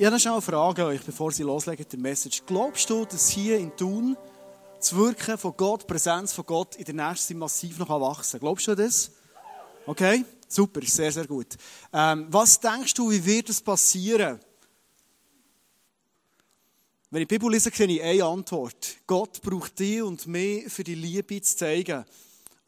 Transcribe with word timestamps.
Ich 0.00 0.06
habe 0.06 0.16
noch 0.16 0.32
eine 0.32 0.40
Frage 0.40 0.82
an 0.82 0.88
euch, 0.92 1.02
bevor 1.02 1.30
Sie 1.30 1.42
loslegen 1.42 1.84
der 1.86 1.98
Message. 1.98 2.40
Glaubst 2.46 2.88
du, 2.88 3.04
dass 3.04 3.28
hier 3.28 3.58
in 3.58 3.76
Thun 3.76 4.16
das 4.78 4.96
Wirken 4.96 5.36
von 5.36 5.54
Gott, 5.54 5.82
die 5.82 5.88
Präsenz 5.88 6.32
von 6.32 6.46
Gott 6.46 6.76
in 6.76 6.86
der 6.86 6.94
nächsten 6.94 7.34
Zeit 7.34 7.36
massiv 7.36 7.78
noch 7.78 7.90
wachsen 7.90 8.30
kann? 8.30 8.40
Glaubst 8.40 8.66
du 8.66 8.74
das? 8.74 9.10
Okay, 9.84 10.24
super, 10.48 10.80
sehr, 10.86 11.12
sehr 11.12 11.26
gut. 11.26 11.48
Ähm, 11.92 12.28
was 12.30 12.58
denkst 12.58 12.94
du, 12.94 13.10
wie 13.10 13.22
wird 13.22 13.50
das 13.50 13.60
passieren? 13.60 14.40
Wenn 17.10 17.20
ich 17.20 17.28
die 17.28 17.34
Bibel 17.34 17.52
lese, 17.52 17.70
sehe 17.70 17.86
ich 17.86 18.02
eine 18.02 18.24
Antwort. 18.24 18.96
Gott 19.06 19.42
braucht 19.42 19.78
dich 19.78 20.00
und 20.02 20.26
mich, 20.26 20.72
für 20.72 20.82
die 20.82 20.94
Liebe 20.94 21.42
zu 21.42 21.58
zeigen. 21.58 22.06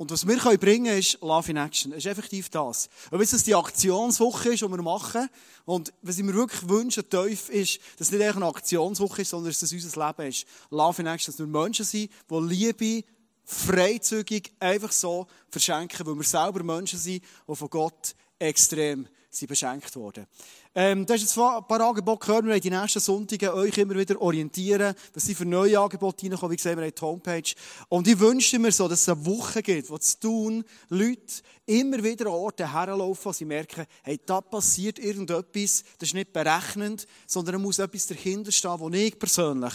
Und 0.03 0.11
was 0.11 0.27
wir 0.27 0.37
bringen 0.59 0.87
können, 0.87 0.98
ist 0.98 1.18
Love 1.21 1.53
in 1.53 1.59
Action. 1.59 1.93
Es 1.93 1.98
ist 1.98 2.07
effektiv 2.07 2.48
das. 2.50 2.89
Ob 3.12 3.21
es 3.21 3.45
die 3.45 3.55
Aktionswoche 3.55 4.53
ist, 4.53 4.61
die 4.61 4.68
wir 4.68 4.82
machen, 4.82 5.29
und 5.64 5.93
was 6.03 6.18
ich 6.18 6.25
mir 6.25 6.35
wirklich 6.35 6.68
wünsche, 6.68 7.09
tief 7.09 7.48
ist, 7.50 7.79
dass 7.96 8.09
es 8.09 8.11
nicht 8.11 8.21
eine 8.21 8.46
Aktionswoche 8.46 9.23
ist, 9.23 9.29
sondern 9.29 9.53
dass 9.53 9.62
es 9.62 9.73
unser 9.73 10.04
Leben 10.04 10.29
ist. 10.29 10.45
Love 10.71 11.03
in 11.03 11.07
Action, 11.07 11.32
dass 11.32 11.39
wir 11.39 11.46
Menschen 11.46 11.85
sind, 11.85 12.11
die 12.29 12.35
Liebe 12.35 13.07
freizügig 13.45 14.53
einfach 14.59 14.90
so 14.90 15.29
verschenken, 15.49 16.04
weil 16.04 16.17
wir 16.17 16.25
selber 16.25 16.64
Menschen 16.64 16.98
sind, 16.98 17.23
die 17.46 17.54
von 17.54 17.71
Gott 17.71 18.17
extrem 18.40 19.07
sind 19.35 19.49
beschenkt 19.49 19.96
wurden. 19.96 20.27
Ähm, 20.75 21.07
du 21.07 21.14
hast 21.14 21.22
jetzt 21.22 21.39
ein 21.39 21.67
paar 21.67 21.81
Angebote 21.81 22.27
gehört. 22.27 22.45
Wir 22.45 22.50
werden 22.50 22.61
die 22.61 22.71
nächsten 22.71 23.00
Sonntage 23.00 23.54
euch 23.54 23.77
immer 23.79 23.95
wieder 23.95 24.21
orientieren, 24.21 24.95
was 25.14 25.25
sie 25.25 25.35
für 25.35 25.46
neue 25.46 25.81
Angebote 25.81 26.27
reinkommen. 26.27 26.53
Wie 26.53 26.57
gesagt, 26.57 26.77
wir 26.77 26.85
haben 26.85 26.95
die 26.95 27.00
Homepage. 27.00 27.54
Und 27.89 28.09
ich 28.09 28.18
wünschte 28.18 28.59
mir 28.59 28.73
so, 28.73 28.89
dass 28.89 29.00
es 29.00 29.09
eine 29.09 29.25
Woche 29.25 29.63
gibt, 29.63 29.89
wo 29.89 29.96
zu 29.96 30.21
tun, 30.21 30.64
Leute 30.90 31.43
immer 31.64 32.03
wieder 32.05 32.27
an 32.27 32.33
Orte 32.33 32.70
herlaufen, 32.70 33.25
wo 33.25 33.33
sie 33.33 33.47
merken, 33.47 33.87
hey, 34.03 34.20
da 34.25 34.42
passiert 34.42 34.98
irgendetwas, 34.98 35.84
das 35.98 36.11
ist 36.11 36.14
nicht 36.14 36.33
berechnend, 36.33 37.06
sondern 37.27 37.55
da 37.55 37.59
muss 37.59 37.78
etwas 37.78 38.06
dahinter 38.06 38.53
stehen, 38.53 38.78
das 38.78 39.01
ich 39.01 39.19
persönlich 39.19 39.75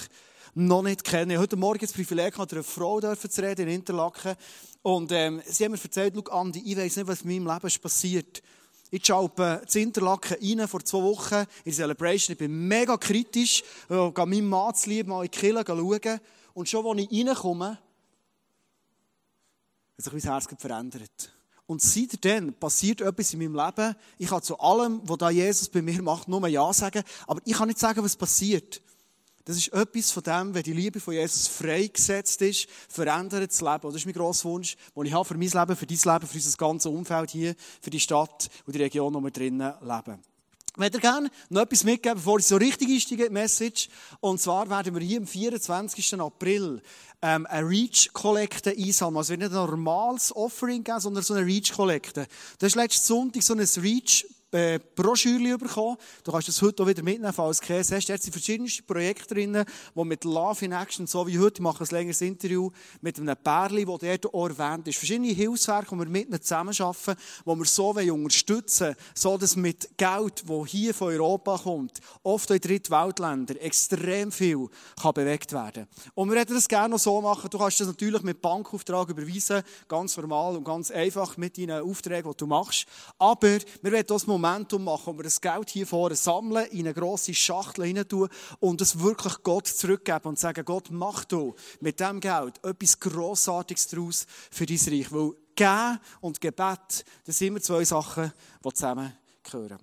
noch 0.53 0.83
nicht 0.83 1.03
kenne. 1.03 1.39
Heute 1.39 1.55
Morgen 1.55 1.79
das 1.79 1.93
Privileg 1.93 2.37
hatte, 2.37 2.55
einer 2.55 2.63
Frau 2.63 2.99
zu 2.99 3.41
reden 3.41 3.67
in 3.67 3.75
Interlaken. 3.75 4.35
Und 4.81 5.11
ähm, 5.11 5.41
sie 5.45 5.65
haben 5.65 5.71
mir 5.71 5.83
erzählt, 5.83 6.15
Andi, 6.29 6.61
ich 6.63 6.77
weiß 6.77 6.97
nicht, 6.97 7.07
was 7.07 7.21
in 7.21 7.29
meinem 7.29 7.53
Leben 7.53 7.67
ist 7.67 7.81
passiert. 7.81 8.41
Ich 8.89 9.05
schaue 9.05 9.61
zu 9.67 9.79
Interlaken 9.79 10.37
rein 10.41 10.67
vor 10.67 10.83
zwei 10.83 11.01
Wochen 11.01 11.35
in 11.35 11.45
die 11.65 11.71
Celebration. 11.71 12.33
Ich 12.33 12.37
bin 12.37 12.67
mega 12.67 12.95
kritisch. 12.97 13.63
Ich 13.89 14.13
gehe 14.13 14.25
meinem 14.25 14.47
Mann 14.47 14.73
zu 14.75 14.89
lieb 14.89 15.07
mal 15.07 15.25
in 15.25 15.31
die 15.31 15.37
Kirche 15.37 15.63
schauen. 15.65 16.19
Und 16.53 16.69
schon, 16.69 16.85
als 16.85 17.07
ich 17.09 17.27
reinkomme, 17.27 17.77
hat 19.97 20.03
sich 20.03 20.13
mein 20.13 20.21
Herz 20.21 20.47
verändert. 20.57 21.33
Und 21.65 21.81
seitdem 21.81 22.53
passiert 22.53 23.01
etwas 23.01 23.33
in 23.33 23.39
meinem 23.39 23.55
Leben. 23.55 23.95
Ich 24.17 24.29
kann 24.29 24.41
zu 24.41 24.57
allem, 24.57 25.01
was 25.03 25.17
da 25.17 25.29
Jesus 25.29 25.67
bei 25.67 25.81
mir 25.81 26.01
macht, 26.01 26.29
nur 26.29 26.47
Ja 26.47 26.71
sagen. 26.71 27.03
Aber 27.27 27.41
ich 27.43 27.53
kann 27.53 27.67
nicht 27.67 27.79
sagen, 27.79 28.01
was 28.01 28.15
passiert. 28.15 28.81
Das 29.47 29.55
ist 29.55 29.71
etwas 29.71 30.11
von 30.11 30.23
dem, 30.23 30.53
wenn 30.53 30.63
die 30.63 30.73
Liebe 30.73 30.99
von 30.99 31.13
Jesus 31.13 31.47
freigesetzt 31.47 32.41
ist, 32.41 32.67
verändert 32.89 33.49
das 33.49 33.61
Leben. 33.61 33.87
Und 33.87 33.93
das 33.93 34.01
ist 34.01 34.05
mein 34.05 34.13
grosser 34.13 34.49
Wunsch, 34.49 34.75
den 34.93 35.05
ich 35.05 35.13
habe 35.13 35.23
für 35.23 35.37
mein 35.37 35.47
Leben, 35.47 35.75
für 35.77 35.85
dein 35.85 36.13
Leben, 36.13 36.27
für 36.27 36.35
unser 36.35 36.57
ganzes 36.57 36.91
Umfeld 36.91 37.31
hier, 37.31 37.55
für 37.79 37.89
die 37.89 38.01
Stadt 38.01 38.49
und 38.65 38.75
die 38.75 38.81
Region, 38.81 39.13
wo 39.13 39.21
wir 39.21 39.31
drinnen 39.31 39.73
leben. 39.81 40.19
Ich 40.71 40.77
möchte 40.77 40.99
gerne 40.99 41.31
noch 41.47 41.61
etwas 41.61 41.85
mitgeben, 41.85 42.17
bevor 42.17 42.39
ich 42.39 42.45
so 42.45 42.57
richtig 42.57 42.89
einsteige 42.89 43.23
in 43.23 43.29
die 43.29 43.33
Message. 43.35 43.87
Und 44.19 44.41
zwar 44.41 44.69
werden 44.69 44.93
wir 44.93 45.01
hier 45.01 45.19
am 45.19 45.25
24. 45.25 46.19
April 46.19 46.81
ähm, 47.21 47.45
eine 47.45 47.69
Reach-Kollekte 47.69 48.71
einsammeln. 48.71 49.19
Also 49.19 49.33
nicht 49.33 49.49
ein 49.49 49.53
normales 49.53 50.35
Offering 50.35 50.83
geben, 50.83 50.99
sondern 50.99 51.23
so 51.23 51.35
eine 51.35 51.45
Reach-Kollekte. 51.45 52.27
Das 52.59 52.67
ist 52.67 52.75
letzten 52.75 53.05
Sonntag 53.05 53.43
so 53.43 53.53
ein 53.53 53.61
Reach 53.61 54.27
äh, 54.51 54.79
Broschüre 54.95 55.57
bekommen. 55.57 55.97
Du 56.23 56.31
kannst 56.31 56.47
das 56.47 56.61
heute 56.61 56.83
auch 56.83 56.87
wieder 56.87 57.03
mitnehmen, 57.03 57.33
falls 57.33 57.59
du 57.59 57.65
Käse 57.65 57.95
hast. 57.95 58.07
Da 58.07 58.17
sind 58.17 58.31
verschiedenste 58.31 58.83
Projekte 58.83 59.33
drin, 59.33 59.65
die 59.95 60.03
mit 60.03 60.23
Love 60.23 60.65
in 60.65 60.71
Action, 60.71 61.07
so 61.07 61.27
wie 61.27 61.37
heute, 61.37 61.55
ich 61.55 61.61
mache 61.61 61.83
ein 61.83 61.89
längeres 61.91 62.21
Interview 62.21 62.71
mit 63.01 63.19
einem 63.19 63.35
Pärchen, 63.35 63.85
das 63.85 63.99
dort 63.99 64.33
auch 64.33 64.49
erwähnt 64.49 64.87
ist. 64.87 64.97
Verschiedene 64.97 65.33
Hilfswerke, 65.33 65.95
die 65.95 65.99
wir 65.99 66.05
mit 66.05 66.29
ihnen 66.29 66.41
zusammenarbeiten, 66.41 67.15
die 67.45 67.55
wir 67.55 67.65
so 67.65 67.89
unterstützen 67.89 68.87
wollen, 68.87 68.95
so 69.13 69.37
dass 69.37 69.55
mit 69.55 69.97
Geld, 69.97 70.43
das 70.47 70.67
hier 70.67 70.93
von 70.93 71.07
Europa 71.09 71.57
kommt, 71.57 71.99
oft 72.23 72.49
in 72.49 72.59
Drittweltländern, 72.59 73.57
extrem 73.57 74.31
viel 74.31 74.69
kann 75.01 75.13
bewegt 75.13 75.51
werden 75.51 75.87
Und 76.15 76.31
wir 76.31 76.39
hätten 76.39 76.53
das 76.53 76.67
gerne 76.67 76.89
noch 76.89 76.99
so 76.99 77.21
machen. 77.21 77.49
Du 77.49 77.57
kannst 77.57 77.79
das 77.79 77.87
natürlich 77.87 78.21
mit 78.21 78.41
Bankauftrag 78.41 79.09
überweisen, 79.09 79.63
ganz 79.87 80.15
normal 80.17 80.55
und 80.55 80.63
ganz 80.63 80.91
einfach 80.91 81.37
mit 81.37 81.57
deinen 81.57 81.81
Aufträgen, 81.81 82.31
die 82.31 82.37
du 82.37 82.47
machst. 82.47 82.85
Aber 83.17 83.57
wir 83.81 83.91
werden 83.91 84.07
das 84.07 84.27
Momentum 84.39 84.83
machen, 84.83 85.13
wo 85.13 85.17
wir 85.17 85.23
das 85.23 85.41
Geld 85.41 85.69
hier 85.69 85.87
vorne 85.87 86.15
sammeln, 86.15 86.67
in 86.67 86.81
eine 86.81 86.93
grosse 86.93 87.33
Schachtel 87.33 87.85
hinein 87.85 88.07
tun 88.07 88.29
und 88.59 88.81
es 88.81 88.99
wirklich 88.99 89.41
Gott 89.43 89.67
zurückgeben 89.67 90.29
und 90.29 90.39
sagen, 90.39 90.63
Gott, 90.63 90.89
mach 90.91 91.25
du 91.25 91.55
mit 91.79 91.99
dem 91.99 92.19
Geld 92.19 92.63
etwas 92.63 92.99
Grossartiges 92.99 93.87
daraus 93.87 94.27
für 94.51 94.65
dein 94.65 94.77
Reich. 94.77 95.11
Weil 95.11 95.31
Geben 95.55 95.99
und 96.21 96.39
Gebet, 96.39 97.05
das 97.25 97.37
sind 97.37 97.47
immer 97.47 97.61
zwei 97.61 97.83
Sachen, 97.83 98.31
die 98.63 98.73
zusammengehören. 98.73 99.79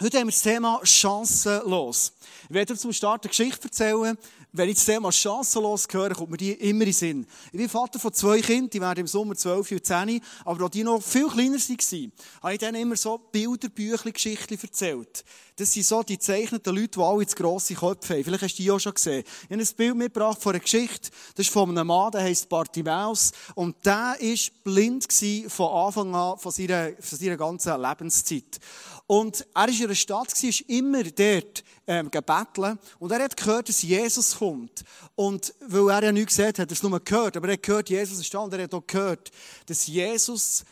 Heute 0.00 0.18
haben 0.18 0.26
wir 0.26 0.32
das 0.32 0.42
Thema 0.42 0.80
chancenlos. 0.84 2.12
Ich 2.48 2.54
werde 2.54 2.76
zum 2.76 2.92
Start 2.92 3.24
eine 3.24 3.30
Geschichte 3.30 3.68
erzählen. 3.68 4.18
Wenn 4.56 4.70
ich 4.70 4.76
das 4.76 4.86
Thema 4.86 5.12
chancenlos 5.12 5.86
höre, 5.90 6.14
kommt 6.14 6.30
mir 6.30 6.38
die 6.38 6.52
immer 6.52 6.80
in 6.80 6.86
den 6.86 6.92
Sinn. 6.94 7.26
Ich 7.52 7.58
bin 7.58 7.68
Vater 7.68 7.98
von 7.98 8.10
zwei 8.14 8.40
Kindern, 8.40 8.70
die 8.70 8.80
werden 8.80 9.00
im 9.00 9.06
Sommer 9.06 9.34
12 9.34 9.72
und 9.72 9.84
10, 9.84 10.22
aber 10.46 10.64
als 10.64 10.70
die 10.70 10.82
noch 10.82 11.02
viel 11.02 11.28
kleiner 11.28 11.58
waren, 11.58 12.12
habe 12.42 12.52
ich 12.54 12.58
denen 12.58 12.74
immer 12.80 12.96
so 12.96 13.18
Bilderbüchli, 13.18 14.12
Geschichten 14.12 14.58
erzählt. 14.58 15.24
Das 15.58 15.72
sind 15.72 15.86
so 15.86 16.02
die 16.02 16.18
zeichneten 16.18 16.76
Leute, 16.76 16.98
die 16.98 17.00
alle 17.00 17.22
jetzt 17.22 17.34
grosse 17.34 17.74
Köpfe 17.74 18.14
haben. 18.14 18.24
Vielleicht 18.24 18.42
hast 18.42 18.58
du 18.58 18.62
die 18.62 18.70
auch 18.70 18.78
schon 18.78 18.92
gesehen. 18.92 19.24
Ich 19.48 19.50
habe 19.50 19.62
ein 19.62 19.68
Bild 19.74 19.96
mitgebracht 19.96 20.42
von 20.42 20.52
einer 20.52 20.60
Geschichte. 20.60 21.08
Das 21.34 21.46
ist 21.46 21.52
von 21.52 21.70
einem 21.70 21.86
Mann, 21.86 22.12
der 22.12 22.20
heisst 22.20 22.50
Bartimaeus. 22.50 23.32
Und 23.54 23.74
der 23.86 24.16
war 24.20 24.38
blind 24.64 25.06
von 25.48 25.72
Anfang 25.72 26.14
an, 26.14 26.36
von 26.36 26.52
seiner, 26.52 26.90
von 27.00 27.18
seiner 27.18 27.38
ganzen 27.38 27.80
Lebenszeit. 27.80 28.60
Und 29.06 29.46
er 29.54 29.62
war 29.62 29.68
in 29.68 29.84
einer 29.84 29.94
Stadt, 29.94 30.42
war 30.42 30.68
immer 30.68 31.04
dort 31.04 31.64
ähm, 31.86 32.10
gebetteln. 32.10 32.78
Und 32.98 33.12
er 33.12 33.24
hat 33.24 33.34
gehört, 33.34 33.70
dass 33.70 33.80
Jesus 33.80 34.36
kommt. 34.36 34.84
Und 35.14 35.54
weil 35.60 35.88
er 35.88 36.04
ja 36.04 36.12
nichts 36.12 36.36
gesehen 36.36 36.48
hat, 36.48 36.58
hat 36.58 36.70
er 36.70 36.72
es 36.72 36.82
nur 36.82 37.00
gehört. 37.00 37.34
Aber 37.34 37.48
er 37.48 37.54
hat 37.54 37.62
gehört, 37.62 37.88
Jesus 37.88 38.18
ist 38.20 38.34
da. 38.34 38.40
Und 38.40 38.52
er 38.52 38.64
hat 38.64 38.74
auch 38.74 38.86
gehört, 38.86 39.30
dass 39.64 39.86
Jesus 39.86 40.64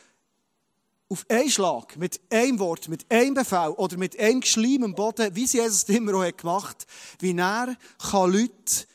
auf 1.08 1.26
einen 1.28 1.50
Schlag, 1.50 1.96
mit 1.96 2.20
einem 2.30 2.58
Wort, 2.58 2.88
mit 2.88 3.10
einem 3.10 3.34
Befehl 3.34 3.74
oder 3.76 3.96
mit 3.96 4.18
einem 4.18 4.40
Geschleim 4.40 4.84
am 4.84 4.94
Boden, 4.94 5.34
wie 5.34 5.44
es 5.44 5.52
Jesus 5.52 5.84
immer 5.84 6.14
auch 6.14 6.36
gemacht 6.36 6.78
hat, 6.82 7.22
wie 7.22 7.36
er 7.36 7.76
kann 8.10 8.32
Leute 8.32 8.86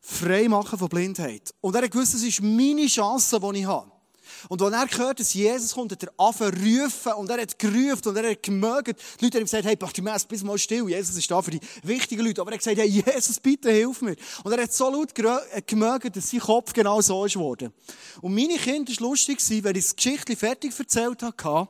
frei 0.00 0.48
machen 0.48 0.78
von 0.78 0.88
Blindheit. 0.88 1.54
Und 1.60 1.74
er 1.74 1.82
hat 1.82 1.90
gewusst, 1.90 2.14
das 2.14 2.22
ist 2.22 2.42
meine 2.42 2.86
Chance, 2.86 3.40
die 3.40 3.60
ich 3.60 3.66
habe. 3.66 3.93
Und 4.48 4.62
als 4.62 4.74
er 4.74 4.86
gehört, 4.86 5.20
dass 5.20 5.34
Jesus 5.34 5.74
kommt, 5.74 5.92
hat 5.92 6.02
er 6.02 6.12
angefangen 6.16 6.82
rufen 6.82 7.12
und 7.14 7.30
er 7.30 7.40
hat 7.40 7.58
gerufen 7.58 8.08
und 8.08 8.16
er 8.16 8.30
hat 8.30 8.42
gemögt. 8.42 9.00
Die 9.20 9.24
Leute 9.24 9.38
haben 9.38 9.44
gesagt, 9.44 9.64
hey, 9.64 9.76
Bartimaeus, 9.76 10.24
bist 10.24 10.44
mal 10.44 10.58
still. 10.58 10.88
Jesus 10.88 11.16
ist 11.16 11.30
da 11.30 11.40
für 11.40 11.50
die 11.50 11.60
wichtigen 11.82 12.24
Leute. 12.24 12.40
Aber 12.40 12.50
er 12.50 12.54
hat 12.54 12.60
gesagt, 12.60 12.78
hey, 12.78 12.88
Jesus, 12.88 13.40
bitte 13.40 13.70
hilf 13.70 14.02
mir. 14.02 14.16
Und 14.42 14.52
er 14.52 14.62
hat 14.62 14.72
so 14.72 14.90
laut 14.90 15.12
äh, 15.18 15.62
gemögt, 15.66 16.16
dass 16.16 16.30
sein 16.30 16.40
Kopf 16.40 16.72
genau 16.72 17.00
so 17.00 17.24
ist 17.24 17.34
geworden. 17.34 17.72
Und 18.20 18.34
meine 18.34 18.56
Kinder 18.56 18.92
war 18.92 19.08
lustig, 19.08 19.38
wenn 19.62 19.76
ich 19.76 19.84
das 19.84 19.96
Geschichte 19.96 20.36
fertig 20.36 20.78
erzählt 20.78 21.22
habe. 21.22 21.68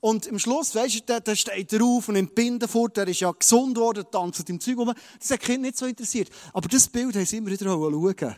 Und 0.00 0.28
am 0.28 0.38
Schluss, 0.38 0.74
weisst 0.74 0.94
du, 0.96 1.00
da, 1.04 1.20
da 1.20 1.36
steht 1.36 1.72
er 1.74 1.82
auf 1.82 2.08
und 2.08 2.16
im 2.16 2.28
Bindenfurt, 2.28 2.96
der 2.96 3.06
ist 3.08 3.20
ja 3.20 3.30
gesund 3.32 3.76
worden, 3.76 4.06
tanzt 4.10 4.48
im 4.48 4.58
Zeug 4.58 4.78
rum. 4.78 4.94
Das 5.18 5.30
hat 5.30 5.40
Kinder 5.40 5.68
nicht 5.68 5.76
so 5.76 5.84
interessiert. 5.84 6.30
Aber 6.54 6.68
das 6.68 6.88
Bild 6.88 7.14
haben 7.14 7.26
sie 7.26 7.36
immer 7.36 7.50
wieder 7.50 7.66
schauen 7.66 8.36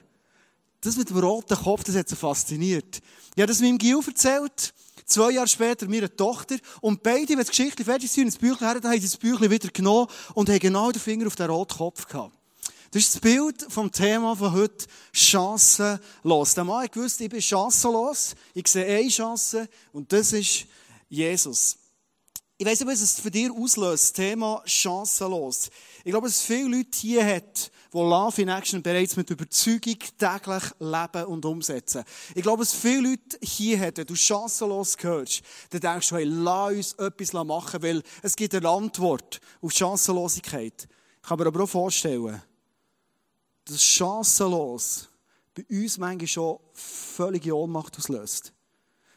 das 0.82 0.96
mit 0.96 1.08
dem 1.08 1.18
roten 1.18 1.56
Kopf, 1.56 1.84
das 1.84 1.96
hat 1.96 2.08
sie 2.08 2.16
fasziniert. 2.16 3.00
Ich 3.34 3.40
habe 3.40 3.46
das 3.46 3.60
meinem 3.60 3.78
Gil 3.78 3.98
erzählt. 4.06 4.74
Zwei 5.06 5.32
Jahre 5.32 5.48
später 5.48 5.88
meiner 5.88 6.14
Tochter. 6.14 6.56
Und 6.80 7.02
beide, 7.02 7.30
wenn 7.30 7.40
die 7.40 7.48
Geschichte 7.48 7.84
fertig 7.84 8.10
sind, 8.10 8.24
ins 8.24 8.36
Büchlein 8.36 8.80
her, 8.80 8.90
haben 8.90 9.00
sie 9.00 9.06
das 9.06 9.16
Büchlein 9.16 9.50
wieder 9.50 9.68
genommen 9.68 10.08
und 10.34 10.48
haben 10.48 10.58
genau 10.58 10.90
den 10.90 11.00
Finger 11.00 11.26
auf 11.26 11.36
den 11.36 11.50
roten 11.50 11.76
Kopf 11.76 12.06
gehabt. 12.06 12.36
Das 12.90 13.02
ist 13.02 13.14
das 13.14 13.20
Bild 13.20 13.64
vom 13.68 13.90
Thema 13.90 14.36
von 14.36 14.52
heute. 14.52 14.86
Chancenlos. 15.12 16.54
Der 16.54 16.64
Mann 16.64 16.84
hat 16.84 16.92
gewusst, 16.92 17.20
ich 17.20 17.30
bin 17.30 17.40
chancenlos. 17.40 18.34
Ich 18.52 18.66
sehe 18.68 18.84
eine 18.84 19.08
Chance. 19.08 19.68
Und 19.92 20.12
das 20.12 20.32
ist 20.32 20.66
Jesus. 21.08 21.78
Ich 22.58 22.66
weiss 22.66 22.80
nicht, 22.80 22.88
was 22.88 23.00
es 23.00 23.18
für 23.18 23.30
dich 23.30 23.50
auslöst, 23.50 24.04
das 24.04 24.12
Thema 24.12 24.62
chancenlos. 24.66 25.70
Ich 26.04 26.10
glaube, 26.10 26.26
dass 26.26 26.36
es 26.36 26.42
viele 26.42 26.76
Leute 26.76 26.98
hier 26.98 27.24
hat, 27.24 27.71
die 27.92 27.98
Love 27.98 28.40
in 28.40 28.48
Action 28.48 28.82
bereits 28.82 29.16
mit 29.16 29.28
Überzeugung 29.28 29.98
täglich 30.18 30.62
leben 30.78 31.24
und 31.26 31.44
umsetzen. 31.44 32.04
Ich 32.34 32.42
glaube, 32.42 32.62
dass 32.62 32.72
viele 32.72 33.10
Leute 33.10 33.38
hier 33.42 33.78
haben, 33.80 33.96
wenn 33.98 34.06
du 34.06 34.14
chancenlos 34.14 34.96
hörst, 35.00 35.42
dann 35.70 35.80
denkst 35.80 36.08
du, 36.08 36.16
hey, 36.16 36.24
lass 36.24 36.72
uns 36.72 36.92
etwas 36.94 37.32
machen, 37.32 37.82
weil 37.82 38.02
es 38.22 38.34
gibt 38.34 38.54
eine 38.54 38.68
Antwort 38.68 39.40
auf 39.60 39.72
Chancenlosigkeit. 39.72 40.88
Ich 41.22 41.28
kann 41.28 41.38
mir 41.38 41.46
aber 41.46 41.64
auch 41.64 41.68
vorstellen, 41.68 42.40
dass 43.66 43.82
chancenlos 43.82 45.08
bei 45.54 45.64
uns 45.68 45.98
manchmal 45.98 46.26
schon 46.26 46.58
völlige 46.72 47.54
Ohnmacht 47.54 47.98
auslöst. 47.98 48.52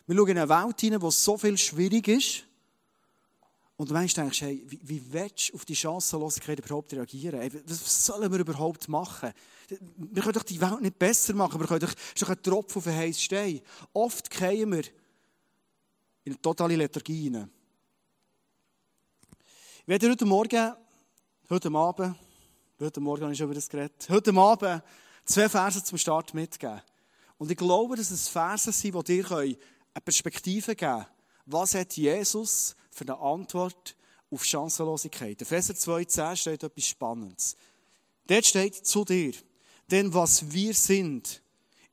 Wir 0.06 0.16
schauen 0.16 0.28
in 0.30 0.38
eine 0.38 0.50
Welt 0.50 0.82
hinein, 0.82 1.02
wo 1.02 1.10
so 1.10 1.38
viel 1.38 1.58
schwierig 1.58 2.08
ist, 2.08 2.44
Und 3.78 3.90
du 3.90 3.94
denkst, 3.94 4.42
hey, 4.42 4.64
wie, 4.68 4.80
wie 4.84 5.14
willst 5.14 5.50
du 5.50 5.56
auf 5.56 5.66
die 5.66 5.76
Chancenlosigkeit 5.76 6.60
überhaupt 6.60 6.94
reagieren? 6.94 7.42
Hey, 7.42 7.52
was 7.68 8.06
sollen 8.06 8.32
wir 8.32 8.40
überhaupt 8.40 8.88
machen? 8.88 9.34
Wir 9.98 10.22
können 10.22 10.34
doch 10.34 10.44
die 10.44 10.62
Welt 10.62 10.82
nicht 10.82 10.98
besser 10.98 11.34
machen. 11.34 11.60
Wir 11.60 11.68
können 11.68 11.82
doch, 11.82 11.92
ist 11.92 12.22
doch 12.22 12.30
ein 12.30 12.42
Tropfen 12.42 12.78
auf 12.78 12.88
einen 12.88 12.98
heißen 12.98 13.22
Stein. 13.22 13.62
Oft 13.92 14.30
gehen 14.30 14.72
wir 14.72 14.84
in 16.24 16.34
eine 16.34 16.42
totale 16.42 16.76
Lethargie 16.76 17.24
hinein. 17.24 17.52
Ich 19.82 19.88
werde 19.88 20.10
heute 20.10 20.26
Morgen, 20.26 20.74
heute 21.50 21.72
Abend, 21.72 22.16
heute 22.80 23.00
Morgen 23.02 23.24
habe 23.24 23.34
ich 23.34 23.38
schon 23.38 23.46
über 23.46 23.56
das 23.56 23.70
geredet, 23.70 24.08
heute 24.10 24.34
Abend 24.34 24.84
zwei 25.26 25.50
Verse 25.50 25.84
zum 25.84 25.98
Start 25.98 26.34
mitgeben. 26.34 26.82
Und 27.38 27.52
ich 27.52 27.58
glaube, 27.58 27.98
dass 27.98 28.10
es 28.10 28.30
Verse 28.30 28.72
sind, 28.72 28.96
die 28.96 29.22
dir 29.22 29.32
eine 29.32 29.58
Perspektive 30.04 30.76
geben 30.76 30.92
können. 30.92 31.06
Was 31.46 31.76
hat 31.76 31.96
Jesus 31.96 32.76
für 32.96 33.04
eine 33.04 33.20
Antwort 33.20 33.96
auf 34.32 34.46
Chancenlosigkeit? 34.46 35.42
Epheser 35.42 35.74
2,10 35.74 36.36
steht 36.38 36.64
etwas 36.64 36.88
Spannendes. 36.88 37.58
Dort 38.26 38.46
steht 38.46 38.76
zu 38.76 39.04
dir, 39.04 39.34
denn 39.92 40.14
was 40.14 40.52
wir 40.52 40.74
sind, 40.74 41.42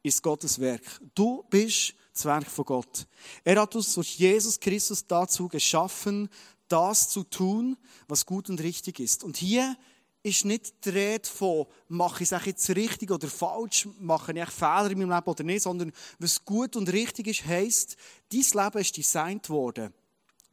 ist 0.02 0.22
Gottes 0.22 0.60
Werk. 0.60 0.82
Du 1.14 1.44
bist 1.50 1.94
das 2.12 2.24
Werk 2.24 2.46
von 2.46 2.64
Gott. 2.64 3.06
Er 3.44 3.60
hat 3.60 3.74
uns 3.74 3.94
durch 3.94 4.16
Jesus 4.16 4.58
Christus 4.60 5.06
dazu 5.06 5.48
geschaffen, 5.48 6.28
das 6.68 7.08
zu 7.08 7.24
tun, 7.24 7.76
was 8.06 8.24
gut 8.24 8.48
und 8.48 8.62
richtig 8.62 9.00
ist. 9.00 9.24
Und 9.24 9.36
hier 9.36 9.76
ist 10.22 10.44
nicht 10.44 10.84
die 10.84 10.90
Rede 10.90 11.28
von, 11.28 11.66
mache 11.88 12.22
ich 12.22 12.30
es 12.30 12.46
jetzt 12.46 12.70
richtig 12.70 13.10
oder 13.10 13.26
falsch, 13.28 13.88
mache 13.98 14.32
ich 14.32 14.50
Fehler 14.50 14.90
in 14.90 14.98
meinem 14.98 15.10
Leben 15.10 15.26
oder 15.26 15.42
nicht, 15.42 15.62
sondern 15.62 15.92
was 16.18 16.44
gut 16.44 16.76
und 16.76 16.92
richtig 16.92 17.26
ist, 17.26 17.44
heisst, 17.44 17.96
dein 18.32 18.64
Leben 18.64 18.78
ist 18.78 18.96
designt 18.96 19.50
worden, 19.50 19.92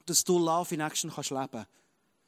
dass 0.09 0.23
du 0.23 0.39
Love 0.39 0.73
in 0.73 0.81
Action 0.81 1.11
kannst 1.11 1.31
leben. 1.31 1.65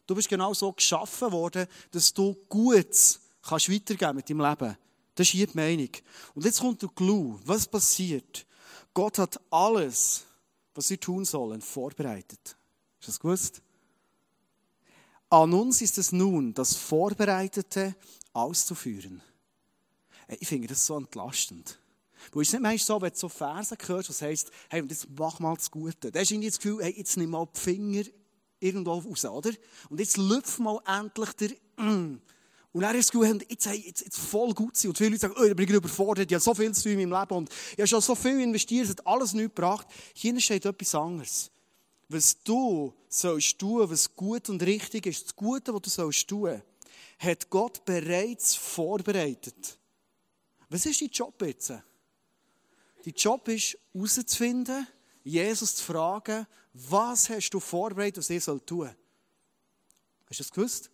Du 0.08 0.16
bist 0.16 0.30
genau 0.30 0.54
so 0.54 0.72
geschaffen 0.72 1.32
worden, 1.32 1.68
dass 1.92 2.14
du 2.14 2.36
Gutes 2.50 3.20
kannst 3.42 3.72
weitergeben 3.72 4.16
mit 4.16 4.30
deinem 4.30 4.42
Leben. 4.42 4.78
Das 5.16 5.28
ist 5.28 5.32
hier 5.32 5.48
die 5.48 5.58
Meinung. 5.58 5.90
Und 6.36 6.46
jetzt 6.46 6.60
kommt 6.60 6.82
der 6.82 6.90
Clou. 6.90 7.40
Was 7.46 7.68
passiert? 7.68 8.46
Gott 8.94 9.18
hat 9.18 9.40
alles, 9.50 10.26
was 10.74 10.90
wir 10.90 11.00
tun 11.00 11.26
sollen, 11.26 11.62
vorbereitet. 11.62 12.56
Ist 13.00 13.08
das 13.08 13.20
gewusst? 13.20 13.62
An 15.30 15.54
uns 15.54 15.82
ist 15.82 15.98
es 15.98 16.12
nun, 16.12 16.54
das 16.54 16.76
Vorbereitete 16.76 17.96
auszuführen. 18.34 19.22
Ich 20.28 20.48
finde 20.48 20.68
das 20.68 20.86
so 20.86 20.98
entlastend. 20.98 21.80
Wo 22.32 22.42
ist 22.42 22.52
nicht 22.54 22.62
manchmal 22.62 22.86
so, 22.86 23.02
wenn 23.02 23.12
du 23.12 23.18
so 23.18 23.30
Versen 23.30 23.78
hörst, 23.86 24.10
was 24.10 24.22
heisst, 24.22 24.52
hey, 24.70 24.84
jetzt 24.88 25.08
mach 25.18 25.40
mal 25.40 25.56
das 25.56 25.70
Gute. 25.70 26.12
Da 26.12 26.20
hast 26.20 26.30
du 26.30 26.36
irgendwie 26.36 26.50
das 26.50 26.60
Gefühl, 26.60 26.84
hey, 26.84 26.94
jetzt 26.98 27.18
nimm 27.18 27.30
mal 27.30 27.48
die 27.56 27.60
Finger 27.60 28.04
irgendwo 28.60 28.94
raus, 28.94 29.26
oder? 29.26 29.52
Und 29.90 30.00
jetzt 30.00 30.18
lüpf 30.18 30.60
mal 30.60 30.80
endlich 30.86 31.34
der, 31.34 31.50
mm. 31.78 32.22
Und 32.74 32.86
hast 32.86 32.94
du 32.94 32.98
das 32.98 33.12
Gefühl, 33.12 33.46
jetzt, 33.50 33.66
hey, 33.68 33.84
jetzt, 33.86 34.02
jetzt 34.02 34.18
voll 34.18 34.54
gut 34.54 34.78
sein. 34.78 34.90
Und 34.90 34.98
viele 34.98 35.10
Leute 35.10 35.22
sagen, 35.22 35.36
oh, 35.38 35.44
ich 35.44 35.56
bin 35.56 35.68
überfordert, 35.68 36.32
ich 36.32 36.36
habe 36.36 36.42
so 36.42 36.54
viel 36.54 36.72
zu 36.74 36.84
tun 36.84 36.92
in 36.94 37.10
meinem 37.10 37.20
Leben 37.20 37.36
und 37.36 37.50
ich 37.74 37.80
habe 37.80 37.88
schon 37.88 38.02
so 38.02 38.16
viel 38.16 38.40
investiert, 38.40 38.86
es 38.86 38.92
hat 38.92 39.06
alles 39.06 39.34
nichts 39.34 39.54
gebracht. 39.54 39.88
Hier 40.14 40.40
steht 40.40 40.66
etwas 40.66 40.96
anderes 40.96 41.52
was 42.12 42.42
du 42.44 42.94
sollst 43.08 43.58
tun, 43.58 43.90
was 43.90 44.14
gut 44.16 44.50
und 44.50 44.62
richtig 44.64 45.06
ist, 45.06 45.26
das 45.26 45.36
Gute, 45.36 45.74
was 45.74 45.82
du 45.82 45.90
sollst 45.90 46.28
tun, 46.28 46.62
hat 47.20 47.50
Gott 47.50 47.86
bereits 47.86 48.56
vorbereitet. 48.56 49.78
Was 50.70 50.86
ist 50.86 51.02
dein 51.02 51.10
Job 51.10 51.42
jetzt? 51.42 51.74
Dein 53.04 53.14
Job 53.16 53.48
ist, 53.48 53.78
herauszufinden, 53.94 54.88
Jesus 55.24 55.76
zu 55.76 55.84
fragen, 55.84 56.48
was 56.74 57.30
hast 57.30 57.50
du 57.50 57.60
vorbereitet, 57.60 58.18
was 58.30 58.46
soll 58.46 58.62
tun? 58.62 58.90
Hast 60.30 60.40
du 60.40 60.44
das 60.44 60.52
gewusst? 60.52 60.90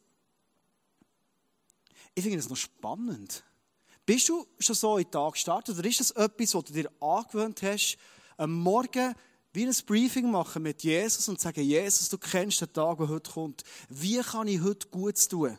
Ich 2.15 2.23
finde 2.23 2.37
das 2.37 2.49
noch 2.49 2.57
spannend. 2.57 3.43
Bist 4.05 4.29
du 4.29 4.47
schon 4.57 4.75
so 4.75 4.97
in 4.97 5.03
den 5.03 5.11
Tag 5.11 5.33
gestartet 5.33 5.77
oder 5.77 5.87
ist 5.87 5.99
das 5.99 6.11
etwas, 6.11 6.55
was 6.55 6.63
du 6.63 6.73
dir 6.73 6.91
angewöhnt 6.99 7.61
hast, 7.61 7.97
am 8.37 8.53
Morgen 8.53 9.13
wie 9.53 9.65
ein 9.65 9.75
Briefing 9.85 10.31
machen 10.31 10.63
mit 10.63 10.83
Jesus 10.83 11.27
und 11.29 11.39
sagen, 11.39 11.61
Jesus, 11.61 12.09
du 12.09 12.17
kennst 12.17 12.61
den 12.61 12.71
Tag, 12.71 12.97
der 12.97 13.09
heute 13.09 13.31
kommt. 13.31 13.63
Wie 13.89 14.19
kann 14.19 14.47
ich 14.47 14.61
heute 14.61 14.87
Gutes 14.87 15.27
tun? 15.27 15.57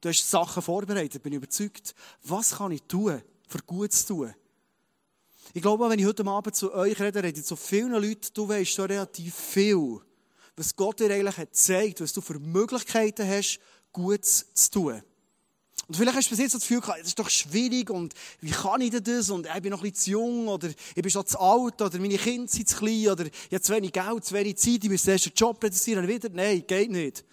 Du 0.00 0.08
hast 0.08 0.28
Sachen 0.28 0.62
vorbereitet, 0.62 1.22
bin 1.22 1.32
ich 1.32 1.38
überzeugt. 1.38 1.94
Was 2.22 2.56
kann 2.56 2.72
ich 2.72 2.82
tun, 2.82 3.22
für 3.48 3.58
Gutes 3.58 4.06
zu 4.06 4.14
tun? 4.14 4.34
Ich 5.52 5.62
glaube, 5.62 5.88
wenn 5.88 5.98
ich 5.98 6.06
heute 6.06 6.26
Abend 6.26 6.56
zu 6.56 6.72
euch 6.72 6.98
rede, 7.00 7.22
rede 7.22 7.38
ich 7.38 7.46
zu 7.46 7.56
vielen 7.56 7.92
Leuten, 7.92 8.28
du 8.32 8.48
weißt 8.48 8.70
schon 8.70 8.86
relativ 8.86 9.34
viel, 9.34 10.00
was 10.56 10.74
Gott 10.74 11.00
dir 11.00 11.10
eigentlich 11.10 11.36
hat 11.36 11.50
gezeigt, 11.50 12.00
was 12.00 12.12
du 12.12 12.20
für 12.20 12.38
Möglichkeiten 12.38 13.28
hast, 13.28 13.60
Gutes 13.92 14.46
zu 14.54 14.70
tun. 14.70 15.02
Und 15.86 15.96
vielleicht 15.96 16.16
hast 16.16 16.26
du 16.28 16.30
bis 16.30 16.38
jetzt 16.38 16.54
das 16.54 16.62
Gefühl 16.62 16.80
gehabt, 16.80 17.00
das 17.00 17.08
ist 17.08 17.18
doch 17.18 17.28
schwierig 17.28 17.90
und 17.90 18.14
wie 18.40 18.50
kann 18.50 18.80
ich 18.80 18.90
denn 18.90 19.04
das 19.04 19.28
und 19.28 19.46
ich 19.46 19.62
bin 19.62 19.70
noch 19.70 19.82
ein 19.82 19.90
bisschen 19.90 20.04
zu 20.04 20.10
jung 20.12 20.48
oder 20.48 20.68
ich 20.68 21.02
bin 21.02 21.10
schon 21.10 21.26
zu 21.26 21.38
alt 21.38 21.82
oder 21.82 21.98
meine 21.98 22.16
Kinder 22.16 22.48
sind 22.48 22.68
zu 22.68 22.76
klein 22.76 23.08
oder 23.08 23.26
ich 23.26 23.52
habe 23.52 23.60
zu 23.60 23.74
wenig 23.74 23.92
Geld, 23.92 24.24
zu 24.24 24.34
wenig 24.34 24.56
Zeit, 24.56 24.82
ich 24.82 24.90
muss 24.90 25.06
einen 25.06 25.18
Job 25.36 25.62
reduzieren 25.62 26.08
wieder. 26.08 26.30
Nein, 26.32 26.64
geht 26.66 26.90
nicht. 26.90 27.24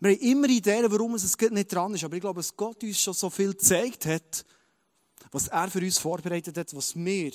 Wir 0.00 0.12
haben 0.12 0.20
immer 0.20 0.48
Ideen, 0.48 0.90
warum 0.90 1.14
es 1.14 1.36
nicht 1.38 1.72
dran 1.72 1.94
ist, 1.94 2.04
aber 2.04 2.14
ich 2.14 2.22
glaube, 2.22 2.40
dass 2.40 2.56
Gott 2.56 2.82
uns 2.82 2.98
schon 2.98 3.12
so 3.12 3.28
viel 3.28 3.50
gezeigt 3.50 4.06
hat, 4.06 4.44
was 5.32 5.48
er 5.48 5.68
für 5.70 5.80
uns 5.80 5.98
vorbereitet 5.98 6.56
hat, 6.56 6.76
was 6.76 6.94
wir 6.94 7.32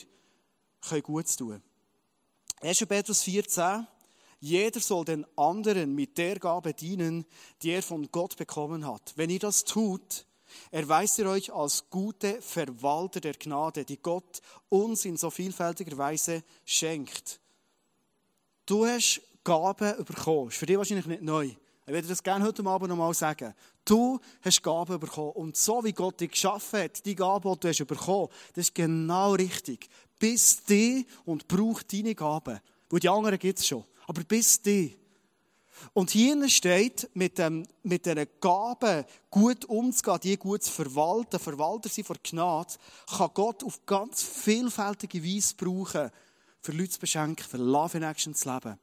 können 0.88 1.04
gut 1.04 1.38
tun 1.38 1.62
1. 2.62 2.86
Petrus 2.86 3.24
14, 3.24 3.86
jeder 4.40 4.80
soll 4.80 5.06
den 5.06 5.26
anderen 5.36 5.94
mit 5.94 6.18
der 6.18 6.40
Gabe 6.40 6.74
dienen, 6.74 7.26
die 7.62 7.72
er 7.72 7.84
von 7.84 8.10
Gott 8.12 8.38
bekommen 8.38 8.86
hat. 8.88 9.14
Wenn 9.16 9.30
ihr 9.30 9.40
das 9.40 9.64
tut, 9.64 10.26
erweist 10.72 11.20
ihr 11.20 11.28
euch 11.28 11.52
als 11.52 11.90
gute 11.90 12.42
Verwalter 12.42 13.20
der 13.20 13.34
Gnade, 13.34 13.86
die 13.86 13.98
Gott 13.98 14.42
uns 14.70 15.06
in 15.06 15.18
so 15.18 15.30
vielfältiger 15.30 15.98
Weise 15.98 16.44
schenkt. 16.66 17.40
Du 18.66 18.86
hast 18.86 19.22
Gaben 19.44 20.04
bekommen. 20.04 20.50
Ist 20.50 20.58
für 20.58 20.66
dich 20.66 20.78
wahrscheinlich 20.78 21.06
nicht 21.06 21.22
neu. 21.22 21.46
Ich 21.46 21.94
werde 21.94 22.08
das 22.08 22.22
gerne 22.22 22.44
heute 22.44 22.66
Abend 22.66 22.90
nochmal 22.90 23.14
sagen. 23.14 23.54
Du 23.88 24.20
hast 24.42 24.62
Gaben 24.64 25.00
bekommen. 25.00 25.32
Und 25.32 25.56
so 25.56 25.82
wie 25.84 25.94
Gott 25.94 26.20
dich 26.20 26.32
geschaffen 26.32 26.82
hat, 26.82 27.06
die 27.06 27.16
Gaben, 27.16 27.54
die 27.54 27.60
du 27.60 27.68
hast 27.70 27.88
bekommen, 27.88 28.28
das 28.54 28.66
ist 28.66 28.76
genau 28.76 29.34
richtig. 29.34 29.88
Bis 30.20 30.64
die 30.66 31.06
und 31.26 31.48
brauch 31.48 31.82
deine 31.84 32.14
Gaben. 32.14 32.60
Wo 32.90 32.98
die 32.98 33.08
anderen 33.08 33.40
gibt 33.40 33.60
es 33.60 33.68
schon. 33.68 33.86
Aber 34.06 34.24
bis 34.24 34.62
die. 34.62 34.98
Und 35.94 36.10
hier 36.10 36.50
steht, 36.50 37.10
mit, 37.14 37.38
dem, 37.38 37.66
mit 37.84 38.06
diesen 38.06 38.28
Gaben 38.42 39.06
gut 39.30 39.64
umzugehen, 39.66 40.20
die 40.22 40.38
gut 40.38 40.64
zu 40.64 40.72
verwalten, 40.72 41.40
Verwalter 41.40 41.88
sind 41.88 42.08
vor 42.08 42.18
Gnade, 42.24 42.74
kann 43.16 43.30
Gott 43.34 43.64
auf 43.64 43.86
ganz 43.86 44.24
vielfältige 44.24 45.24
Weise 45.24 45.56
brauchen, 45.56 46.10
für 46.62 46.72
Leute 46.72 46.90
zu 46.90 47.00
beschenken, 47.00 47.46
für 47.46 47.58
Love 47.58 47.98
in 47.98 48.04
Action 48.04 48.34
zu 48.34 48.52
leben. 48.52 48.80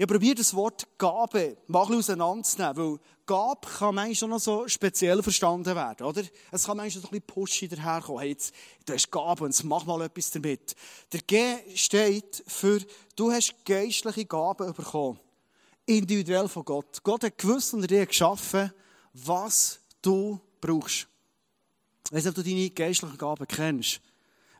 Ich 0.00 0.06
probiere 0.06 0.36
das 0.36 0.54
Wort 0.54 0.88
Gabe 0.96 1.58
mal 1.66 1.82
auseinanderzunehmen, 1.82 2.74
weil 2.74 2.98
Gabe 3.26 3.68
kann 3.68 3.94
manchmal 3.94 4.30
noch 4.30 4.40
so 4.40 4.66
speziell 4.66 5.22
verstanden 5.22 5.76
werden, 5.76 6.06
oder? 6.06 6.22
Es 6.50 6.64
kann 6.64 6.78
manchmal 6.78 7.02
so 7.02 7.08
ein 7.08 7.10
bisschen 7.10 7.26
pushy 7.26 7.68
daherkommen. 7.68 8.22
Hey, 8.22 8.30
jetzt, 8.30 8.54
du 8.86 8.94
hast 8.94 9.10
Gabe 9.10 9.44
und 9.44 9.64
mach 9.64 9.84
mal 9.84 10.00
etwas 10.00 10.30
damit. 10.30 10.74
Der 11.12 11.20
G 11.20 11.54
steht 11.74 12.42
für, 12.46 12.80
du 13.14 13.30
hast 13.30 13.54
geistliche 13.66 14.24
Gaben 14.24 14.72
bekommen 14.72 15.20
individuell 15.84 16.48
von 16.48 16.64
Gott. 16.64 17.02
Gott 17.02 17.22
hat 17.24 17.36
gewusst 17.36 17.74
und 17.74 17.90
dir 17.90 18.06
geschaffen, 18.06 18.72
was 19.12 19.80
du 20.00 20.40
brauchst. 20.62 21.08
Ich 22.06 22.12
weiß 22.12 22.24
nicht, 22.24 22.38
ob 22.38 22.42
du 22.42 22.42
deine 22.42 22.70
geistlichen 22.70 23.18
Gaben 23.18 23.46
kennst. 23.46 24.00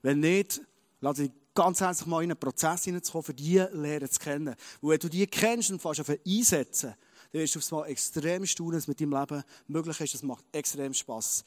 Wenn 0.02 0.20
nicht, 0.20 0.60
lass 1.00 1.16
dich 1.16 1.30
ganz 1.54 1.80
herzlich 1.80 2.06
mal 2.06 2.22
in 2.22 2.30
einen 2.30 2.38
Prozess 2.38 2.84
hineinzukommen, 2.84 3.24
für 3.24 3.34
die 3.34 3.58
lernen 3.58 4.10
zu 4.10 4.18
kennen. 4.18 4.54
Und 4.80 4.90
wenn 4.90 4.98
du 4.98 5.08
die 5.08 5.26
kennst 5.26 5.70
und 5.70 5.80
fast 5.80 6.00
auf 6.00 6.10
einsetzen, 6.26 6.94
dann 7.32 7.42
wirst 7.42 7.54
du 7.54 7.58
aufs 7.58 7.70
Mal 7.70 7.86
extrem 7.86 8.46
staunen, 8.46 8.76
was 8.76 8.86
mit 8.86 9.00
deinem 9.00 9.12
Leben 9.12 9.44
möglich 9.68 10.00
ist. 10.00 10.14
Das 10.14 10.22
macht 10.22 10.44
extrem 10.52 10.94
Spass. 10.94 11.44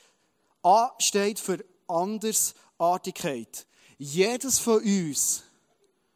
A 0.64 0.92
steht 1.00 1.40
für 1.40 1.64
Andersartigkeit. 1.88 3.68
Jedes 3.98 4.60
von 4.60 4.82
uns 4.82 5.44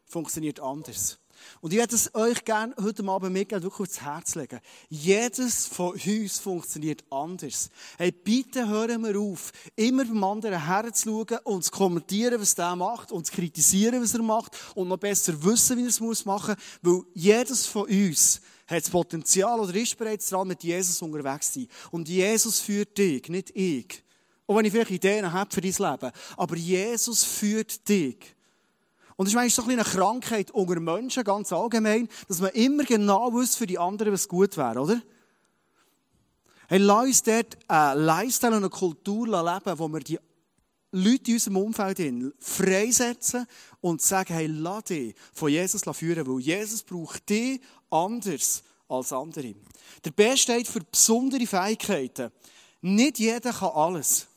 funktioniert 0.06 0.60
anders. 0.60 1.18
Und 1.60 1.72
ich 1.72 1.78
werde 1.78 1.94
es 1.94 2.14
euch 2.14 2.44
gerne 2.44 2.74
heute 2.80 3.04
Abend 3.08 3.32
mitgeben, 3.32 3.62
wirklich 3.62 3.88
aufs 3.88 4.00
Herz 4.00 4.34
legen. 4.34 4.60
Jedes 4.88 5.66
von 5.66 5.92
uns 5.92 6.38
funktioniert 6.38 7.04
anders. 7.10 7.70
Hey, 7.96 8.12
bitte 8.12 8.68
hören 8.68 9.02
wir 9.02 9.18
auf, 9.18 9.52
immer 9.76 10.04
beim 10.04 10.24
anderen 10.24 10.66
herzuschauen 10.66 11.38
und 11.44 11.64
zu 11.64 11.70
kommentieren, 11.70 12.40
was 12.40 12.54
der 12.54 12.76
macht 12.76 13.12
und 13.12 13.26
zu 13.26 13.32
kritisieren, 13.32 14.02
was 14.02 14.14
er 14.14 14.22
macht 14.22 14.56
und 14.74 14.88
noch 14.88 14.98
besser 14.98 15.42
wissen, 15.42 15.78
wie 15.78 15.84
er 15.84 16.10
es 16.10 16.24
machen 16.24 16.56
muss, 16.82 17.04
weil 17.04 17.12
jedes 17.14 17.66
von 17.66 17.88
uns 17.88 18.40
hat 18.68 18.82
das 18.82 18.90
Potenzial 18.90 19.58
oder 19.58 19.74
ist 19.74 19.96
bereits 19.96 20.28
dran, 20.28 20.46
mit 20.46 20.62
Jesus 20.62 21.00
unterwegs 21.00 21.52
zu 21.52 21.60
sein. 21.60 21.68
Und 21.90 22.08
Jesus 22.08 22.60
führt 22.60 22.96
dich, 22.98 23.28
nicht 23.28 23.50
ich. 23.56 24.04
Auch 24.46 24.56
wenn 24.56 24.64
ich 24.64 24.72
vielleicht 24.72 24.90
Ideen 24.90 25.32
habe 25.32 25.52
für 25.52 25.60
dein 25.60 25.72
Leben. 25.72 26.12
Aber 26.36 26.56
Jesus 26.56 27.24
führt 27.24 27.86
dich. 27.88 28.34
Und 29.18 29.24
das 29.24 29.32
ist 29.32 29.34
manchmal 29.34 29.64
so 29.64 29.72
eine 29.72 29.82
Krankheit 29.82 30.52
unter 30.52 30.78
Menschen, 30.78 31.24
ganz 31.24 31.52
allgemein, 31.52 32.08
dass 32.28 32.40
man 32.40 32.50
immer 32.50 32.84
genau 32.84 33.32
wüsste 33.32 33.58
für 33.58 33.66
die 33.66 33.76
anderen, 33.76 34.12
was 34.12 34.28
gut 34.28 34.56
wäre, 34.56 34.80
oder? 34.80 35.02
Hey, 36.68 36.78
lass 36.78 37.04
uns 37.04 37.22
dort 37.24 37.58
einen 37.66 38.04
Lifestyle 38.04 38.52
und 38.52 38.58
eine 38.58 38.70
Kultur 38.70 39.26
leben, 39.26 39.78
wo 39.80 39.88
wir 39.88 39.98
die 39.98 40.20
Leute 40.92 41.30
in 41.30 41.34
unserem 41.34 41.56
Umfeld 41.56 42.00
freisetzen 42.38 43.44
und 43.80 44.00
sagen, 44.00 44.34
hey, 44.34 44.46
lass 44.46 44.84
dich 44.84 45.16
von 45.34 45.50
Jesus 45.50 45.82
führen, 45.96 46.24
weil 46.24 46.38
Jesus 46.38 46.84
braucht 46.84 47.28
dich 47.28 47.60
anders 47.90 48.62
als 48.86 49.12
andere. 49.12 49.56
Der 50.04 50.12
B 50.12 50.36
steht 50.36 50.68
für 50.68 50.80
besondere 50.80 51.44
Fähigkeiten. 51.44 52.30
Nicht 52.82 53.18
jeder 53.18 53.52
kann 53.52 53.72
alles. 53.74 54.27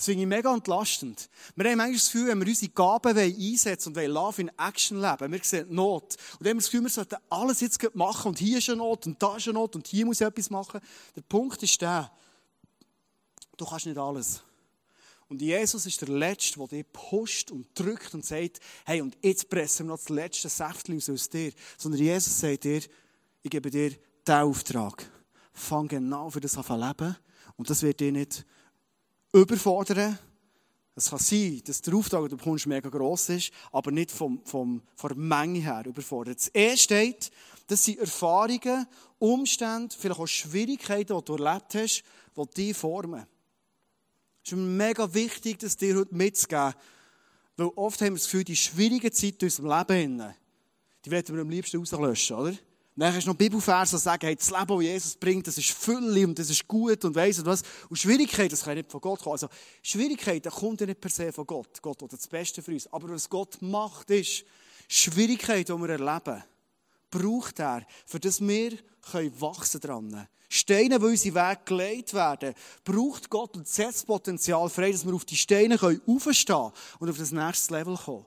Das 0.00 0.06
finde 0.06 0.22
ich 0.22 0.28
mega 0.28 0.54
entlastend. 0.54 1.28
Wir 1.56 1.66
haben 1.66 1.76
manchmal 1.76 1.92
das 1.92 2.10
Gefühl, 2.10 2.28
wenn 2.28 2.40
wir 2.40 2.46
unsere 2.46 2.72
Gaben 2.72 3.18
einsetzen 3.18 3.94
und 3.94 4.06
Love 4.06 4.40
in 4.40 4.50
Action 4.56 4.98
leben, 4.98 5.30
wir 5.30 5.40
sehen 5.42 5.74
Not. 5.74 6.16
Und 6.38 6.40
dann 6.40 6.48
haben 6.48 6.56
wir 6.56 6.62
das 6.62 6.64
Gefühl, 6.70 6.82
wir 6.84 6.88
sollten 6.88 7.16
alles 7.28 7.60
jetzt 7.60 7.94
machen 7.94 8.28
und 8.28 8.38
hier 8.38 8.56
ist 8.56 8.70
eine 8.70 8.78
Not 8.78 9.06
und 9.06 9.22
da 9.22 9.36
ist 9.36 9.46
eine 9.46 9.58
Not 9.58 9.76
und 9.76 9.86
hier 9.86 10.06
muss 10.06 10.22
ich 10.22 10.26
etwas 10.26 10.48
machen. 10.48 10.80
Der 11.14 11.20
Punkt 11.20 11.62
ist 11.62 11.78
der, 11.82 12.10
du 13.58 13.66
kannst 13.66 13.84
nicht 13.84 13.98
alles. 13.98 14.42
Und 15.28 15.42
Jesus 15.42 15.84
ist 15.84 16.00
der 16.00 16.08
Letzte, 16.08 16.58
der 16.60 16.68
dich 16.68 16.92
pusht 16.94 17.50
und 17.50 17.66
drückt 17.74 18.14
und 18.14 18.24
sagt, 18.24 18.58
hey, 18.86 19.02
und 19.02 19.18
jetzt 19.20 19.50
pressen 19.50 19.84
wir 19.84 19.92
noch 19.92 19.98
das 19.98 20.08
letzte 20.08 20.48
Säftchen 20.48 20.96
aus 20.96 21.28
dir. 21.28 21.52
Sondern 21.76 22.00
Jesus 22.00 22.40
sagt 22.40 22.64
dir, 22.64 22.80
ich 23.42 23.50
gebe 23.50 23.70
dir 23.70 23.90
diesen 23.90 24.40
Auftrag. 24.40 25.10
Fang 25.52 25.88
genau 25.88 26.30
für 26.30 26.40
das 26.40 26.56
an 26.56 26.80
leben. 26.80 27.14
Und 27.58 27.68
das 27.68 27.82
wird 27.82 28.00
dir 28.00 28.12
nicht 28.12 28.46
überfordern. 29.32 30.18
Es 30.96 31.10
kann 31.10 31.18
sein, 31.18 31.62
dass 31.64 31.80
der 31.80 31.94
Auftrag, 31.94 32.22
den 32.22 32.30
du 32.30 32.36
bekommst, 32.36 32.66
mega 32.66 32.88
gross 32.88 33.28
ist, 33.30 33.52
aber 33.72 33.90
nicht 33.90 34.10
vom, 34.10 34.44
vom, 34.44 34.82
von 34.96 35.08
der 35.08 35.16
Menge 35.16 35.60
her 35.60 35.84
überfordert. 35.86 36.38
Das 36.38 36.50
E 36.54 36.76
steht, 36.76 37.30
das 37.68 37.84
sind 37.84 38.00
Erfahrungen, 38.00 38.86
Umstände, 39.18 39.94
vielleicht 39.96 40.20
auch 40.20 40.26
Schwierigkeiten, 40.26 41.16
die 41.16 41.24
du 41.24 41.36
erlebt 41.36 41.74
hast, 41.74 42.02
die 42.36 42.54
dich 42.54 42.76
formen. 42.76 43.26
Es 44.44 44.52
ist 44.52 44.58
mega 44.58 45.12
wichtig, 45.14 45.58
das 45.58 45.76
dir 45.76 45.96
heute 45.96 46.14
mitzugeben. 46.14 46.74
Weil 47.56 47.70
oft 47.76 48.00
haben 48.00 48.08
wir 48.08 48.18
das 48.18 48.24
Gefühl, 48.24 48.44
die 48.44 48.56
schwierigen 48.56 49.12
Zeiten 49.12 49.38
in 49.40 49.46
unserem 49.46 49.78
Leben, 49.78 50.34
die 51.04 51.10
werden 51.10 51.34
wir 51.34 51.42
am 51.42 51.50
liebsten 51.50 51.78
rauslöschen, 51.78 52.36
oder? 52.36 52.54
Dann 53.00 53.14
hast 53.14 53.24
du 53.24 53.30
noch 53.30 53.36
Bibelverse, 53.36 53.96
die 53.96 54.02
sagen, 54.02 54.26
hey, 54.26 54.36
das 54.36 54.50
Leben, 54.50 54.66
das 54.66 54.82
Jesus 54.82 55.14
bringt, 55.16 55.46
das 55.46 55.56
ist 55.58 55.70
Fülle 55.70 56.26
und 56.26 56.38
das 56.38 56.50
ist 56.50 56.66
gut 56.68 57.04
und 57.04 57.14
weiss 57.14 57.38
und 57.38 57.46
was. 57.46 57.62
Und 57.88 57.96
Schwierigkeiten, 57.96 58.50
das 58.50 58.64
kann 58.64 58.74
nicht 58.74 58.90
von 58.90 59.00
Gott 59.00 59.20
kommen. 59.20 59.32
Also, 59.32 59.48
Schwierigkeiten 59.82 60.50
kommen 60.50 60.76
ja 60.78 60.86
nicht 60.86 61.00
per 61.00 61.10
se 61.10 61.32
von 61.32 61.46
Gott. 61.46 61.80
Gott 61.80 62.00
will 62.02 62.08
das 62.08 62.26
Beste 62.26 62.62
für 62.62 62.72
uns. 62.72 62.92
Aber 62.92 63.08
was 63.10 63.28
Gott 63.28 63.62
macht, 63.62 64.10
ist, 64.10 64.44
Schwierigkeiten, 64.88 65.76
die 65.76 65.82
wir 65.82 65.90
erleben, 65.90 66.42
braucht 67.10 67.60
er, 67.60 67.86
für 68.06 68.20
das 68.20 68.40
wir 68.40 68.76
können 69.10 69.40
wachsen 69.40 69.80
dran. 69.80 70.28
Steine, 70.48 70.98
die 70.98 71.04
unsere 71.04 71.34
Weg 71.36 71.66
gelegt 71.66 72.12
werden, 72.12 72.54
braucht 72.84 73.30
Gott 73.30 73.56
und 73.56 73.68
setzt 73.68 74.06
Potenzial 74.06 74.68
frei, 74.68 74.90
dass 74.90 75.06
wir 75.06 75.14
auf 75.14 75.24
die 75.24 75.36
Steine 75.36 75.76
aufstehen 75.76 76.56
können 76.56 76.72
und 76.98 77.08
auf 77.08 77.18
das 77.18 77.30
nächste 77.30 77.72
Level 77.72 77.96
kommen. 77.96 78.26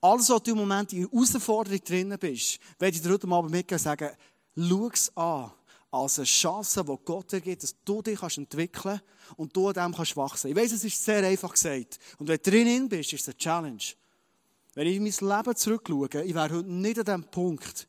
Alles, 0.00 0.28
was 0.28 0.42
du 0.42 0.50
im 0.52 0.58
Moment 0.58 0.92
in 0.92 1.08
Herausforderung 1.08 1.82
drin 1.82 2.16
bist, 2.20 2.58
werde 2.78 2.96
ich 2.96 3.02
dir 3.02 3.10
heute 3.10 3.28
Abend 3.28 3.50
mitgeben 3.50 3.78
sagen, 3.78 4.10
schau 4.56 4.88
es 4.92 5.16
an 5.16 5.50
als 5.90 6.18
eine 6.18 6.26
Chance, 6.26 6.84
die 6.84 6.96
Gott 7.04 7.32
dir 7.32 7.40
gibt, 7.40 7.62
dass 7.62 7.74
du 7.84 8.02
dich 8.02 8.20
entwickeln 8.22 9.00
kannst 9.00 9.38
und 9.38 9.56
du 9.56 9.68
an 9.68 9.74
dem 9.74 9.94
kannst 9.94 10.16
wachsen. 10.16 10.50
Ich 10.50 10.56
weiss, 10.56 10.72
es 10.72 10.84
ist 10.84 11.02
sehr 11.02 11.24
einfach 11.24 11.52
gesagt. 11.52 11.98
Und 12.18 12.28
wenn 12.28 12.38
du 12.42 12.50
drinnen 12.50 12.88
bist, 12.88 13.12
ist 13.12 13.22
es 13.22 13.28
eine 13.28 13.38
Challenge. 13.38 13.82
Wenn 14.74 14.86
ich 14.86 14.96
in 14.96 15.02
mein 15.02 15.36
Leben 15.38 15.56
zurückschaue, 15.56 16.22
ich 16.24 16.34
wäre 16.34 16.54
heute 16.54 16.70
nicht 16.70 16.98
an 16.98 17.04
diesem 17.04 17.24
Punkt, 17.24 17.88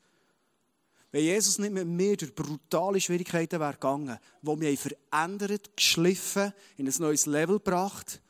wenn 1.12 1.24
Jesus 1.24 1.58
nicht 1.58 1.74
mit 1.74 1.88
mir 1.88 2.16
durch 2.18 2.36
brutale 2.36 3.00
Schwierigkeiten 3.00 3.60
wäre 3.60 3.74
gegangen, 3.74 4.18
die 4.42 4.56
mich 4.56 4.80
verändert, 4.80 5.76
geschliffen, 5.76 6.54
in 6.76 6.88
ein 6.88 6.94
neues 7.00 7.26
Level 7.26 7.58
gebracht, 7.58 8.22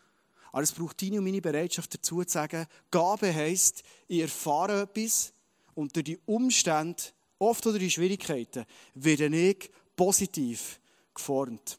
aber 0.58 0.64
es 0.64 0.72
braucht 0.72 1.00
deine 1.04 1.20
und 1.20 1.24
meine 1.24 1.40
Bereitschaft 1.40 1.94
dazu 1.94 2.24
zu 2.24 2.32
sagen, 2.32 2.66
Gabe 2.90 3.32
heisst, 3.32 3.84
ich 4.08 4.22
erfahre 4.22 4.82
etwas 4.82 5.32
und 5.76 5.96
durch 5.96 6.06
die 6.06 6.18
Umstände, 6.26 7.04
oft 7.38 7.68
oder 7.68 7.78
die 7.78 7.92
Schwierigkeiten, 7.92 8.66
werde 8.96 9.28
ich 9.28 9.70
positiv 9.96 10.80
geformt. 11.14 11.78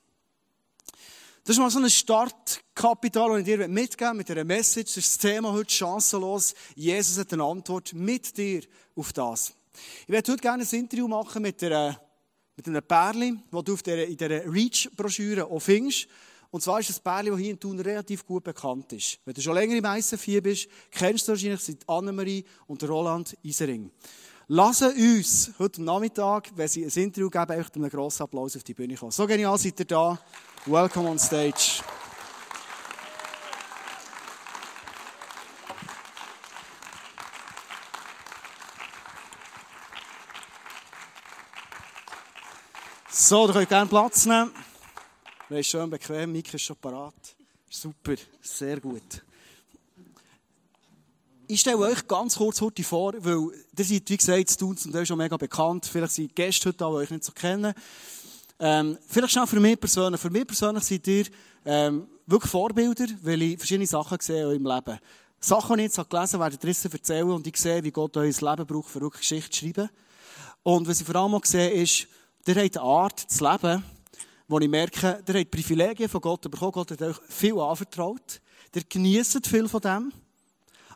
Das 1.43 1.57
ist 1.57 1.59
mal 1.59 1.71
so 1.71 1.81
ein 1.81 1.91
Startkapital, 1.91 3.31
das 3.31 3.39
ich 3.41 3.45
dir 3.47 3.67
mitgeben 3.67 4.17
mit 4.17 4.31
einer 4.31 4.45
Message. 4.45 4.95
Das 4.95 5.19
Thema 5.19 5.53
heute 5.53 5.75
chancenlos. 5.75 6.55
Jesus 6.77 7.19
hat 7.19 7.33
eine 7.33 7.43
Antwort 7.43 7.93
mit 7.95 8.39
dir 8.39 8.63
auf 8.95 9.13
das. 9.13 9.55
Ich 10.03 10.09
werde 10.09 10.31
heute 10.31 10.41
gerne 10.41 10.63
ein 10.63 10.79
Interview 10.79 11.09
machen 11.09 11.43
mit, 11.43 11.61
einer, 11.65 12.01
mit 12.55 12.69
einem 12.69 12.85
Pärchen, 12.85 13.43
das 13.51 13.65
du 13.65 13.75
in 13.91 14.17
dieser 14.17 14.55
Reach-Broschüre 14.55 15.47
auch 15.47 15.59
findest. 15.59 16.07
Und 16.51 16.63
zwar 16.63 16.81
ist 16.81 16.89
das 16.89 17.01
Pärchen, 17.01 17.33
das 17.33 17.41
hier 17.41 17.51
in 17.51 17.61
Thun 17.61 17.79
relativ 17.79 18.25
gut 18.25 18.43
bekannt 18.45 18.93
ist. 18.95 19.19
Wenn 19.25 19.35
du 19.35 19.43
schon 19.43 19.55
länger 19.55 19.77
im 19.77 19.85
ICF 19.85 20.43
bist, 20.43 20.69
kennst 20.91 21.29
du 21.29 21.33
wahrscheinlich 21.33 21.61
seit 21.61 21.87
Annemarie 21.89 22.45
und 22.67 22.83
Roland 22.89 23.37
Isering. 23.43 23.91
Lassen 24.47 24.93
uns 24.97 25.53
heute 25.59 25.83
Nachmittag, 25.83 26.51
wenn 26.57 26.69
sie 26.69 26.83
ein 26.83 26.91
Interview 26.91 27.29
geben, 27.29 27.51
einfach 27.51 27.75
einen 27.75 27.91
grossen 27.91 28.23
Applaus 28.23 28.57
auf 28.57 28.65
die 28.65 28.73
Bühne 28.73 28.95
kommen. 28.95 29.11
So 29.11 29.27
genial 29.27 29.59
seid 29.59 29.79
ihr 29.79 29.85
da. 29.85 30.19
Welcome 30.65 31.11
on 31.11 31.19
stage. 31.19 31.83
So, 43.11 43.47
ihr 43.47 43.53
könnt 43.53 43.69
gerne 43.69 43.87
Platz 43.87 44.25
nehmen. 44.25 44.51
Wir 45.51 45.61
ist 45.61 45.69
schön 45.69 45.89
bequem, 45.89 46.31
Mike 46.31 46.55
ist 46.55 46.63
schon 46.63 46.77
parat. 46.77 47.15
Super, 47.71 48.17
sehr 48.43 48.79
gut. 48.81 49.23
Ich 51.47 51.61
stelle 51.61 51.79
euch 51.79 52.07
ganz 52.07 52.37
kurz 52.37 52.61
heute 52.61 52.85
vor, 52.85 53.15
weil 53.17 53.51
ihr 53.79 53.85
seid, 53.85 54.11
wie 54.11 54.17
gesagt, 54.19 54.51
zu 54.51 54.59
tun 54.59 54.79
und 54.85 55.07
schon 55.07 55.17
mega 55.17 55.39
bekannt. 55.39 55.87
Vielleicht 55.87 56.13
sind 56.13 56.37
Gäste 56.37 56.69
heute 56.69 56.77
da, 56.77 56.91
die 56.91 56.97
euch 56.97 57.11
nicht 57.11 57.25
so 57.25 57.33
kennen. 57.33 57.73
Ähm, 58.61 58.99
vielleicht 59.07 59.33
schon 59.33 59.47
für 59.47 59.59
mich 59.59 59.81
persönlich. 59.81 60.21
Für 60.21 60.29
mich 60.29 60.47
persönlich 60.47 60.85
seid 60.85 61.07
ihr 61.07 61.25
ähm, 61.65 62.07
wirklich 62.27 62.51
Vorbilder, 62.51 63.07
weil 63.23 63.41
ich 63.41 63.57
verschiedene 63.57 63.87
Sachen 63.87 64.19
sehe 64.21 64.43
in 64.43 64.49
eurem 64.49 64.67
Leben. 64.67 64.99
Sachen, 65.41 65.79
die 65.79 65.85
ich 65.85 65.97
jetzt 65.97 66.11
gelesen 66.11 66.41
habe, 66.41 66.53
werde 66.53 66.71
ich 66.71 66.93
erzählen 66.93 67.31
und 67.31 67.47
ich 67.47 67.57
sehe, 67.57 67.83
wie 67.83 67.91
Gott 67.91 68.15
euer 68.19 68.25
Leben 68.27 68.67
braucht, 68.67 68.91
für 68.91 69.01
wirklich 69.01 69.23
Geschichte 69.23 69.51
zu 69.51 69.65
schreiben. 69.65 69.89
Und 70.63 70.87
was 70.87 71.01
ich 71.01 71.07
vor 71.07 71.17
allem 71.17 71.35
auch 71.35 71.45
sehe, 71.47 71.71
ist, 71.71 72.07
ihr 72.47 72.55
habt 72.55 72.77
eine 72.77 72.85
Art 72.85 73.19
zu 73.19 73.51
leben, 73.51 73.83
wo 74.49 74.59
ich 74.59 74.69
merke, 74.69 75.23
ihr 75.27 75.35
habt 75.35 75.51
Privilegien 75.51 76.09
von 76.09 76.21
Gott 76.23 76.51
bekommen. 76.51 76.73
Gott 76.73 76.91
hat 76.91 77.03
euch 77.03 77.17
viel 77.29 77.59
anvertraut. 77.59 78.41
Ihr 78.75 78.83
genießt 78.89 79.47
viel 79.47 79.69
von 79.69 79.81
dem. 79.81 80.13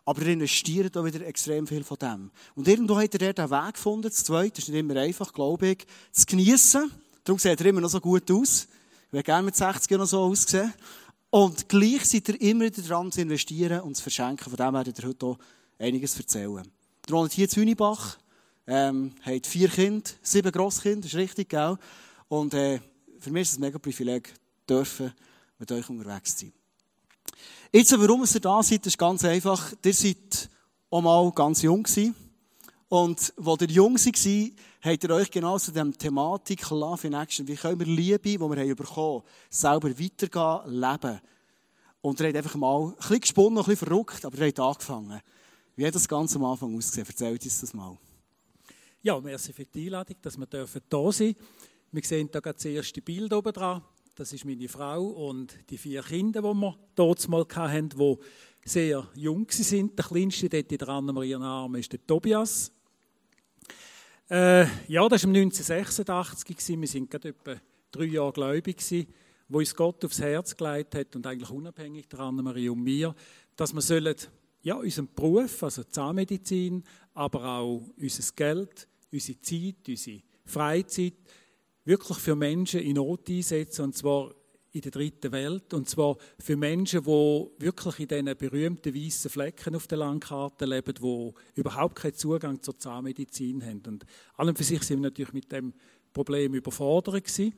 Aber 0.05 0.23
ihr 0.23 0.33
investiert 0.33 0.97
auch 0.97 1.05
wieder 1.05 1.25
extrem 1.27 1.67
viel 1.67 1.85
von 1.85 1.99
dem. 1.99 2.31
Und 2.57 2.67
irgendwo 2.67 2.99
habt 2.99 3.15
ihr 3.15 3.33
den 3.33 3.51
Weg 3.51 3.75
gefunden. 3.75 4.09
Das 4.09 4.25
Zweite 4.25 4.61
ist 4.61 4.69
nicht 4.69 4.79
immer 4.79 4.97
einfach, 4.97 5.33
glaube 5.33 5.69
ich, 5.69 5.87
zu 6.13 6.27
genießen. 6.27 6.91
Darum 7.25 7.39
sieht 7.39 7.61
er 7.61 7.67
immer 7.67 7.81
noch 7.81 7.91
so 7.91 8.01
gut 8.01 8.29
aus. 8.31 8.67
Ich 9.07 9.13
würde 9.13 9.23
gerne 9.23 9.45
mit 9.45 9.55
60 9.55 9.91
noch 9.99 10.07
so 10.07 10.23
aussehen. 10.23 10.73
Und 11.31 11.69
gleich 11.69 12.05
seid 12.07 12.29
ihr 12.31 12.41
immer 12.41 12.65
wieder 12.65 12.83
dran 12.83 13.13
zu 13.13 13.21
investieren 13.21 13.81
und 13.81 13.97
zu 13.97 14.03
verschenken. 14.03 14.51
Von 14.51 14.57
dem 14.57 14.75
werdet 14.75 14.99
ihr 14.99 15.09
heute 15.09 15.27
auch 15.27 15.39
einiges 15.79 16.19
erzählen. 16.19 16.67
Der 17.07 17.15
wohnt 17.15 17.33
hier 17.33 17.49
in 17.49 17.55
Hünibach, 17.55 18.17
ähm, 18.67 19.13
hat 19.23 19.47
vier 19.47 19.69
Kinder, 19.69 20.09
sieben 20.23 20.53
Grosskinder, 20.53 21.07
ist 21.07 21.15
richtig, 21.15 21.49
gell? 21.49 21.77
Und, 22.29 22.55
äh, 22.55 22.81
für 23.23 23.31
mich 23.31 23.43
ist 23.43 23.53
es 23.53 23.59
ein 23.59 23.61
mega 23.61 23.79
Privileg, 23.79 24.35
dürfen 24.69 25.13
mit 25.59 25.71
euch 25.71 25.89
unterwegs 25.89 26.37
zu 26.37 26.47
sein. 26.47 26.53
Jetzt, 27.73 27.93
warum 27.93 28.25
ihr 28.25 28.41
da 28.41 28.63
seid, 28.63 28.85
ist 28.85 28.99
ganz 28.99 29.25
einfach. 29.25 29.73
Ihr 29.85 29.95
seid 29.95 30.51
auch 30.91 31.01
mal 31.01 31.31
ganz 31.31 31.63
jung 31.63 31.85
gewesen. 31.85 32.17
Und 32.89 33.33
wo 33.37 33.57
ihr 33.61 33.69
jung 33.69 33.95
war, 33.95 34.51
habt 34.83 35.05
ihr 35.05 35.11
euch 35.11 35.31
genau 35.31 35.57
zu 35.59 35.71
dieser 35.71 35.93
Thematik 35.93 36.69
Love 36.69 37.07
in 37.07 37.15
Action, 37.15 37.47
wie 37.47 37.55
können 37.55 37.79
wir 37.79 37.87
Liebe, 37.87 38.19
die 38.19 38.39
wir 38.39 38.49
haben 38.57 38.77
bekommen 38.77 39.23
selber 39.49 39.89
weitergehen, 39.89 40.81
leben. 40.81 41.21
Und 42.01 42.21
ihr 42.21 42.27
habt 42.27 42.37
einfach 42.37 42.57
mal 42.57 42.89
ein 42.89 42.97
bisschen 42.97 43.21
gesponnen, 43.21 43.59
ein 43.59 43.65
bisschen 43.65 43.87
verrückt, 43.87 44.25
aber 44.25 44.37
ihr 44.39 44.49
habt 44.49 44.61
angefangen. 44.61 45.21
Wie 45.77 45.87
hat 45.87 45.95
das 45.95 46.09
Ganze 46.09 46.37
am 46.37 46.45
Anfang 46.45 46.77
ausgesehen? 46.77 47.07
Erzählt 47.07 47.45
uns 47.45 47.61
das 47.61 47.73
mal. 47.73 47.97
Ja, 49.01 49.19
merci 49.21 49.53
für 49.53 49.65
die 49.65 49.87
Einladung, 49.87 50.17
dass 50.21 50.37
wir 50.37 50.47
da 50.47 50.67
sein 50.67 50.83
dürfen. 50.91 51.37
Wir 51.95 52.03
sehen 52.03 52.31
hier 52.33 52.41
das 52.41 52.65
erste 52.65 53.03
Bild 53.03 53.35
oben 53.35 53.53
dran. 53.53 53.83
Das 54.15 54.33
ist 54.33 54.47
meine 54.47 54.67
Frau 54.67 55.05
und 55.09 55.55
die 55.69 55.77
vier 55.77 56.03
Kinder, 56.03 56.41
die 56.41 56.55
wir 56.55 56.75
dort 56.95 57.29
mal 57.29 57.45
hatten, 57.55 57.91
die 57.91 58.17
sehr 58.65 59.07
jung 59.15 59.47
sind. 59.51 59.99
Der 59.99 60.07
kleinste 60.07 60.49
dort 60.49 60.73
in 60.73 60.79
der 60.79 60.89
Anna-Maria 60.89 61.39
Arme 61.39 61.81
ist 61.81 61.93
der 61.93 62.07
Tobias. 62.07 62.73
Äh, 64.31 64.63
ja, 64.89 65.07
das 65.07 65.25
war 65.25 65.35
1986. 65.35 66.57
Wir 66.69 66.79
waren 66.79 67.09
gerade 67.11 67.29
etwa 67.29 67.61
drei 67.91 68.05
Jahre 68.05 68.33
gläubig, 68.33 68.79
wo 69.51 69.59
uns 69.59 69.75
Gott 69.75 70.03
aufs 70.07 70.23
Herz 70.23 70.57
gelegt 70.57 70.95
hat 70.95 71.15
und 71.15 71.27
eigentlich 71.27 71.51
unabhängig 71.51 72.09
der 72.09 72.21
Anna-Maria 72.21 72.71
und 72.71 72.83
mir, 72.83 73.15
dass 73.55 73.75
wir 73.75 73.83
sollen 73.83 74.17
ja, 74.63 74.77
unserem 74.77 75.11
Beruf, 75.15 75.63
also 75.63 75.85
Zahnmedizin, 75.85 76.85
aber 77.13 77.45
auch 77.45 77.83
unser 77.99 78.33
Geld, 78.35 78.89
unsere 79.11 79.39
Zeit, 79.43 79.87
unsere 79.87 80.23
Freizeit 80.47 81.17
wirklich 81.85 82.19
für 82.19 82.37
Menschen 82.37 82.81
in 82.81 82.95
Not 82.95 83.29
einsetzen, 83.29 83.83
und 83.83 83.97
zwar 83.97 84.35
in 84.73 84.81
der 84.81 84.91
dritten 84.91 85.33
Welt, 85.33 85.75
und 85.75 85.89
zwar 85.89 86.17
für 86.39 86.57
Menschen, 86.57 87.03
die 87.03 87.47
wirklich 87.59 88.01
in 88.01 88.09
diesen 88.09 88.37
berühmten 88.37 88.95
weißen 88.95 89.31
Flecken 89.31 89.77
auf 89.77 89.87
der 89.87 89.99
Landkarte 89.99 90.65
leben, 90.65 90.95
die 90.95 91.61
überhaupt 91.61 91.97
keinen 91.97 92.15
Zugang 92.15 92.63
zur 92.63 92.79
Zahnmedizin 92.79 93.63
haben. 93.65 93.83
Und 93.87 94.07
allem 94.37 94.57
für 94.57 94.65
sich 94.65 94.83
sind 94.83 94.99
wir 94.99 95.11
natürlich 95.11 95.35
mit 95.35 95.53
dem 95.53 95.75
Problem 96.13 96.55
überfordert 96.55 97.25
gewesen. 97.25 97.55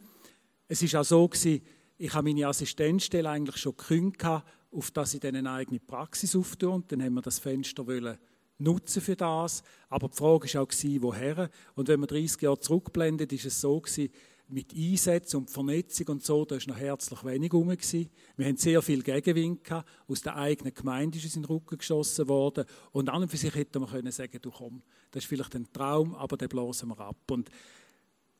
Es 0.67 0.83
ist 0.83 0.97
auch 0.97 1.05
so 1.05 1.29
gewesen, 1.29 1.63
ich 1.97 2.13
habe 2.13 2.29
meine 2.29 2.49
Assistenzstelle 2.49 3.29
eigentlich 3.29 3.59
schon 3.59 3.77
gekündigt, 3.77 4.25
auf 4.25 4.91
dass 4.91 5.15
ich 5.15 5.21
dann 5.21 5.37
eine 5.37 5.53
eigene 5.53 5.79
Praxis 5.79 6.35
auftue. 6.35 6.71
Und 6.71 6.91
dann 6.91 7.03
haben 7.03 7.15
wir 7.15 7.23
das 7.23 7.39
Fenster 7.39 7.87
wollen 7.87 8.19
nutzen 8.59 9.03
für 9.03 9.17
das. 9.17 9.63
Aber 9.89 10.09
die 10.09 10.17
Frage 10.17 10.53
war 10.53 10.63
auch, 10.63 11.03
woher. 11.03 11.51
Und 11.75 11.89
wenn 11.89 12.01
man 12.01 12.09
30 12.09 12.43
Jahre 12.43 12.61
zurückblendet, 12.61 13.33
ist 13.33 13.47
es 13.47 13.61
so 13.61 13.81
gewesen, 13.81 14.11
mit 14.49 14.75
Einsätzen 14.75 15.39
und 15.39 15.51
Vernetzung 15.51 16.09
und 16.09 16.25
so, 16.25 16.45
da 16.45 16.57
war 16.57 16.63
noch 16.67 16.77
herzlich 16.77 17.25
wenig 17.25 17.53
rum. 17.53 17.71
Wir 17.71 18.47
haben 18.47 18.57
sehr 18.57 18.83
viel 18.83 19.03
Gegenwind 19.03 19.65
gehabt. 19.65 19.89
Aus 20.07 20.21
der 20.21 20.37
eigenen 20.37 20.75
Gemeinde 20.75 21.19
ist 21.19 21.25
es 21.25 21.37
in 21.37 21.43
den 21.43 21.49
Rücken 21.49 21.79
geschossen 21.79 22.29
worden. 22.29 22.65
Und 22.93 23.09
an 23.09 23.23
und 23.23 23.31
für 23.31 23.37
sich 23.37 23.55
hätte 23.55 23.81
man 23.81 23.89
können 23.89 24.13
sagen, 24.13 24.39
du 24.41 24.51
komm, 24.51 24.83
das 25.11 25.25
ist 25.25 25.29
vielleicht 25.29 25.55
ein 25.57 25.73
Traum, 25.73 26.15
aber 26.15 26.37
den 26.37 26.49
blasen 26.49 26.91
wir 26.91 27.01
ab. 27.01 27.31
Und 27.31 27.51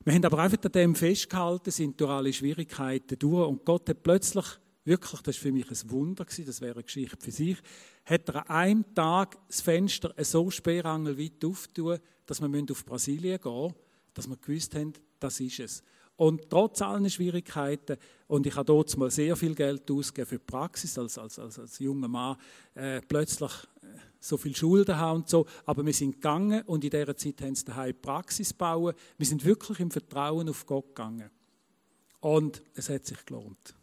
wir 0.03 0.13
haben 0.13 0.23
aber 0.23 0.39
einfach 0.39 0.63
an 0.63 0.71
dem 0.71 0.95
festgehalten, 0.95 1.71
sind 1.71 1.99
durch 1.99 2.11
alle 2.11 2.31
Schwierigkeiten 2.31 3.17
durch. 3.17 3.47
Und 3.47 3.65
Gott 3.65 3.89
hat 3.89 4.03
plötzlich, 4.03 4.45
wirklich, 4.83 5.21
das 5.21 5.35
war 5.35 5.41
für 5.41 5.51
mich 5.51 5.69
ein 5.69 5.89
Wunder, 5.89 6.25
gewesen, 6.25 6.45
das 6.45 6.61
wäre 6.61 6.75
eine 6.75 6.83
Geschichte 6.83 7.17
für 7.19 7.31
sich, 7.31 7.57
hat 8.05 8.29
er 8.29 8.49
an 8.49 8.55
einem 8.55 8.95
Tag 8.95 9.37
das 9.47 9.61
Fenster 9.61 10.13
so 10.23 10.49
sperrangelweit 10.49 11.43
aufgetan, 11.43 11.99
dass 12.25 12.41
wir 12.41 12.65
auf 12.71 12.85
Brasilien 12.85 13.39
gehen 13.41 13.61
müssen, 13.61 13.75
dass 14.13 14.29
wir 14.29 14.37
gewusst 14.37 14.75
haben, 14.75 14.93
das 15.19 15.39
ist 15.39 15.59
es. 15.59 15.83
Und 16.17 16.49
trotz 16.49 16.81
allen 16.81 17.09
Schwierigkeiten, 17.09 17.97
und 18.27 18.47
ich 18.47 18.55
habe 18.55 18.65
dort 18.65 18.95
mal 18.97 19.11
sehr 19.11 19.35
viel 19.35 19.53
Geld 19.53 19.89
ausgegeben 19.91 20.29
für 20.29 20.37
die 20.37 20.45
Praxis, 20.45 20.97
als, 20.97 21.17
als, 21.17 21.37
als, 21.37 21.59
als 21.59 21.79
junger 21.79 22.07
Mann, 22.07 22.37
äh, 22.73 23.01
plötzlich 23.01 23.51
äh, 23.51 23.87
so 24.19 24.37
viel 24.37 24.55
Schulden 24.55 24.97
haben 24.97 25.21
und 25.21 25.29
so, 25.29 25.45
aber 25.65 25.85
wir 25.85 25.93
sind 25.93 26.13
gegangen 26.13 26.61
und 26.63 26.83
in 26.85 26.89
dieser 26.89 27.17
Zeit 27.17 27.41
haben 27.41 27.55
sie 27.55 27.65
daheim 27.65 27.95
Praxis 28.01 28.53
bauen. 28.53 28.93
Wir 29.17 29.27
sind 29.27 29.43
wirklich 29.43 29.79
im 29.81 29.91
Vertrauen 29.91 30.47
auf 30.47 30.65
Gott 30.65 30.87
gegangen. 30.95 31.29
Und 32.21 32.61
es 32.75 32.89
hat 32.89 33.05
sich 33.05 33.23
gelohnt. 33.25 33.75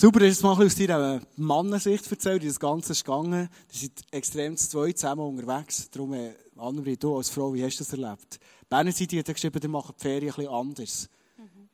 Super, 0.00 0.20
dass 0.20 0.38
du 0.38 0.46
mal 0.46 0.64
aus 0.64 0.76
deiner 0.76 1.20
Mannensicht 1.34 2.08
erzählt, 2.08 2.44
wie 2.44 2.46
das 2.46 2.60
Ganze 2.60 2.92
ist 2.92 3.04
gegangen. 3.04 3.48
Die 3.72 3.78
sind 3.78 4.00
extrem 4.12 4.56
zu 4.56 4.68
zweit 4.68 4.96
zusammen 4.96 5.22
unterwegs. 5.22 5.90
Darum, 5.90 6.12
äh, 6.12 6.34
Annemarie, 6.56 6.96
du 6.96 7.16
als 7.16 7.30
Frau, 7.30 7.52
wie 7.52 7.64
hast 7.64 7.80
du 7.80 7.84
das 7.84 7.92
erlebt? 7.94 8.38
Berner 8.68 8.94
Zeitung 8.94 9.18
hat 9.18 9.26
geschrieben, 9.26 9.60
ihr 9.60 9.68
macht 9.68 9.98
die 9.98 10.02
Ferien 10.02 10.32
ein 10.36 10.46
anders. 10.46 11.10
Mhm. 11.36 11.68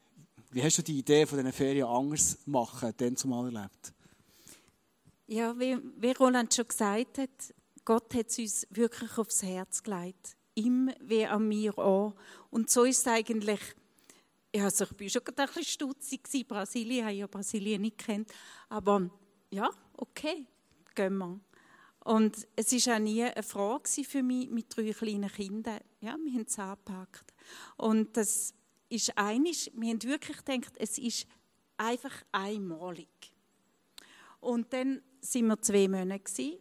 Wie 0.52 0.62
hast 0.62 0.78
du 0.78 0.83
die 0.83 1.00
Idee 1.00 1.26
von 1.26 1.37
diesen 1.37 1.52
Ferien 1.52 1.87
anders 1.87 2.38
machen, 2.47 2.95
dann 2.97 3.14
zumal 3.14 3.54
erlebt? 3.54 3.93
Ja, 5.26 5.61
wie, 5.61 5.76
wie 5.99 6.12
Roland 6.12 6.54
schon 6.54 6.66
gesagt 6.66 7.19
hat, 7.19 7.54
Gott 7.85 8.14
hat 8.14 8.31
es 8.31 8.38
uns 8.38 8.66
wirklich 8.71 9.19
aufs 9.19 9.43
Herz 9.43 9.83
gelegt. 9.83 10.35
Ihm 10.54 10.90
wie 10.99 11.26
an 11.26 11.47
mir 11.47 11.78
auch. 11.78 12.14
Und 12.49 12.71
so 12.71 12.85
ist 12.85 13.00
es 13.00 13.07
eigentlich 13.07 13.61
ich 14.54 14.62
war 14.62 14.70
schon 14.70 14.87
ein 14.88 14.96
bisschen 15.49 15.64
stutzig. 15.64 16.46
Brasilien, 16.46 16.99
ich 16.99 17.02
habe 17.02 17.12
ja 17.14 17.26
Brasilien 17.26 17.82
nicht 17.82 17.99
kennt. 17.99 18.32
Aber 18.68 19.11
ja, 19.50 19.68
okay, 19.96 20.46
gehen 20.94 21.18
wir. 21.18 21.40
Und 22.04 22.46
es 22.54 22.87
war 22.87 22.94
auch 22.94 23.00
nie 23.00 23.25
eine 23.25 23.42
Frage 23.42 24.04
für 24.04 24.23
mich 24.23 24.49
mit 24.50 24.66
drei 24.76 24.92
kleinen 24.92 25.28
Kindern. 25.28 25.80
Ja, 26.00 26.16
wir 26.23 26.32
haben 26.32 26.44
es 26.46 26.56
angepackt. 26.56 27.34
Und 27.78 28.16
das 28.16 28.54
ist 28.88 29.18
einiges, 29.18 29.73
wir 29.75 29.90
haben 29.90 30.02
wirklich 30.04 30.44
gedacht, 30.44 30.75
es 30.78 30.99
ist 30.99 31.26
einfach 31.76 32.14
einmalig. 32.30 33.08
Und 34.40 34.73
dann 34.73 35.02
sind 35.21 35.49
wir 35.49 35.60
zwei 35.62 35.88
Monate 35.88 36.21
gewesen, 36.21 36.58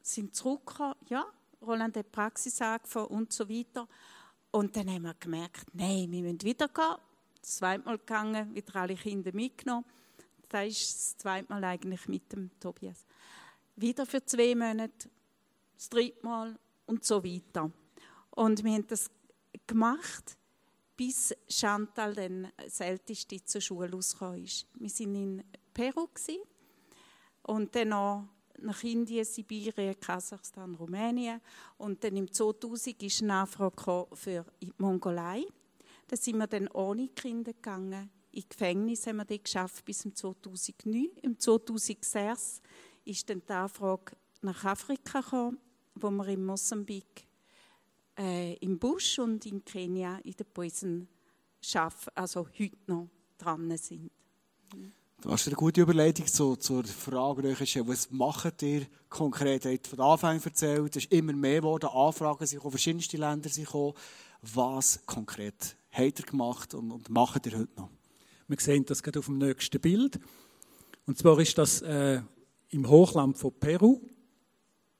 sind 0.00 0.36
zurückgekommen, 0.36 0.94
ja, 1.08 1.26
Roland 1.60 1.96
hat 1.96 2.06
die 2.06 2.10
Praxis 2.10 2.60
angefangen 2.60 3.08
und 3.08 3.32
so 3.32 3.48
weiter. 3.48 3.88
Und 4.52 4.76
dann 4.76 4.88
haben 4.88 5.02
wir 5.02 5.14
gemerkt, 5.14 5.66
nein, 5.72 6.12
wir 6.12 6.22
müssen 6.22 6.42
wieder 6.42 6.68
gehen 6.68 6.96
zweimal 7.46 7.98
gegangen, 7.98 8.54
wieder 8.54 8.76
alle 8.76 8.94
Kinder 8.94 9.32
mitgenommen. 9.32 9.84
Das 10.48 10.66
ist 10.66 10.94
das 10.94 11.16
zweite 11.18 11.52
Mal 11.52 11.64
eigentlich 11.64 12.08
mit 12.08 12.32
dem 12.32 12.50
Tobias. 12.60 13.04
Wieder 13.76 14.06
für 14.06 14.24
zwei 14.24 14.54
Monate, 14.54 15.10
das 15.74 15.88
dritte 15.88 16.24
Mal 16.24 16.58
und 16.86 17.04
so 17.04 17.22
weiter. 17.22 17.70
Und 18.30 18.64
wir 18.64 18.72
haben 18.72 18.86
das 18.86 19.10
gemacht, 19.66 20.36
bis 20.96 21.34
Chantal 21.48 22.14
dann 22.14 22.52
das 22.56 22.80
Älteste 22.80 23.44
zur 23.44 23.60
Schule 23.60 23.90
rausgekommen 23.90 24.44
ist. 24.44 24.66
Wir 24.74 24.90
waren 24.90 25.14
in 25.14 25.44
Peru 25.74 26.08
und 27.42 27.74
dann 27.74 27.88
noch 27.88 28.28
nach 28.58 28.82
Indien, 28.82 29.24
Sibirien, 29.24 29.98
Kasachstan, 30.00 30.74
Rumänien. 30.74 31.40
Und 31.76 32.02
dann 32.02 32.16
im 32.16 32.32
2000 32.32 33.02
ist 33.02 33.22
eine 33.22 33.34
Anfrage 33.34 34.06
für 34.14 34.46
die 34.62 34.72
Mongolei. 34.78 35.44
Da 36.08 36.16
sind 36.16 36.38
wir 36.38 36.46
dann 36.46 36.68
ohne 36.68 37.08
Kinder 37.08 37.52
gegangen. 37.52 38.10
Im 38.30 38.44
Gefängnis 38.48 39.06
haben 39.06 39.16
wir 39.16 39.24
das 39.24 39.42
geschafft 39.42 39.84
bis 39.84 39.98
zum 39.98 40.14
2009. 40.14 41.08
Im 41.22 41.38
2006 41.38 42.60
ist 43.04 43.28
dann 43.28 43.42
die 43.46 43.52
Anfrage 43.52 44.16
nach 44.42 44.64
Afrika 44.64 45.20
gekommen, 45.20 45.58
wo 45.94 46.10
wir 46.10 46.28
in 46.28 46.44
Mosambik, 46.44 47.26
äh, 48.18 48.54
im 48.54 48.78
Busch 48.78 49.18
und 49.18 49.46
in 49.46 49.64
Kenia 49.64 50.18
in 50.18 50.32
den 50.32 50.46
Poisen 50.52 51.08
schaffen, 51.60 52.12
also 52.14 52.46
heute 52.58 52.76
noch 52.86 53.08
dran 53.38 53.76
sind. 53.76 54.10
Du 55.22 55.30
hast 55.30 55.46
eine 55.46 55.56
gute 55.56 55.80
Überleitung 55.80 56.26
zu, 56.26 56.56
zur 56.56 56.84
Frage, 56.84 57.42
was 57.88 58.10
macht 58.10 58.62
ihr 58.62 58.86
konkret? 59.08 59.64
Ihr 59.64 59.80
von 59.88 60.00
Anfang 60.00 60.40
erzählt, 60.42 60.94
es 60.94 61.04
ist 61.04 61.12
immer 61.12 61.32
mehr 61.32 61.60
geworden, 61.60 61.88
Anfragen 61.88 62.46
sind 62.46 62.60
verschiedenste 62.60 63.16
Länder 63.16 63.48
sind 63.48 63.64
gekommen. 63.64 63.94
Was 64.42 65.04
konkret 65.06 65.76
habt 65.96 66.20
ihr 66.20 66.26
gemacht 66.26 66.74
und, 66.74 66.90
und 66.90 67.08
macht 67.08 67.46
ihr 67.46 67.58
heute 67.58 67.74
noch? 67.76 67.90
Wir 68.48 68.58
sehen 68.60 68.84
das 68.84 69.02
gerade 69.02 69.18
auf 69.18 69.26
dem 69.26 69.38
nächsten 69.38 69.80
Bild. 69.80 70.20
Und 71.06 71.18
zwar 71.18 71.38
ist 71.40 71.58
das 71.58 71.82
äh, 71.82 72.20
im 72.70 72.88
Hochland 72.88 73.36
von 73.38 73.52
Peru. 73.58 74.00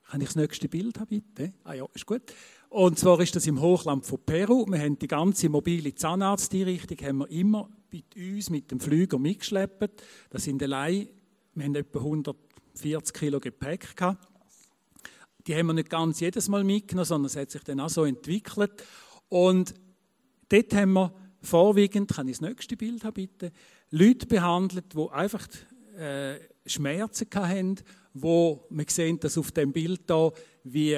Kann 0.09 0.21
ich 0.21 0.29
das 0.29 0.37
nächste 0.37 0.69
Bild 0.69 0.99
haben, 0.99 1.09
bitte? 1.09 1.53
Ah 1.65 1.75
ja, 1.75 1.87
ist 1.95 2.07
gut. 2.07 2.23
Und 2.69 2.99
zwar 2.99 3.21
ist 3.21 3.35
das 3.37 3.47
im 3.47 3.61
Hochland 3.61 4.07
von 4.07 4.19
Peru. 4.25 4.67
Wir 4.69 4.81
haben 4.81 4.99
die 4.99 5.09
ganze 5.09 5.49
mobile 5.49 5.95
Zahnarzteinrichtung 5.95 6.99
haben 7.07 7.19
wir 7.19 7.31
immer 7.31 7.69
bei 7.91 8.03
uns 8.17 8.51
mit 8.51 8.71
dem 8.71 8.81
Flüger 8.81 9.19
mitgeschleppt. 9.19 10.03
Das 10.31 10.45
sind 10.45 10.63
allein, 10.63 11.09
wir 11.55 11.65
haben 11.65 11.75
etwa 11.75 11.99
140 12.01 13.15
Kilo 13.15 13.41
Gepäck 13.41 13.97
gehabt. 13.97 14.29
Die 15.47 15.55
haben 15.55 15.67
wir 15.67 15.75
nicht 15.75 15.91
ganz 15.91 16.19
jedes 16.21 16.49
Mal 16.49 16.65
mitgenommen, 16.65 17.07
sondern 17.07 17.27
es 17.27 17.37
hat 17.37 17.51
sich 17.51 17.63
dann 17.63 17.81
auch 17.81 17.89
so 17.89 18.05
entwickelt. 18.05 18.83
Und 19.29 19.75
Dort 20.49 20.75
haben 20.75 20.93
wir 20.93 21.13
vorwiegend, 21.41 22.13
kann 22.13 22.29
ich 22.29 22.39
das 22.39 22.49
nächste 22.49 22.77
Bild 22.77 23.05
haben, 23.05 23.15
bitte, 23.15 23.53
Leute 23.91 24.27
behandelt, 24.27 24.95
die 24.95 25.11
einfach 25.11 25.47
äh, 25.97 26.39
Schmerzen 26.65 27.29
hatten, 27.35 27.77
wo 28.15 28.67
man 28.71 28.87
sehen, 28.89 29.21
dass 29.21 29.39
auf 29.39 29.53
dem 29.53 29.73
Bild 29.73 30.03
da 30.07 30.31
wie 30.65 30.97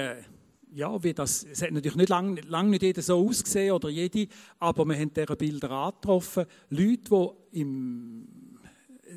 ja, 0.75 1.03
wie 1.03 1.15
das, 1.15 1.45
es 1.45 1.63
hat 1.63 1.71
natürlich 1.71 1.97
nicht 1.97 2.09
lange 2.09 2.41
lang 2.43 2.71
nicht 2.71 2.83
jeder 2.83 3.03
so 3.03 3.27
ausgesehen 3.27 3.73
oder 3.73 3.89
jede, 3.89 4.29
aber 4.59 4.85
wir 4.85 4.97
haben 4.97 5.13
diese 5.15 5.37
Bilder 5.37 5.71
angetroffen. 5.71 6.45
Leute, 6.71 7.35
die 7.53 7.61
im 7.61 8.29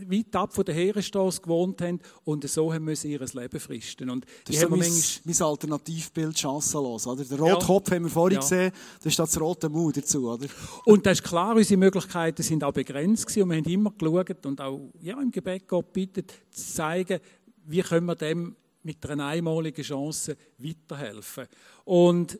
weit 0.07 0.35
ab 0.35 0.53
von 0.53 0.65
der 0.65 0.75
Heeresstraße 0.75 1.41
gewohnt 1.41 1.81
haben 1.81 1.99
und 2.23 2.47
so 2.49 2.73
haben 2.73 2.85
müssen 2.85 3.09
ihr 3.09 3.19
Leben 3.19 3.59
fristen. 3.59 4.09
Und 4.09 4.25
das 4.45 4.55
ist 4.55 4.61
so 4.61 4.69
mein, 4.69 4.91
mein 5.23 5.41
Alternativbild 5.41 6.37
chancenlos. 6.37 7.07
Oder? 7.07 7.23
Der 7.23 7.39
Rotkopf 7.39 7.89
ja. 7.89 7.95
haben 7.95 8.03
wir 8.03 8.09
vorhin 8.09 8.35
ja. 8.35 8.41
gesehen, 8.41 8.71
das 8.97 9.05
ist 9.05 9.19
das 9.19 9.39
rote 9.39 9.69
Mut 9.69 9.97
dazu. 9.97 10.29
Oder? 10.29 10.47
Und 10.85 11.05
das 11.05 11.19
ist 11.19 11.23
klar, 11.23 11.55
unsere 11.55 11.77
Möglichkeiten 11.77 12.43
sind 12.43 12.63
auch 12.63 12.73
begrenzt 12.73 13.27
gewesen 13.27 13.43
und 13.43 13.49
wir 13.49 13.57
haben 13.57 13.69
immer 13.69 13.91
geschaut 13.91 14.45
und 14.45 14.61
auch 14.61 14.79
ja, 15.01 15.19
im 15.21 15.31
Gebet 15.31 15.67
Gott 15.67 15.91
bittet, 15.93 16.31
zu 16.51 16.73
zeigen, 16.73 17.19
wie 17.65 17.81
können 17.81 18.07
wir 18.07 18.15
dem 18.15 18.55
mit 18.83 19.05
einer 19.07 19.27
einmaligen 19.27 19.83
Chance 19.83 20.35
weiterhelfen. 20.57 21.45
Und 21.85 22.39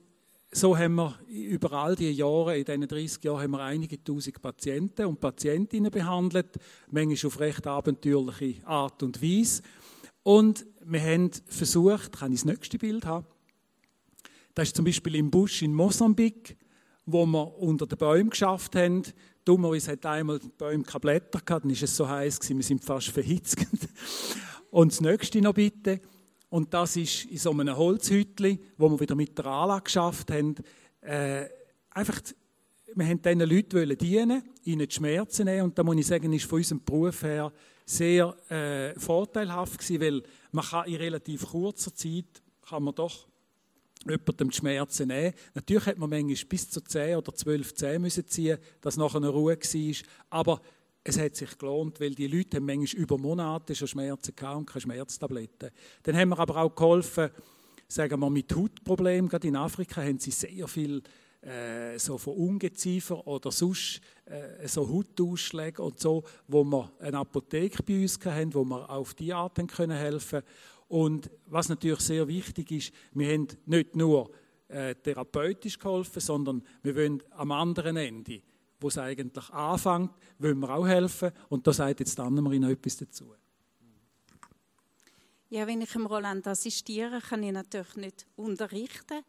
so 0.53 0.77
haben 0.77 0.95
wir 0.95 1.17
über 1.29 1.71
all 1.71 1.95
die 1.95 2.11
Jahre, 2.11 2.57
in 2.57 2.65
diesen 2.65 2.87
30 2.87 3.23
Jahren, 3.23 3.41
haben 3.41 3.51
wir 3.51 3.61
einige 3.61 4.03
tausend 4.03 4.41
Patienten 4.41 5.05
und 5.05 5.19
Patientinnen 5.19 5.91
behandelt, 5.91 6.57
manchmal 6.89 7.27
auf 7.27 7.39
recht 7.39 7.65
abenteuerliche 7.65 8.67
Art 8.67 9.01
und 9.01 9.21
Weise. 9.21 9.61
Und 10.23 10.65
wir 10.83 11.01
haben 11.01 11.31
versucht, 11.47 12.11
kann 12.19 12.33
ich 12.33 12.41
das 12.41 12.45
nächste 12.45 12.77
Bild 12.77 13.05
haben? 13.05 13.25
Das 14.53 14.67
ist 14.67 14.75
zum 14.75 14.83
Beispiel 14.85 15.15
im 15.15 15.31
Busch 15.31 15.61
in 15.61 15.73
Mosambik, 15.73 16.57
wo 17.05 17.25
wir 17.25 17.57
unter 17.57 17.87
den 17.87 17.97
Bäumen 17.97 18.29
geschafft 18.29 18.75
haben. 18.75 19.03
Dummerweise 19.45 19.93
hat 19.93 20.05
einmal 20.05 20.39
die 20.39 20.49
Bäume 20.49 20.83
keine 20.83 20.99
Blätter 20.99 21.39
gehabt, 21.39 21.63
dann 21.63 21.71
war 21.71 21.83
es 21.83 21.95
so 21.95 22.07
heiß, 22.07 22.39
wir 22.49 22.63
sind 22.63 22.83
fast 22.83 23.07
verhitzt. 23.07 23.65
Und 24.69 24.91
das 24.91 25.01
nächste 25.01 25.41
noch 25.41 25.53
bitte. 25.53 26.01
Und 26.51 26.73
das 26.73 26.97
ist 26.97 27.25
in 27.25 27.37
so 27.37 27.51
einem 27.51 27.77
Holzhütli, 27.77 28.59
wo 28.77 28.89
wir 28.89 28.99
wieder 28.99 29.15
mit 29.15 29.37
der 29.37 29.45
Anlage 29.45 29.85
geschafft 29.85 30.31
haben, 30.31 30.55
äh, 30.99 31.45
einfach, 31.91 32.21
wir 32.93 33.05
haben 33.05 33.21
diesen 33.21 33.39
Leuten 33.39 33.97
dienen, 33.97 34.43
ihnen 34.65 34.85
die 34.85 34.93
Schmerzen 34.93 35.45
nehmen. 35.45 35.63
Und 35.63 35.79
da 35.79 35.83
muss 35.83 35.95
ich 35.95 36.07
sagen, 36.07 36.33
ist 36.33 36.43
von 36.43 36.57
unserem 36.57 36.83
Beruf 36.83 37.23
her 37.23 37.53
sehr 37.85 38.35
äh, 38.51 38.99
vorteilhaft 38.99 39.79
gewesen, 39.79 40.01
weil 40.01 40.23
man 40.51 40.65
kann 40.65 40.87
in 40.87 40.95
relativ 40.95 41.47
kurzer 41.47 41.95
Zeit, 41.95 42.43
kann 42.67 42.83
man 42.83 42.95
doch 42.95 43.27
jemandem 44.05 44.49
die 44.49 44.57
Schmerzen 44.57 45.07
nehmen. 45.07 45.33
Natürlich 45.53 45.85
hat 45.85 45.99
man 45.99 46.09
manchmal 46.09 46.45
bis 46.49 46.69
zu 46.69 46.81
10 46.81 47.15
oder 47.15 47.33
12 47.33 47.75
Zähne 47.75 47.99
müssen 47.99 48.27
ziehen, 48.27 48.57
dass 48.81 48.97
nachher 48.97 49.17
eine 49.17 49.29
Ruhe 49.29 49.57
war. 49.57 49.95
Aber 50.29 50.61
es 51.03 51.19
hat 51.19 51.35
sich 51.35 51.57
gelohnt, 51.57 51.99
weil 51.99 52.13
die 52.13 52.27
Leute 52.27 52.57
haben 52.57 52.65
manchmal 52.65 53.01
über 53.01 53.17
Monate 53.17 53.73
schon 53.73 53.87
Schmerzen 53.87 54.35
gehabt 54.35 54.57
und 54.57 54.65
keine 54.65 54.81
Schmerztabletten. 54.81 55.71
Dann 56.03 56.15
haben 56.15 56.29
wir 56.29 56.39
aber 56.39 56.57
auch 56.57 56.75
geholfen, 56.75 57.29
sagen 57.87 58.19
wir 58.19 58.29
mit 58.29 58.55
Hautproblemen. 58.55 59.29
Gerade 59.29 59.47
in 59.47 59.55
Afrika 59.55 60.01
haben 60.01 60.19
sie 60.19 60.31
sehr 60.31 60.67
viel 60.67 61.01
äh, 61.41 61.97
so 61.97 62.19
von 62.19 62.35
Ungeziefer 62.35 63.25
oder 63.25 63.51
sonst 63.51 63.99
äh, 64.25 64.67
so 64.67 64.87
Hautausschläge 64.87 65.81
und 65.81 65.99
so, 65.99 66.23
wo 66.47 66.63
wir 66.63 66.91
eine 66.99 67.17
Apotheke 67.17 67.81
bei 67.81 68.03
uns 68.03 68.19
hatten, 68.23 68.53
wo 68.53 68.63
wir 68.63 68.89
auf 68.89 69.15
die 69.15 69.33
Art 69.33 69.55
können 69.67 69.97
helfen 69.97 70.43
Und 70.87 71.31
was 71.47 71.69
natürlich 71.69 72.01
sehr 72.01 72.27
wichtig 72.27 72.71
ist, 72.71 72.93
wir 73.13 73.33
haben 73.33 73.47
nicht 73.65 73.95
nur 73.95 74.29
äh, 74.67 74.93
therapeutisch 74.93 75.79
geholfen, 75.79 76.19
sondern 76.19 76.63
wir 76.83 76.95
wollen 76.95 77.23
am 77.31 77.51
anderen 77.51 77.97
Ende, 77.97 78.41
wo 78.81 78.87
es 78.87 78.97
eigentlich 78.97 79.49
anfängt, 79.51 80.11
wollen 80.39 80.59
wir 80.59 80.69
auch 80.69 80.87
helfen. 80.87 81.31
Und 81.49 81.65
da 81.65 81.73
sagt 81.73 81.99
jetzt 81.99 82.19
Annemarie 82.19 82.59
noch 82.59 82.69
etwas 82.69 82.97
dazu. 82.97 83.33
Ja, 85.49 85.67
wenn 85.67 85.81
ich 85.81 85.93
im 85.95 86.05
Roland 86.05 86.47
assistiere, 86.47 87.19
kann 87.19 87.43
ich 87.43 87.51
natürlich 87.51 87.95
nicht 87.97 88.25
unterrichten. 88.37 89.23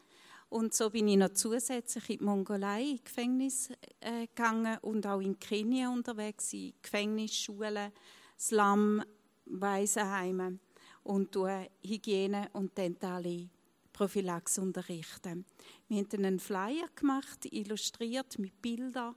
Und 0.49 0.75
so 0.75 0.91
bin 0.91 1.09
ich 1.09 1.17
noch 1.17 1.31
zusätzlich 1.31 2.11
in 2.11 2.19
die 2.19 2.25
Mongolei, 2.25 2.83
in 2.83 3.01
Gefängnis 3.03 3.71
äh, 4.01 4.27
gegangen 4.27 4.79
und 4.83 5.07
auch 5.07 5.21
in 5.21 5.39
Kenia 5.39 5.89
unterwegs, 5.91 6.53
in 6.53 6.75
Gefängnisschulen, 6.83 7.91
Slum, 8.39 9.03
Waisenheime 9.47 10.59
und 11.05 11.35
Hygiene 11.83 12.51
und 12.53 12.77
dentale 12.77 13.49
Prophylaxe 13.93 14.61
unterrichten. 14.61 15.45
Wir 15.89 15.99
haben 15.99 16.25
einen 16.25 16.41
Flyer 16.41 16.89
gemacht, 16.95 17.47
illustriert 17.51 18.39
mit 18.39 18.61
Bildern 18.63 19.15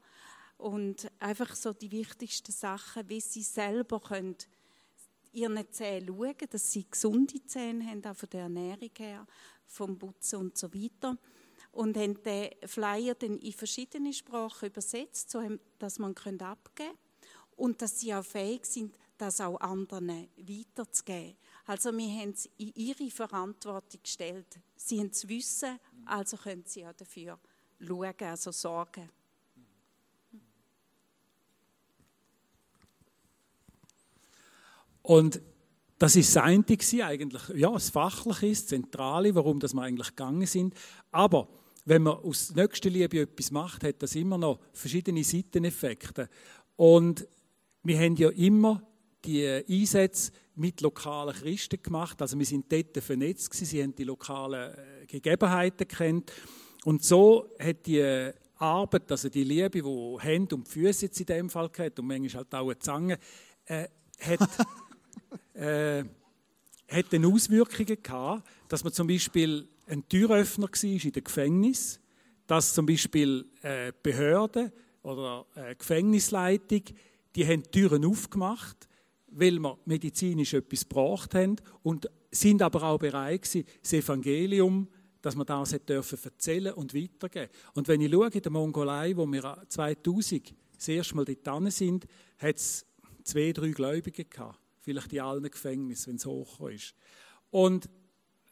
und 0.58 1.10
einfach 1.20 1.56
so 1.56 1.74
die 1.74 1.92
wichtigsten 1.92 2.52
Sachen, 2.52 3.08
wie 3.10 3.22
sie 3.22 3.44
selber 3.44 4.00
können 4.00 4.38
ihren 5.36 5.72
Zähnen 5.72 6.08
schauen, 6.08 6.36
dass 6.50 6.72
sie 6.72 6.86
gesunde 6.90 7.46
Zähne 7.46 7.86
haben, 7.86 8.06
auch 8.06 8.16
von 8.16 8.30
der 8.30 8.42
Ernährung 8.42 8.92
her, 8.98 9.28
vom 9.68 9.98
Putzen 9.98 10.40
und 10.40 10.58
so 10.58 10.74
weiter. 10.74 11.18
Und 11.72 11.98
haben 11.98 12.24
den 12.24 12.52
Flyer 12.66 13.16
dann 13.16 13.38
in 13.40 13.52
verschiedene 13.52 14.14
Sprachen 14.14 14.70
übersetzt, 14.70 15.30
so 15.30 15.42
dass 15.78 16.00
man 16.00 16.16
abgeben 16.16 16.60
kann. 16.74 16.88
Und 17.58 17.82
dass 17.82 18.00
sie 18.00 18.14
auch 18.14 18.24
fähig 18.24 18.66
sind, 18.66 18.96
das 19.18 19.42
auch 19.42 19.60
anderen 19.60 20.30
weiterzugeben. 20.38 21.36
Also 21.66 21.92
wir 21.98 22.22
haben 22.22 22.30
es 22.30 22.48
in 22.58 22.72
ihre 22.76 23.10
Verantwortung 23.10 24.02
gestellt. 24.04 24.60
Sie 24.76 25.00
haben 25.00 25.10
es 25.10 25.28
Wissen, 25.28 25.80
also 26.06 26.38
können 26.38 26.64
sie 26.66 26.86
auch 26.86 26.94
dafür 26.94 27.40
schauen, 27.80 28.14
also 28.20 28.52
sorgen. 28.52 29.10
Und 35.02 35.42
das 35.98 36.16
ist 36.16 36.36
das 36.36 36.44
eine 36.44 36.64
eigentlich, 37.04 37.50
ja, 37.56 37.72
das 37.72 37.90
Fachliche 37.90 38.50
das 38.50 38.68
Zentrale, 38.68 39.34
warum 39.34 39.60
das 39.60 39.74
wir 39.74 39.82
eigentlich 39.82 40.10
gegangen 40.10 40.46
sind. 40.46 40.76
Aber 41.12 41.48
wenn 41.86 42.04
man 42.04 42.18
aus 42.18 42.54
nächster 42.54 42.90
Liebe 42.90 43.22
etwas 43.22 43.52
macht, 43.52 43.84
hat 43.84 44.02
das 44.04 44.16
immer 44.16 44.38
noch 44.38 44.60
verschiedene 44.74 45.24
Seiteneffekte. 45.24 46.30
Und 46.76 47.28
wir 47.84 48.00
haben 48.00 48.16
ja 48.16 48.30
immer 48.30 48.82
die 49.24 49.48
Einsätze 49.48 50.32
mit 50.56 50.82
lokalen 50.82 51.36
Christen 51.36 51.82
gemacht. 51.82 52.22
Also 52.22 52.38
wir 52.38 52.46
sind 52.46 52.72
dort 52.72 52.98
vernetzt 53.04 53.50
gewesen, 53.50 53.66
sie 53.66 53.84
haben 53.84 53.96
die 53.96 54.04
lokalen 54.04 54.74
äh, 54.74 55.06
Gegebenheiten 55.06 55.88
kennt. 55.88 56.32
Und 56.84 57.04
so 57.04 57.50
hat 57.60 57.86
die 57.86 58.32
Arbeit, 58.58 59.12
also 59.12 59.30
die 59.30 59.44
Liebe, 59.44 59.82
die 59.82 60.18
Hände 60.20 60.56
und 60.56 60.68
Füße 60.68 61.08
jetzt 61.08 61.20
in 61.20 61.26
dem 61.26 61.50
Fall 61.50 61.70
hat 61.78 62.00
und 62.00 62.08
manchmal 62.08 62.44
halt 62.44 62.56
auch 62.56 62.70
eine 62.70 62.80
Zange, 62.80 63.20
äh, 63.66 63.88
hat 64.22 64.40
äh, 65.56 66.06
hat 66.88 67.12
dann 67.12 67.26
Auswirkungen 67.26 68.02
gehabt, 68.02 68.48
dass 68.68 68.84
man 68.84 68.94
zum 68.94 69.08
Beispiel 69.08 69.68
ein 69.88 70.08
Türöffner 70.08 70.68
war 70.68 70.84
in 70.84 71.12
dem 71.12 71.24
Gefängnis, 71.24 72.00
dass 72.48 72.74
zum 72.74 72.86
Beispiel 72.86 73.46
äh, 73.62 73.92
Behörden 74.04 74.72
oder 75.04 75.46
äh, 75.56 75.76
Gefängnisleitung, 75.76 76.84
die 77.36 77.46
haben 77.46 77.64
Türen 77.72 78.06
aufgemacht, 78.06 78.88
weil 79.38 79.60
wir 79.60 79.78
medizinisch 79.86 80.54
etwas 80.54 80.88
gebraucht 80.88 81.36
haben 81.36 81.58
und 81.84 82.10
sind 82.32 82.62
aber 82.62 82.84
auch 82.84 83.00
bereit 83.00 83.44
gewesen, 83.44 83.66
das 83.82 83.94
Evangelium, 83.94 84.88
dass 85.22 85.36
man 85.36 85.46
das 85.46 85.72
dürfen 85.86 86.20
erzählen 86.24 86.74
und 86.74 86.94
weitergeben. 86.94 87.50
Und 87.74 87.88
wenn 87.88 88.02
ich 88.02 88.12
schaue, 88.12 88.30
in 88.30 88.42
der 88.42 88.52
Mongolei, 88.52 89.16
wo 89.16 89.26
wir 89.26 89.64
2000 89.70 90.54
das 90.76 90.88
erste 90.88 91.16
Mal 91.16 91.26
dort 91.26 91.72
sind, 91.72 92.06
hat 92.38 92.56
es 92.58 92.86
zwei, 93.24 93.52
drei 93.52 93.70
Gläubige 93.70 94.26
gehabt 94.26 94.60
vielleicht 94.86 95.12
in 95.14 95.20
allen 95.20 95.50
Gefängnissen, 95.50 96.10
wenn 96.10 96.16
es 96.18 96.26
hoch 96.26 96.70
ist. 96.70 96.94
Und 97.50 97.90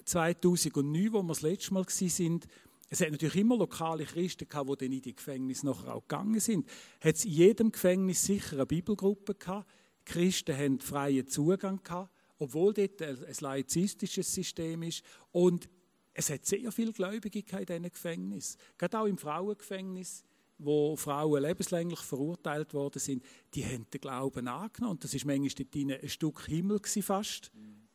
2009, 0.05 1.13
wo 1.13 1.21
wir 1.21 1.27
das 1.27 1.41
letzte 1.41 1.73
Mal 1.73 1.85
sind, 1.87 2.47
es 2.89 3.01
hat 3.01 3.11
natürlich 3.11 3.37
immer 3.37 3.55
lokale 3.55 4.03
Christen 4.03 4.49
gehabt, 4.49 4.69
die 4.69 4.85
dann 4.85 4.91
in 4.91 5.01
die 5.01 5.15
Gefängnisse 5.15 5.65
nachher 5.65 5.95
auch 5.95 6.01
gegangen 6.01 6.39
sind. 6.39 6.67
Hat 6.99 7.15
es 7.15 7.25
in 7.25 7.31
jedem 7.31 7.71
Gefängnis 7.71 8.23
sicher 8.23 8.53
eine 8.57 8.65
Bibelgruppe 8.65 9.35
gehabt. 9.35 9.69
Christen 10.05 10.57
haben 10.57 10.79
freien 10.79 11.27
Zugang 11.27 11.81
gehabt, 11.83 12.11
obwohl 12.37 12.73
dort 12.73 13.01
ein 13.01 13.17
laizistisches 13.39 14.33
System 14.33 14.83
ist. 14.83 15.03
Und 15.31 15.69
es 16.13 16.29
hat 16.29 16.45
sehr 16.45 16.71
viele 16.71 16.91
Gläubige 16.91 17.39
in 17.39 17.65
diesen 17.65 17.83
Gefängnissen. 17.83 18.59
Gerade 18.77 18.99
auch 18.99 19.05
im 19.05 19.17
Frauengefängnis 19.17 20.23
wo 20.59 20.95
Frauen 20.95 21.41
lebenslänglich 21.41 21.99
verurteilt 21.99 22.73
worden 22.73 22.99
sind, 22.99 23.23
die 23.53 23.65
haben 23.65 23.85
den 23.91 24.01
Glauben 24.01 24.47
angenommen. 24.47 24.93
Und 24.93 25.03
das 25.03 25.13
ist 25.13 25.25
manchmal 25.25 25.49
dort 25.49 26.03
ein 26.03 26.09
Stück 26.09 26.45
Himmel 26.45 26.79
fast, 27.01 27.51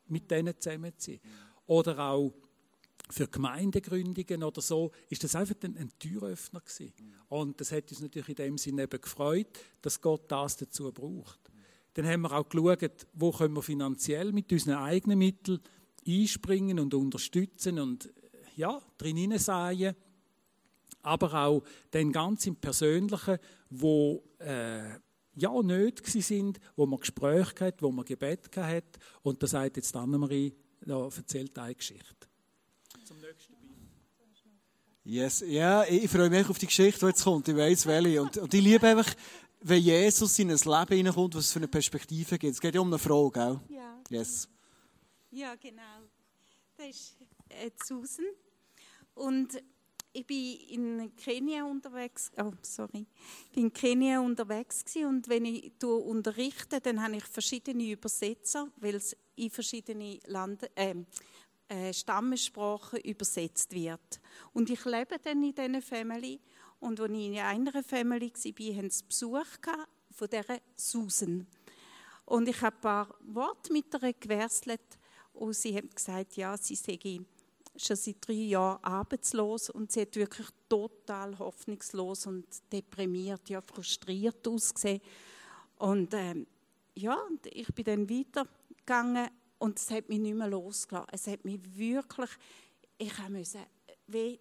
mit 0.06 0.30
denen 0.30 0.58
zusammen 0.58 0.92
zu 0.96 1.12
sein. 1.12 1.20
Oder 1.66 1.98
auch 1.98 2.34
für 3.10 3.26
Gemeindegründungen 3.26 4.42
oder 4.42 4.60
so, 4.60 4.90
ist 5.08 5.24
das 5.24 5.34
einfach 5.34 5.54
ein, 5.62 5.76
ein 5.76 5.90
Türöffner 5.98 6.60
gewesen. 6.60 6.92
Und 7.28 7.60
das 7.60 7.72
hat 7.72 7.90
uns 7.90 8.00
natürlich 8.00 8.28
in 8.28 8.34
dem 8.34 8.58
Sinne 8.58 8.82
eben 8.82 9.00
gefreut, 9.00 9.58
dass 9.80 10.00
Gott 10.00 10.30
das 10.30 10.56
dazu 10.56 10.92
braucht. 10.92 11.38
Dann 11.94 12.07
haben 12.07 12.22
wir 12.22 12.33
auch 12.33 12.48
geschaut, 12.48 13.07
wo 13.14 13.33
können 13.33 13.55
wir 13.55 13.62
finanziell 13.62 14.33
mit 14.33 14.53
unseren 14.53 14.77
eigenen 14.77 15.18
Mitteln 15.18 15.61
einspringen 16.07 16.79
und 16.79 16.94
unterstützen 16.94 17.79
und 17.79 18.11
ja, 18.57 18.81
drin 18.98 19.16
hineinsäen 19.16 19.94
aber 21.03 21.33
auch 21.33 21.62
den 21.92 22.12
ganz 22.12 22.46
im 22.46 22.57
Persönlichen, 22.57 23.38
wo 23.70 24.22
äh, 24.38 24.98
ja 25.35 25.62
nicht 25.62 26.07
sind, 26.07 26.59
wo 26.77 26.87
man 26.87 27.01
Gespräche 27.01 27.66
hat, 27.66 27.83
wo 27.83 27.90
man 27.90 28.05
Gebet 28.05 28.55
hat 28.57 28.98
und 29.22 29.42
da 29.42 29.46
sagt 29.46 29.77
jetzt 29.77 29.94
Annemarie, 29.96 30.55
da 30.81 31.05
erzählt 31.05 31.59
eine 31.59 31.74
Geschichte. 31.74 32.29
Zum 33.05 33.18
nächsten 33.18 33.55
Bild. 33.55 33.68
Yes, 35.05 35.42
ja, 35.46 35.85
ich 35.85 36.11
freue 36.11 36.29
mich 36.29 36.48
auf 36.51 36.59
die 36.59 36.66
Geschichte, 36.66 37.01
die 37.01 37.07
jetzt 37.07 37.24
kommt. 37.24 37.48
Ich 37.48 37.57
weiß 37.57 37.87
welche. 37.87 38.20
Und, 38.20 38.37
und 38.37 38.53
ich 38.53 38.61
liebe 38.61 38.87
einfach, 38.87 39.11
wenn 39.60 39.82
Jesus 39.82 40.38
in 40.38 40.50
ein 40.50 40.56
Leben 40.56 40.96
hineinkommt, 40.96 41.34
was 41.34 41.46
es 41.46 41.52
für 41.52 41.58
eine 41.58 41.68
Perspektive 41.68 42.38
gibt. 42.38 42.54
Es 42.54 42.60
geht 42.60 42.74
ja 42.74 42.80
um 42.80 42.88
eine 42.88 42.98
Frau, 42.98 43.30
gell? 43.30 43.60
Ja. 43.68 44.00
Yes. 44.10 44.48
Ja, 45.30 45.54
genau. 45.56 45.82
Das 46.76 46.88
ist 46.88 47.16
äh, 47.48 47.70
Susan. 47.84 48.26
Und 49.14 49.60
ich 50.12 50.26
bin 50.26 50.56
in 50.70 51.16
Kenia 51.16 51.64
unterwegs, 51.64 52.30
oh, 52.38 52.52
sorry, 52.62 53.06
ich 53.46 53.52
bin 53.52 53.64
in 53.64 53.72
Kenia 53.72 54.20
unterwegs 54.20 54.84
und 54.96 55.28
wenn 55.28 55.44
ich 55.44 55.72
unterrichte, 55.82 56.80
dann 56.80 57.02
habe 57.02 57.16
ich 57.16 57.24
verschiedene 57.24 57.90
Übersetzer, 57.90 58.68
weil 58.76 58.94
es 58.94 59.16
in 59.36 59.50
verschiedene 59.50 60.18
Lande, 60.26 60.70
äh, 60.74 60.94
äh, 61.68 61.92
Stammessprachen 61.92 63.00
übersetzt 63.00 63.74
wird. 63.74 64.20
Und 64.54 64.70
ich 64.70 64.84
lebe 64.86 65.18
dann 65.22 65.42
in 65.42 65.54
dieser 65.54 65.82
Family 65.82 66.40
und 66.80 67.00
als 67.00 67.12
ich 67.12 67.26
in 67.26 67.38
einer 67.38 67.82
Family 67.82 68.32
war, 68.32 68.76
haben 68.76 68.90
sie 68.90 69.04
Besuch 69.04 69.46
von 70.10 70.28
dieser 70.28 70.58
Susan. 70.76 71.46
Und 72.24 72.48
ich 72.48 72.60
habe 72.60 72.76
ein 72.76 72.80
paar 72.80 73.14
Worte 73.20 73.72
mit 73.72 73.86
ihr 73.94 74.12
gewärsselt 74.12 74.98
und 75.32 75.54
sie 75.54 75.74
hat 75.74 75.94
gesagt, 75.94 76.36
ja, 76.36 76.56
sie 76.56 76.74
sei 76.74 76.98
schon 77.76 77.96
seit 77.96 78.16
drei 78.26 78.32
Jahren 78.32 78.82
arbeitslos 78.82 79.70
und 79.70 79.92
sie 79.92 80.02
hat 80.02 80.16
wirklich 80.16 80.48
total 80.68 81.38
hoffnungslos 81.38 82.26
und 82.26 82.46
deprimiert, 82.72 83.48
ja 83.48 83.60
frustriert 83.60 84.46
ausgesehen. 84.46 85.00
Und 85.78 86.12
ähm, 86.14 86.46
ja, 86.94 87.16
ich 87.44 87.72
bin 87.72 87.84
dann 87.84 88.10
weitergegangen 88.10 89.30
und 89.58 89.78
es 89.78 89.90
hat 89.90 90.08
mich 90.08 90.18
nicht 90.18 90.34
mehr 90.34 90.48
losgelassen. 90.48 91.10
Es 91.12 91.26
hat 91.28 91.44
mich 91.44 91.60
wirklich, 91.76 92.30
ich 92.98 93.28
musste, 93.28 93.60
wie 94.08 94.40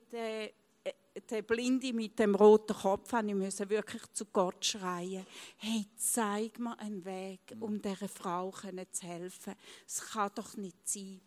der 1.29 1.41
Blinde 1.41 1.93
mit 1.93 2.17
dem 2.19 2.35
roten 2.35 2.75
Kopf, 2.75 3.13
ich 3.13 3.33
musste 3.33 3.69
wirklich 3.69 4.03
zu 4.13 4.25
Gott 4.25 4.63
schreien, 4.65 5.25
hey, 5.57 5.85
zeig 5.95 6.59
mir 6.59 6.77
einen 6.79 7.03
Weg, 7.05 7.55
um 7.59 7.81
dieser 7.81 8.07
Frau 8.07 8.51
zu 8.51 9.07
helfen. 9.07 9.55
Es 9.85 10.01
kann 10.01 10.31
doch 10.35 10.55
nicht 10.57 10.87
sein. 10.87 11.21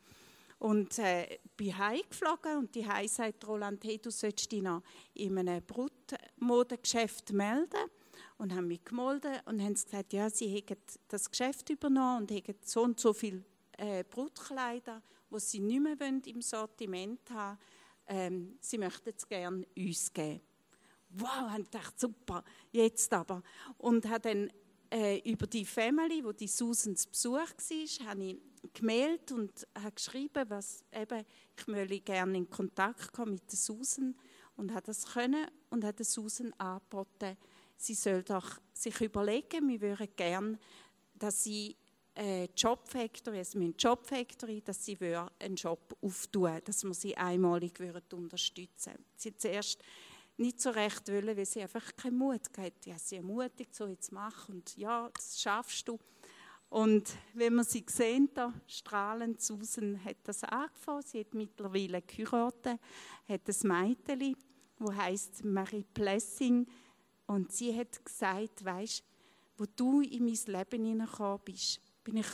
Und 0.59 0.99
äh, 0.99 1.39
bin 1.57 1.77
heimgeflogen 1.77 2.59
und 2.59 2.75
die 2.75 2.87
Heim 2.87 3.09
sagt 3.09 3.47
Roland, 3.49 3.83
hey, 3.83 3.99
du 3.99 4.11
solltest 4.11 4.53
dich 4.53 4.61
noch 4.61 4.83
in 5.15 5.39
einem 5.39 5.63
Brutmodengeschäft 5.65 7.33
melden. 7.33 7.91
Und 8.37 8.55
haben 8.55 8.69
mich 8.69 8.85
gemeldet 8.85 9.43
und 9.47 9.63
haben 9.63 9.75
gesagt, 9.75 10.13
ja, 10.13 10.29
sie 10.29 10.49
hätten 10.49 10.77
das 11.09 11.31
Geschäft 11.31 11.69
übernommen 11.71 12.23
und 12.23 12.31
hätten 12.31 12.57
so 12.63 12.83
und 12.83 13.01
so 13.01 13.13
viele 13.13 13.43
äh, 13.77 14.05
Brutkleider, 14.05 15.03
die 15.31 15.41
sie 15.41 15.61
nicht 15.61 15.81
mehr 15.81 15.97
im 16.01 16.43
Sortiment 16.43 17.21
haben 17.31 17.59
ähm, 18.11 18.59
sie 18.61 18.77
möchten 18.77 19.13
es 19.17 19.27
gerne 19.27 19.65
uns 19.77 20.13
geben. 20.13 20.41
Wow, 21.11 21.59
ich 21.59 21.71
dachte, 21.71 21.95
super, 21.97 22.45
jetzt 22.73 23.13
aber. 23.13 23.43
Und 23.79 24.09
habe 24.09 24.21
dann 24.21 24.51
äh, 24.93 25.19
über 25.31 25.47
die 25.47 25.65
Family, 25.65 26.23
wo 26.25 26.33
die 26.33 26.49
Susan 26.49 26.97
zu 26.97 27.09
Besuch 27.09 27.39
war, 27.39 28.09
habe 28.09 28.25
ich 28.25 28.39
gemeldet 28.75 29.33
und 29.33 29.67
habe 29.77 29.93
geschrieben, 29.93 30.45
was 30.49 30.85
eben, 30.93 31.25
ich 31.57 31.67
möchte 31.67 32.01
gerne 32.01 32.37
in 32.37 32.51
Kontakt 32.51 33.13
kommen 33.13 33.35
mit 33.35 33.51
der 33.51 33.59
Susan 33.59 34.15
und 34.57 34.75
hat 34.75 34.89
das 34.89 35.07
können 35.07 35.47
und 35.71 35.85
hat 35.85 35.99
der 35.99 36.07
Susan 36.07 36.53
angeboten, 36.59 37.37
sie 37.77 37.95
soll 37.95 38.23
doch 38.23 38.59
sich 38.73 39.01
überlegen, 39.01 39.69
wir 39.69 39.81
würden 39.81 40.09
gerne, 40.17 40.59
dass 41.15 41.45
sie 41.45 41.77
äh, 42.15 42.49
Job 42.57 42.89
Factory, 42.89 43.39
also 43.39 43.59
mit 43.59 43.83
Job 43.83 44.07
Factory, 44.07 44.61
dass 44.61 44.85
sie 44.85 44.99
einen 45.39 45.57
Job 45.57 45.97
auftun, 46.01 46.61
dass 46.65 46.85
wir 46.85 46.95
sie 46.95 47.17
einmalig 47.17 47.79
würden 47.79 48.03
unterstützen. 48.13 48.95
Sie 49.17 49.31
hat 49.31 49.41
zuerst 49.41 49.83
nicht 50.37 50.61
so 50.61 50.71
recht 50.71 51.07
wollen, 51.09 51.37
weil 51.37 51.47
sie 51.47 51.63
einfach 51.63 51.95
keinen 51.97 52.19
Mut 52.19 52.41
hatte. 52.57 52.91
Ja, 52.91 52.99
sie 52.99 53.17
ermutigt, 53.17 53.75
so 53.75 53.87
jetzt 53.87 54.11
mach 54.11 54.49
und 54.49 54.77
ja, 54.77 55.11
das 55.15 55.41
schaffst 55.41 55.87
du. 55.87 55.99
Und 56.71 57.17
wenn 57.35 57.55
man 57.55 57.65
sie 57.65 57.85
sehen, 57.89 58.31
da 58.33 58.55
strahlend 58.67 59.41
Susan 59.41 60.03
hat 60.05 60.19
das 60.23 60.45
angefangen. 60.45 61.03
Sie 61.03 61.21
hat 61.21 61.35
mittlerweile 61.35 62.01
geheiratet, 62.01 62.79
hat 63.29 63.41
ein 63.49 63.69
Mädchen, 64.09 64.37
wo 64.79 64.95
heißt 64.95 65.45
Marie 65.45 65.85
Plessing. 65.93 66.67
Und 67.27 67.53
sie 67.53 67.77
hat 67.77 68.05
gesagt, 68.05 68.65
weißt, 68.65 69.05
wo 69.57 69.65
du 69.77 70.01
in 70.01 70.25
mein 70.25 70.39
Leben 70.47 70.85
hineingekommen 70.85 71.41
bist, 71.45 71.81
bin 72.05 72.19
ich 72.19 72.27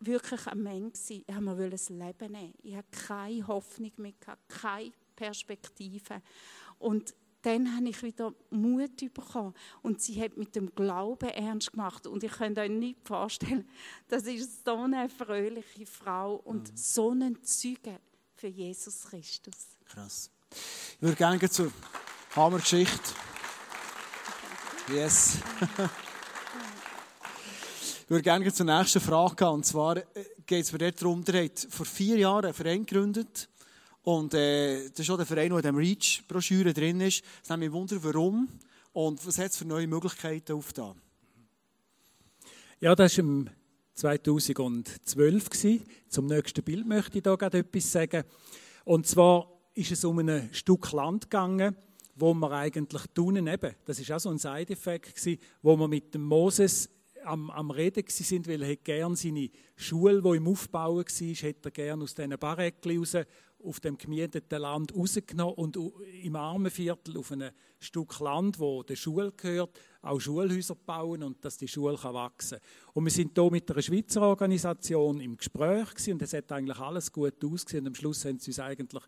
wirklich 0.00 0.46
am 0.46 0.66
Ende 0.66 0.98
Ich 1.08 1.24
habe 1.30 1.40
mir 1.40 1.70
das 1.70 1.88
Leben 1.88 2.32
nehmen. 2.32 2.54
Ich 2.62 2.74
habe 2.74 2.86
keine 2.90 3.46
Hoffnung 3.46 3.92
mehr, 3.96 4.12
keine 4.48 4.92
Perspektive. 5.14 6.22
Und 6.78 7.14
dann 7.42 7.76
habe 7.76 7.88
ich 7.88 8.02
wieder 8.02 8.32
Mut 8.50 8.96
bekommen. 9.12 9.54
Und 9.82 10.00
sie 10.00 10.20
hat 10.22 10.36
mit 10.36 10.54
dem 10.54 10.74
Glauben 10.74 11.28
ernst 11.28 11.72
gemacht. 11.72 12.06
Und 12.06 12.22
ich 12.24 12.32
könnte 12.32 12.60
euch 12.60 12.70
nicht 12.70 13.06
vorstellen, 13.06 13.68
das 14.08 14.24
ist 14.24 14.64
so 14.64 14.76
eine 14.76 15.08
fröhliche 15.08 15.86
Frau 15.86 16.36
und 16.36 16.70
mhm. 16.70 16.76
so 16.76 17.10
ein 17.10 17.42
Zeuge 17.42 17.98
für 18.34 18.48
Jesus 18.48 19.04
Christus. 19.04 19.76
Krass. 19.84 20.30
Ich 20.96 21.02
würde 21.02 21.16
gerne 21.16 21.50
zur 21.50 21.72
Hammergeschichte. 22.34 23.14
Yes. 24.88 25.38
würde 28.12 28.24
gerne 28.24 28.52
zur 28.52 28.66
nächsten 28.66 29.00
Frage 29.00 29.36
gehen. 29.36 29.48
Und 29.48 29.64
zwar 29.64 29.96
äh, 29.96 30.04
geht 30.44 30.64
es 30.64 30.72
mir 30.72 30.92
darum, 30.92 31.24
der 31.24 31.44
hat 31.44 31.66
vor 31.70 31.86
vier 31.86 32.18
Jahren 32.18 32.44
einen 32.44 32.54
Verein 32.54 32.84
gegründet 32.84 33.48
und 34.02 34.34
äh, 34.34 34.90
das 34.90 35.00
ist 35.00 35.10
auch 35.10 35.16
der 35.16 35.24
Verein, 35.24 35.48
der 35.48 35.58
in 35.58 35.62
dieser 35.62 35.78
REACH-Broschüre 35.78 36.74
drin 36.74 37.00
ist. 37.00 37.24
Es 37.42 37.48
nimmt 37.48 37.60
mich 37.60 37.72
wunder, 37.72 37.96
warum 38.02 38.48
und 38.92 39.26
was 39.26 39.38
hat 39.38 39.52
es 39.52 39.56
für 39.56 39.64
neue 39.64 39.86
Möglichkeiten 39.86 40.52
aufgetan? 40.52 41.00
Ja, 42.80 42.94
das 42.94 43.16
war 43.16 43.24
im 43.24 43.48
2012. 43.94 45.48
Gewesen. 45.48 45.82
Zum 46.08 46.26
nächsten 46.26 46.62
Bild 46.62 46.86
möchte 46.86 47.16
ich 47.16 47.22
da 47.22 47.34
gerade 47.34 47.60
etwas 47.60 47.92
sagen. 47.92 48.24
Und 48.84 49.06
zwar 49.06 49.48
ist 49.72 49.90
es 49.90 50.04
um 50.04 50.18
ein 50.18 50.50
Stück 50.52 50.92
Land 50.92 51.30
gegangen, 51.30 51.74
wo 52.16 52.34
wir 52.34 52.50
eigentlich 52.52 53.06
tunen 53.14 53.46
eben, 53.46 53.74
das 53.86 53.98
ist 53.98 54.12
auch 54.12 54.20
so 54.20 54.28
ein 54.28 54.36
Side-Effekt 54.36 55.40
wo 55.62 55.76
wir 55.78 55.88
mit 55.88 56.12
dem 56.12 56.24
Moses 56.24 56.90
am, 57.24 57.50
am 57.50 57.70
Reden 57.70 58.04
sind, 58.08 58.48
weil 58.48 58.62
er 58.62 58.76
gerne 58.76 59.16
seine 59.16 59.50
Schule, 59.76 60.22
die 60.22 60.36
im 60.36 60.48
Aufbau 60.48 60.96
war, 60.96 61.04
hätte 61.04 61.68
er 61.68 61.70
gerne 61.70 62.04
aus 62.04 62.14
diesen 62.14 62.38
Barrecken 62.38 62.98
raus 62.98 63.16
auf 63.64 63.80
dem 63.80 63.96
gemieteten 63.96 64.60
Land 64.60 64.94
rausgenommen 64.94 65.54
und 65.54 65.78
im 66.22 66.36
Armenviertel 66.36 67.16
auf 67.16 67.32
einem 67.32 67.52
Stück 67.78 68.18
Land, 68.20 68.58
wo 68.58 68.82
der 68.82 68.96
Schule 68.96 69.32
gehört, 69.32 69.78
auch 70.02 70.20
Schulhäuser 70.20 70.74
bauen 70.74 71.22
und 71.22 71.44
dass 71.44 71.58
die 71.58 71.68
Schule 71.68 71.96
wachsen 72.02 72.58
kann. 72.58 72.92
Und 72.94 73.04
wir 73.04 73.12
sind 73.12 73.32
hier 73.34 73.50
mit 73.50 73.70
einer 73.70 73.82
Schweizer 73.82 74.22
Organisation 74.22 75.20
im 75.20 75.36
Gespräch 75.36 75.90
gewesen, 75.90 76.14
und 76.14 76.22
es 76.22 76.32
hat 76.32 76.50
eigentlich 76.52 76.78
alles 76.78 77.12
gut 77.12 77.44
ausgesehen. 77.44 77.86
Am 77.86 77.94
Schluss 77.94 78.24
haben 78.24 78.38
sie 78.38 78.50
uns 78.50 78.58
eigentlich 78.58 79.04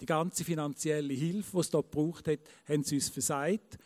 die 0.00 0.06
ganze 0.06 0.44
finanzielle 0.44 1.14
Hilfe, 1.14 1.52
die 1.52 1.60
es 1.60 1.70
dort 1.70 1.90
gebraucht 1.90 2.28
hat, 2.28 2.40
haben 2.68 2.82
sie 2.82 2.96
uns 2.96 3.08
versagt. 3.08 3.78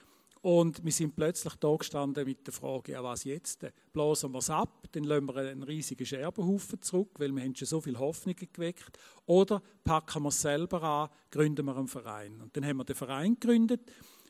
Und 0.42 0.82
wir 0.82 0.92
sind 0.92 1.14
plötzlich 1.14 1.54
da 1.56 1.76
gestanden 1.76 2.24
mit 2.24 2.46
der 2.46 2.54
Frage, 2.54 2.92
ja, 2.92 3.04
was 3.04 3.24
jetzt? 3.24 3.66
Blasen 3.92 4.32
wir 4.32 4.38
es 4.38 4.48
ab, 4.48 4.86
dann 4.92 5.04
lassen 5.04 5.26
wir 5.26 5.36
einen 5.36 5.62
riesigen 5.62 6.06
Scherbenhaufen 6.06 6.80
zurück, 6.80 7.10
weil 7.18 7.30
wir 7.32 7.42
haben 7.42 7.54
schon 7.54 7.68
so 7.68 7.80
viele 7.80 7.98
Hoffnungen 7.98 8.48
geweckt. 8.50 8.98
Oder 9.26 9.62
packen 9.84 10.22
wir 10.22 10.30
es 10.30 10.40
selber 10.40 10.82
an, 10.82 11.08
gründen 11.30 11.66
wir 11.66 11.76
einen 11.76 11.88
Verein. 11.88 12.40
Und 12.40 12.56
dann 12.56 12.64
haben 12.64 12.78
wir 12.78 12.84
den 12.84 12.96
Verein 12.96 13.38
gegründet. 13.38 13.82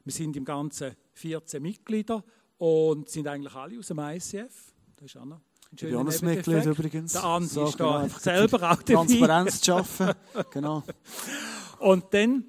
Wir 0.04 0.12
sind 0.12 0.36
im 0.36 0.44
Ganzen 0.44 0.96
14 1.12 1.62
Mitglieder 1.62 2.24
und 2.58 3.08
sind 3.08 3.28
eigentlich 3.28 3.54
alle 3.54 3.78
aus 3.78 3.86
dem 3.88 4.00
ICF. 4.00 4.74
Das 4.96 5.06
ist 5.06 5.16
auch 5.16 5.24
noch 5.24 5.40
ein 5.70 5.78
schöner 5.78 5.92
Jonas-Mitglied 5.92 6.66
übrigens. 6.66 7.12
Der 7.12 7.24
Andi 7.24 7.48
so, 7.48 7.64
ist 7.66 7.78
da 7.78 8.02
genau, 8.02 8.18
selber 8.18 8.72
auch 8.72 8.82
Transparenz 8.82 9.60
zu 9.60 9.66
schaffen. 9.66 10.12
genau. 10.50 10.82
Und 11.78 12.12
dann 12.12 12.44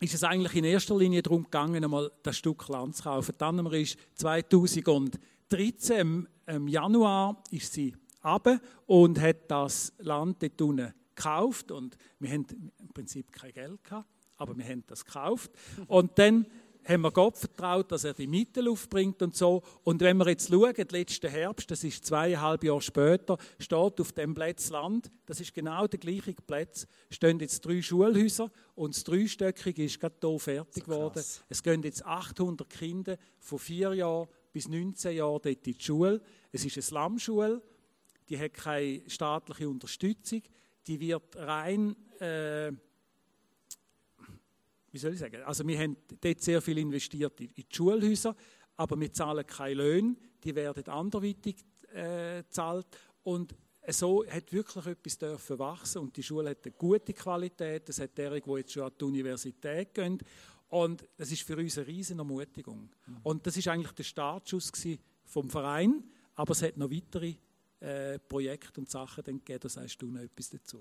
ist 0.00 0.14
es 0.14 0.24
eigentlich 0.24 0.54
in 0.54 0.64
erster 0.64 0.96
Linie 0.96 1.22
darum 1.22 1.44
gegangen, 1.44 1.82
einmal 1.82 2.10
das 2.22 2.36
Stück 2.36 2.68
Land 2.68 2.96
zu 2.96 3.04
kaufen. 3.04 3.34
Dann 3.38 3.58
haben 3.58 3.70
wir 3.70 3.86
2013 4.14 5.98
im, 5.98 6.28
im 6.46 6.68
Januar 6.68 7.42
ist 7.50 7.72
sie 7.72 7.94
runter 8.24 8.60
und 8.86 9.20
hat 9.20 9.50
das 9.50 9.92
Land 9.98 10.42
dort 10.42 10.60
unten 10.60 10.94
gekauft 11.14 11.70
und 11.70 11.96
wir 12.18 12.30
haben 12.30 12.46
im 12.78 12.88
Prinzip 12.92 13.32
kein 13.32 13.52
Geld 13.52 13.82
gehabt, 13.82 14.08
aber 14.36 14.56
wir 14.56 14.64
haben 14.64 14.84
das 14.86 15.04
gekauft 15.04 15.50
und 15.86 16.18
dann 16.18 16.46
haben 16.86 17.02
wir 17.02 17.10
Gott 17.10 17.36
vertraut, 17.36 17.90
dass 17.90 18.04
er 18.04 18.14
die 18.14 18.26
Mittel 18.26 18.68
aufbringt 18.68 19.20
und 19.22 19.34
so. 19.34 19.62
Und 19.82 20.00
wenn 20.00 20.16
wir 20.18 20.28
jetzt 20.28 20.48
schauen, 20.48 20.74
letzten 20.90 21.30
Herbst, 21.30 21.70
das 21.70 21.84
ist 21.84 22.04
zweieinhalb 22.04 22.62
Jahre 22.64 22.80
später, 22.80 23.36
steht 23.58 24.00
auf 24.00 24.12
dem 24.12 24.34
Platz 24.34 24.70
Land, 24.70 25.10
das 25.26 25.40
ist 25.40 25.52
genau 25.52 25.86
der 25.86 25.98
gleiche 25.98 26.34
Platz, 26.34 26.86
stehen 27.10 27.40
jetzt 27.40 27.64
drei 27.64 27.82
Schulhäuser 27.82 28.50
und 28.74 28.94
das 28.94 29.04
Dreistöckige 29.04 29.84
ist 29.84 30.00
gerade 30.00 30.16
hier 30.20 30.38
fertig 30.38 30.84
so 30.84 30.90
geworden. 30.90 31.22
Es 31.48 31.62
gehen 31.62 31.82
jetzt 31.82 32.04
800 32.04 32.68
Kinder 32.70 33.16
von 33.38 33.58
vier 33.58 33.94
Jahren 33.94 34.28
bis 34.52 34.68
19 34.68 35.16
Jahren 35.16 35.40
dort 35.42 35.66
in 35.66 35.74
die 35.74 35.82
Schule. 35.82 36.20
Es 36.52 36.64
ist 36.64 36.76
eine 36.76 36.82
Slumschule, 36.82 37.62
die 38.28 38.38
hat 38.38 38.54
keine 38.54 39.02
staatliche 39.08 39.68
Unterstützung, 39.68 40.42
die 40.86 41.00
wird 41.00 41.36
rein... 41.36 41.96
Äh, 42.20 42.72
wie 44.96 45.00
soll 45.00 45.12
ich 45.12 45.18
sagen, 45.18 45.42
also 45.42 45.66
wir 45.66 45.78
haben 45.78 45.94
dort 46.20 46.40
sehr 46.40 46.62
viel 46.62 46.78
investiert 46.78 47.38
in, 47.38 47.48
die 47.54 47.66
Schulhäuser, 47.70 48.34
aber 48.76 48.98
wir 48.98 49.12
zahlen 49.12 49.46
keine 49.46 49.74
Löhne, 49.74 50.16
die 50.42 50.54
werden 50.54 50.86
anderweitig 50.86 51.56
äh, 51.92 52.42
gezahlt. 52.42 52.86
Und 53.22 53.54
so 53.88 54.24
hat 54.26 54.50
wirklich 54.52 54.86
etwas 54.86 55.18
dürfen 55.18 55.58
wachsen. 55.58 55.98
Und 55.98 56.16
die 56.16 56.22
Schule 56.22 56.50
hat 56.50 56.64
eine 56.64 56.72
gute 56.72 57.12
Qualität, 57.12 57.88
das 57.90 58.00
hat 58.00 58.16
derjenige, 58.16 58.50
die 58.50 58.58
jetzt 58.58 58.72
schon 58.72 58.84
an 58.84 58.92
die 58.98 59.04
Universität 59.04 59.92
gehen 59.92 60.18
und 60.68 61.06
das 61.16 61.30
ist 61.30 61.42
für 61.42 61.56
uns 61.56 61.78
eine 61.78 61.86
riesige 61.86 62.18
Ermutigung. 62.18 62.90
Mhm. 63.06 63.16
Und 63.22 63.46
das 63.46 63.56
ist 63.56 63.68
eigentlich 63.68 63.92
der 63.92 64.02
Startschuss 64.02 64.72
vom 65.24 65.50
Verein, 65.50 66.02
aber 66.34 66.52
es 66.52 66.62
hat 66.62 66.76
noch 66.76 66.90
weitere 66.90 67.34
äh, 67.80 68.18
Projekte 68.18 68.80
und 68.80 68.90
Sachen 68.90 69.24
gegeben, 69.24 69.60
da 69.60 69.68
sagst 69.68 70.00
du 70.00 70.10
noch 70.10 70.22
etwas 70.22 70.50
dazu. 70.50 70.80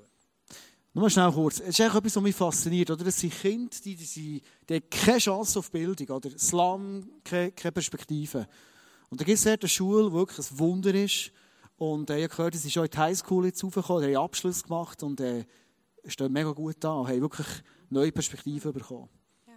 Nur 0.95 1.09
schnell 1.09 1.29
kurz. 1.29 1.59
Es 1.59 1.67
ist 1.67 1.81
eigentlich 1.81 1.95
etwas, 1.95 2.15
was 2.15 2.23
mich 2.23 2.35
fasziniert. 2.35 2.89
Oder? 2.89 3.03
Das 3.03 3.19
sind 3.19 3.33
Kinder, 3.33 3.75
die, 3.83 3.97
die, 3.97 4.41
die 4.69 4.73
haben 4.73 4.89
keine 4.89 5.17
Chance 5.17 5.59
auf 5.59 5.69
Bildung. 5.69 6.07
Oder? 6.07 6.29
Slum, 6.39 7.09
keine, 7.21 7.51
keine 7.51 7.73
Perspektive. 7.73 8.47
Und 9.09 9.19
da 9.19 9.25
gibt 9.25 9.37
es 9.37 9.45
eine 9.45 9.67
Schule, 9.67 10.09
die 10.09 10.13
wirklich 10.13 10.49
ein 10.49 10.57
Wunder 10.57 10.95
ist. 10.95 11.33
Und 11.75 12.09
äh, 12.09 12.19
ich 12.19 12.23
habe 12.23 12.35
gehört, 12.37 12.53
sie 12.53 12.59
sind 12.59 12.71
schon 12.71 12.85
in 12.85 12.91
die 12.91 12.97
Highschool 12.97 13.45
jetzt 13.45 13.61
raufgekommen, 13.61 14.05
haben 14.05 14.15
Abschluss 14.15 14.63
gemacht 14.63 15.03
und 15.03 15.19
äh, 15.19 15.45
stehen 16.05 16.31
mega 16.31 16.51
gut 16.51 16.77
da 16.79 16.93
und 16.93 17.09
haben 17.09 17.19
wirklich 17.19 17.47
neue 17.89 18.13
Perspektiven 18.13 18.71
bekommen. 18.71 19.09
Ja. 19.45 19.53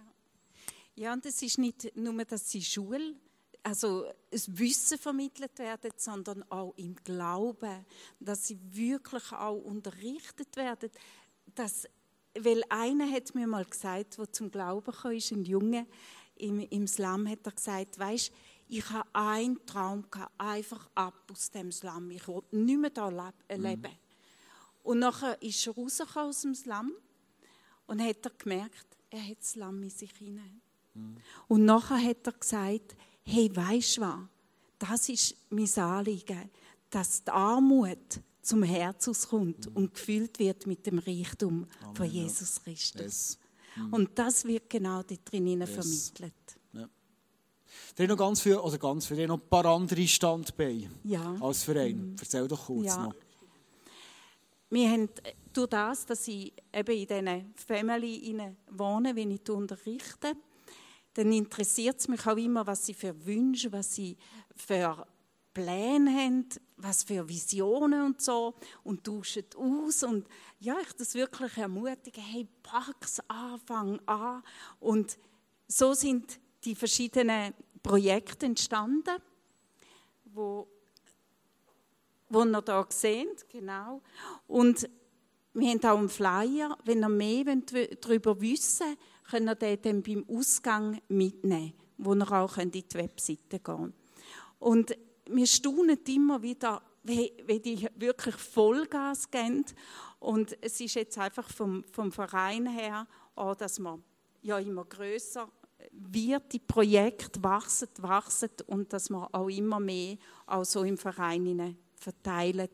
ja, 0.95 1.13
und 1.13 1.25
es 1.25 1.41
ist 1.41 1.57
nicht 1.57 1.95
nur, 1.95 2.25
dass 2.25 2.49
sie 2.49 2.61
Schule 2.61 3.15
also 3.63 4.05
das 4.31 4.57
Wissen 4.57 4.97
vermittelt 4.97 5.57
werden, 5.59 5.91
sondern 5.97 6.43
auch 6.49 6.73
im 6.77 6.95
Glauben, 6.95 7.85
dass 8.19 8.47
sie 8.47 8.59
wirklich 8.71 9.31
auch 9.31 9.57
unterrichtet 9.57 10.55
werden, 10.55 10.89
dass, 11.55 11.87
weil 12.37 12.63
einer 12.69 13.09
hat 13.09 13.33
mir 13.35 13.47
mal 13.47 13.65
gesagt, 13.65 14.17
wo 14.17 14.25
zum 14.25 14.51
Glauben 14.51 14.91
kam, 14.91 15.11
ist 15.11 15.31
ein 15.31 15.43
Junge 15.43 15.85
im, 16.35 16.59
im 16.59 16.87
Slum, 16.87 17.27
hat 17.27 17.45
er 17.45 17.51
gesagt, 17.51 17.99
weißt, 17.99 18.31
ich 18.67 18.89
habe 18.91 19.09
einen 19.13 19.65
Traum 19.65 20.09
gehabt, 20.11 20.31
einfach 20.37 20.89
ab 20.93 21.29
aus 21.31 21.49
dem 21.51 21.71
Slum, 21.71 22.11
ich 22.11 22.27
wollte 22.27 22.55
nicht 22.55 22.79
mehr 22.79 22.91
da 22.91 23.09
mhm. 23.09 23.31
leben. 23.49 23.81
Mhm. 23.81 23.97
Und 24.83 24.99
nachher 24.99 25.41
ist 25.41 25.65
er 25.67 25.73
rausgekommen 25.73 26.29
aus 26.29 26.41
dem 26.41 26.55
Slum 26.55 26.93
und 27.87 28.01
hat 28.01 28.25
er 28.25 28.31
gemerkt, 28.37 28.85
er 29.09 29.27
hat 29.27 29.39
das 29.39 29.51
Slum 29.51 29.81
in 29.83 29.89
sich 29.89 30.11
hinein. 30.11 30.61
Mhm. 30.93 31.17
Und 31.47 31.65
nachher 31.65 32.01
hat 32.01 32.27
er 32.27 32.33
gesagt, 32.33 32.95
hey, 33.23 33.49
weisst 33.55 33.97
du 33.97 34.01
was? 34.01 34.19
Das 34.77 35.09
ist 35.09 35.35
mein 35.49 35.69
Anliegen, 35.77 36.49
dass 36.89 37.23
die 37.23 37.31
Armut 37.31 38.21
zum 38.41 38.63
Herz 38.63 39.07
auskommt 39.07 39.69
mhm. 39.69 39.75
und 39.75 39.93
gefüllt 39.93 40.39
wird 40.39 40.67
mit 40.67 40.85
dem 40.85 40.99
Reichtum 40.99 41.67
Amen, 41.81 41.95
von 41.95 42.05
Jesus 42.09 42.61
Christus. 42.63 42.99
Yes. 42.99 43.39
Mhm. 43.75 43.93
Und 43.93 44.09
das 44.19 44.45
wird 44.45 44.69
genau 44.69 45.03
dort 45.03 45.31
drinnen 45.31 45.61
yes. 45.61 45.69
vermittelt. 45.69 46.33
Ja. 46.73 46.89
Da 47.95 48.07
noch 48.07 48.17
ganz 48.17 48.41
viel, 48.41 48.55
oder 48.55 48.77
ganz 48.77 49.05
viel, 49.07 49.27
noch 49.27 49.39
ein 49.39 49.49
paar 49.49 49.65
andere 49.65 50.07
Standbeine 50.07 50.89
ja. 51.03 51.35
als 51.39 51.63
Verein. 51.63 52.11
Mhm. 52.11 52.15
Erzähl 52.19 52.47
doch 52.47 52.65
kurz 52.65 52.87
ja. 52.87 53.03
noch. 53.05 53.15
Wir 54.71 54.89
haben 54.89 55.09
durch 55.51 55.69
das, 55.69 56.05
dass 56.05 56.27
ich 56.27 56.53
eben 56.71 56.91
in 56.91 57.07
diesen 57.07 57.53
Family 57.55 58.39
wohne, 58.69 59.15
wenn 59.15 59.31
ich 59.31 59.49
unterrichte, 59.49 60.35
dann 61.15 61.31
interessiert 61.33 61.99
es 61.99 62.07
mich 62.07 62.25
auch 62.27 62.37
immer, 62.37 62.65
was 62.67 62.85
sie 62.85 62.93
für 62.93 63.25
Wünsche, 63.25 63.71
was 63.71 63.95
sie 63.95 64.15
für 64.55 65.05
Pläne 65.59 66.11
haben, 66.11 66.45
was 66.77 67.03
für 67.03 67.27
Visionen 67.27 68.05
und 68.05 68.21
so 68.21 68.53
und 68.83 69.03
tauschen 69.03 69.43
aus 69.57 70.03
und 70.03 70.27
ja, 70.59 70.77
ich 70.81 70.93
das 70.93 71.15
wirklich 71.15 71.57
ermutige, 71.57 72.21
hey, 72.21 72.47
pack's 72.63 73.19
Anfang 73.27 73.99
an 74.05 74.41
und 74.79 75.17
so 75.67 75.93
sind 75.93 76.39
die 76.63 76.75
verschiedenen 76.75 77.53
Projekte 77.83 78.45
entstanden, 78.45 79.17
wo 80.25 80.67
wo 82.31 82.43
ihr 82.43 82.63
hier 82.63 82.85
seht, 82.89 83.49
genau. 83.49 84.01
Und 84.47 84.87
wir 85.53 85.69
haben 85.71 85.83
auch 85.83 85.97
einen 85.97 86.09
Flyer, 86.09 86.77
wenn 86.85 87.01
ihr 87.01 87.09
mehr 87.09 87.43
darüber 88.01 88.39
wissen 88.39 88.85
wollt, 88.85 88.97
könnt 89.29 89.63
ihr 89.63 89.75
den 89.75 89.81
dann 89.81 90.03
beim 90.03 90.25
Ausgang 90.29 91.01
mitnehmen, 91.07 91.73
wo 91.97 92.13
ihr 92.13 92.31
auch 92.31 92.57
in 92.57 92.69
die 92.69 92.85
Webseite 92.93 93.59
gehen 93.59 93.93
Und 94.59 94.95
wir 95.31 95.47
staunen 95.47 95.99
immer 96.07 96.41
wieder, 96.41 96.81
wie, 97.03 97.31
wie 97.45 97.59
die 97.59 97.87
wirklich 97.95 98.35
Vollgas 98.35 99.29
geben. 99.29 99.65
Und 100.19 100.57
es 100.61 100.79
ist 100.81 100.95
jetzt 100.95 101.17
einfach 101.17 101.49
vom, 101.49 101.83
vom 101.91 102.11
Verein 102.11 102.67
her, 102.67 103.07
auch, 103.35 103.55
dass 103.55 103.79
man 103.79 104.03
ja 104.41 104.59
immer 104.59 104.85
größer 104.85 105.49
wird, 105.91 106.51
die 106.51 106.59
Projekte 106.59 107.41
wachsen, 107.41 107.87
wachsen 107.99 108.49
und 108.67 108.91
dass 108.91 109.09
man 109.09 109.27
auch 109.31 109.47
immer 109.47 109.79
mehr 109.79 110.17
auch 110.45 110.65
so 110.65 110.83
im 110.83 110.97
Verein 110.97 111.77
verteilen, 111.95 112.69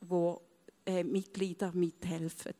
wo 0.00 0.40
äh, 0.86 1.04
Mitglieder 1.04 1.72
mithelfen. 1.72 2.54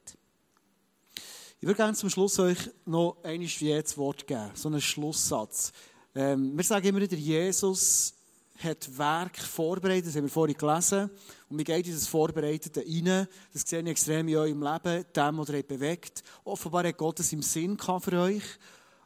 Ich 1.58 1.66
würde 1.66 1.76
gerne 1.76 1.94
zum 1.94 2.10
Schluss 2.10 2.38
euch 2.38 2.70
noch 2.84 3.16
ein 3.22 3.40
wie 3.40 3.68
jetzt 3.68 3.96
Wort 3.96 4.26
geben, 4.26 4.50
so 4.54 4.68
einen 4.68 4.80
Schlusssatz. 4.80 5.72
Ähm, 6.14 6.56
wir 6.56 6.64
sagen 6.64 6.86
immer 6.86 7.00
wieder, 7.00 7.16
Jesus 7.16 8.15
hat 8.58 8.98
Werk 8.98 9.38
vorbereitet, 9.38 10.06
das 10.06 10.16
haben 10.16 10.24
wir 10.24 10.30
vorhin 10.30 10.56
gelesen. 10.56 11.10
Und 11.48 11.58
wir 11.58 11.64
gehen 11.64 11.76
in 11.76 11.82
dieses 11.82 12.06
Vorbereitete 12.06 12.80
rein. 12.80 13.28
Das 13.52 13.62
sehe 13.62 13.80
ich 13.80 13.86
extrem 13.86 14.28
in 14.28 14.36
eurem 14.36 14.62
Leben, 14.62 15.04
dem, 15.14 15.38
was 15.38 15.48
ihr 15.48 15.62
bewegt. 15.62 16.22
Offenbar 16.44 16.84
hat 16.84 16.96
Gott 16.96 17.20
es 17.20 17.32
im 17.32 17.42
Sinn 17.42 17.78
für 17.78 18.20
euch. 18.20 18.42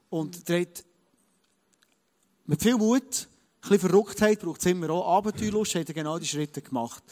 Und 0.08 0.48
ihr 0.48 0.60
habt 0.60 0.84
mit 2.46 2.62
viel 2.62 2.76
Mut, 2.76 3.02
ein 3.02 3.68
bisschen 3.68 3.88
Verrücktheit, 3.88 4.40
braucht 4.40 4.60
es 4.60 4.66
immer 4.66 4.90
auch 4.90 5.16
Abenteuerlust, 5.18 5.74
habt 5.74 5.88
ihr 5.88 5.94
genau 5.94 6.18
die 6.18 6.26
Schritte 6.26 6.62
gemacht. 6.62 7.02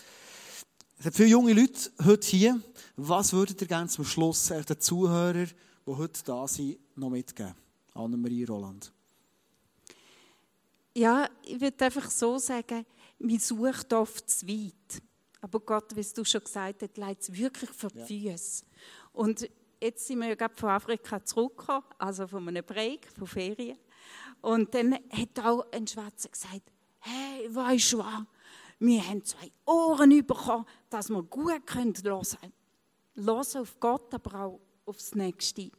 Es 0.98 1.06
hat 1.06 1.14
viele 1.14 1.28
junge 1.28 1.52
Leute 1.52 1.92
heute 2.04 2.26
hier. 2.26 2.60
Was 2.96 3.32
würdet 3.32 3.60
ihr 3.60 3.68
gerne 3.68 3.88
zum 3.88 4.04
Schluss 4.04 4.48
den 4.48 4.80
Zuhörern, 4.80 5.48
die 5.86 5.90
heute 5.92 6.24
da 6.24 6.48
sind, 6.48 6.78
noch 6.96 7.10
mitgeben? 7.10 7.54
Annemarie 7.94 8.44
Roland. 8.44 8.92
Ja, 10.98 11.30
ich 11.44 11.60
würde 11.60 11.84
einfach 11.84 12.10
so 12.10 12.38
sagen, 12.38 12.84
man 13.20 13.38
sucht 13.38 13.92
oft 13.92 14.28
zu 14.28 14.48
weit. 14.48 15.00
Aber 15.40 15.60
Gott, 15.60 15.94
wie 15.94 16.02
du 16.02 16.24
schon 16.24 16.42
gesagt 16.42 16.82
hast, 16.82 16.96
leidet 16.96 17.22
es 17.22 17.32
wirklich 17.32 17.70
für 17.70 17.86
die 17.86 18.32
Füße. 18.32 18.64
Und 19.12 19.48
jetzt 19.80 20.08
sind 20.08 20.18
wir 20.18 20.26
ja 20.26 20.34
gerade 20.34 20.56
von 20.56 20.70
Afrika 20.70 21.24
zurückgekommen, 21.24 21.84
also 21.98 22.26
von 22.26 22.48
einem 22.48 22.64
Break, 22.64 23.06
von 23.16 23.28
Ferien. 23.28 23.78
Und 24.40 24.74
dann 24.74 24.94
hat 24.94 25.38
auch 25.44 25.70
ein 25.70 25.86
Schwarzer 25.86 26.30
gesagt, 26.30 26.72
hey, 26.98 27.46
weißt 27.48 27.92
du 27.92 27.98
was? 27.98 28.24
Wir 28.80 29.08
haben 29.08 29.24
zwei 29.24 29.52
Ohren 29.66 30.26
bekommen, 30.26 30.66
dass 30.90 31.10
wir 31.10 31.22
gut 31.22 31.52
hören 31.52 31.64
können. 31.64 31.94
Hören 33.14 33.62
auf 33.62 33.78
Gott, 33.78 34.12
aber 34.14 34.40
auch 34.40 34.60
aufs 34.84 35.14
Nächste. 35.14 35.70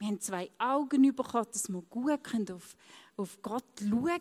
Wir 0.00 0.08
haben 0.08 0.20
zwei 0.20 0.50
Augen 0.58 1.14
bekommen, 1.14 1.46
dass 1.50 1.68
wir 1.70 1.80
gut 1.82 2.24
können 2.24 2.50
auf, 2.52 2.76
auf 3.20 3.40
Gott 3.42 3.64
schauen 3.78 4.20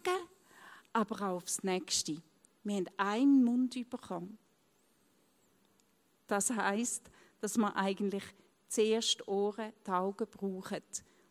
aber 0.92 1.16
auch 1.22 1.36
aufs 1.38 1.64
Nächste. 1.64 2.22
Wir 2.64 2.76
haben 2.76 2.88
einen 2.98 3.44
Mund 3.44 3.90
bekommen. 3.90 4.38
Das 6.28 6.50
heißt, 6.50 7.10
dass 7.40 7.58
man 7.58 7.74
eigentlich 7.74 8.24
zuerst 8.68 9.28
Ohren, 9.28 9.72
die 9.86 9.92
Augen 9.92 10.28
brauchen 10.30 10.84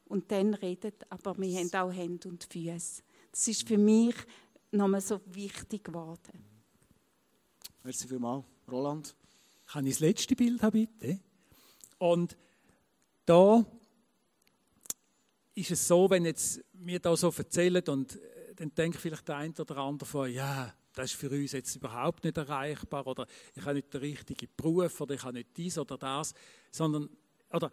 und 0.07 0.31
dann 0.33 0.55
redet, 0.55 1.05
aber 1.11 1.37
wir 1.39 1.59
haben 1.59 1.75
auch 1.75 1.93
Hände 1.93 2.29
und 2.29 2.45
Füße. 2.45 3.03
Das 3.31 3.47
ist 3.47 3.69
für 3.69 3.79
mich 3.79 4.15
nochmal 4.71 5.01
so 5.01 5.21
wichtig 5.27 5.85
geworden. 5.85 6.45
Merci 7.85 8.09
vielmals. 8.09 8.45
Roland? 8.71 9.15
Kann 9.67 9.87
ich 9.87 9.95
das 9.95 10.01
letzte 10.01 10.35
Bild 10.35 10.63
haben, 10.63 10.73
bitte? 10.73 11.21
Und 11.99 12.37
da 13.27 13.65
ist 15.59 15.73
es 15.73 15.89
so, 15.89 16.09
wenn 16.09 16.25
jetzt 16.25 16.61
mir 16.73 17.01
da 17.01 17.17
so 17.17 17.33
erzählen 17.37 17.83
und 17.89 18.15
äh, 18.15 18.55
dann 18.55 18.73
denkt 18.75 18.99
vielleicht 18.99 19.27
der 19.27 19.37
eine 19.37 19.55
oder 19.59 19.77
andere 19.79 20.09
von, 20.09 20.33
ja, 20.33 20.73
das 20.95 21.13
ist 21.13 21.21
für 21.21 21.31
uns 21.31 21.53
jetzt 21.53 21.75
überhaupt 21.77 22.25
nicht 22.25 22.37
erreichbar 22.37 23.07
oder 23.07 23.27
ich 23.55 23.63
habe 23.65 23.75
nicht 23.75 23.93
den 23.93 24.01
richtigen 24.01 24.49
Beruf 24.57 25.01
oder 25.01 25.15
ich 25.15 25.23
habe 25.23 25.35
nicht 25.35 25.57
dies 25.57 25.79
oder 25.79 25.99
das, 25.99 26.33
sondern, 26.71 27.09
oder 27.51 27.71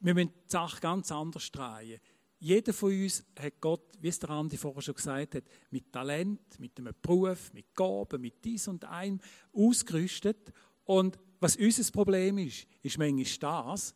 wir 0.00 0.14
müssen 0.14 0.28
die 0.28 0.50
Sache 0.50 0.80
ganz 0.80 1.12
anders 1.12 1.50
drehen. 1.50 2.00
Jeder 2.38 2.72
von 2.72 2.90
uns 2.90 3.24
hat 3.38 3.60
Gott, 3.60 3.92
wie 3.98 4.08
es 4.08 4.18
der 4.18 4.30
Andi 4.30 4.58
vorher 4.58 4.82
schon 4.82 4.94
gesagt 4.94 5.36
hat, 5.36 5.44
mit 5.70 5.90
Talent, 5.90 6.58
mit 6.58 6.78
einem 6.78 6.94
Beruf, 7.00 7.52
mit 7.54 7.74
Gaben, 7.74 8.20
mit 8.20 8.44
dies 8.44 8.68
und 8.68 8.84
einem 8.84 9.20
ausgerüstet. 9.54 10.52
Und 10.84 11.18
was 11.40 11.56
unser 11.56 11.90
Problem 11.92 12.36
ist, 12.38 12.66
ist 12.82 12.98
manchmal 12.98 13.24
das, 13.40 13.94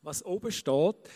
was 0.00 0.24
oben 0.24 0.52
steht, 0.52 1.08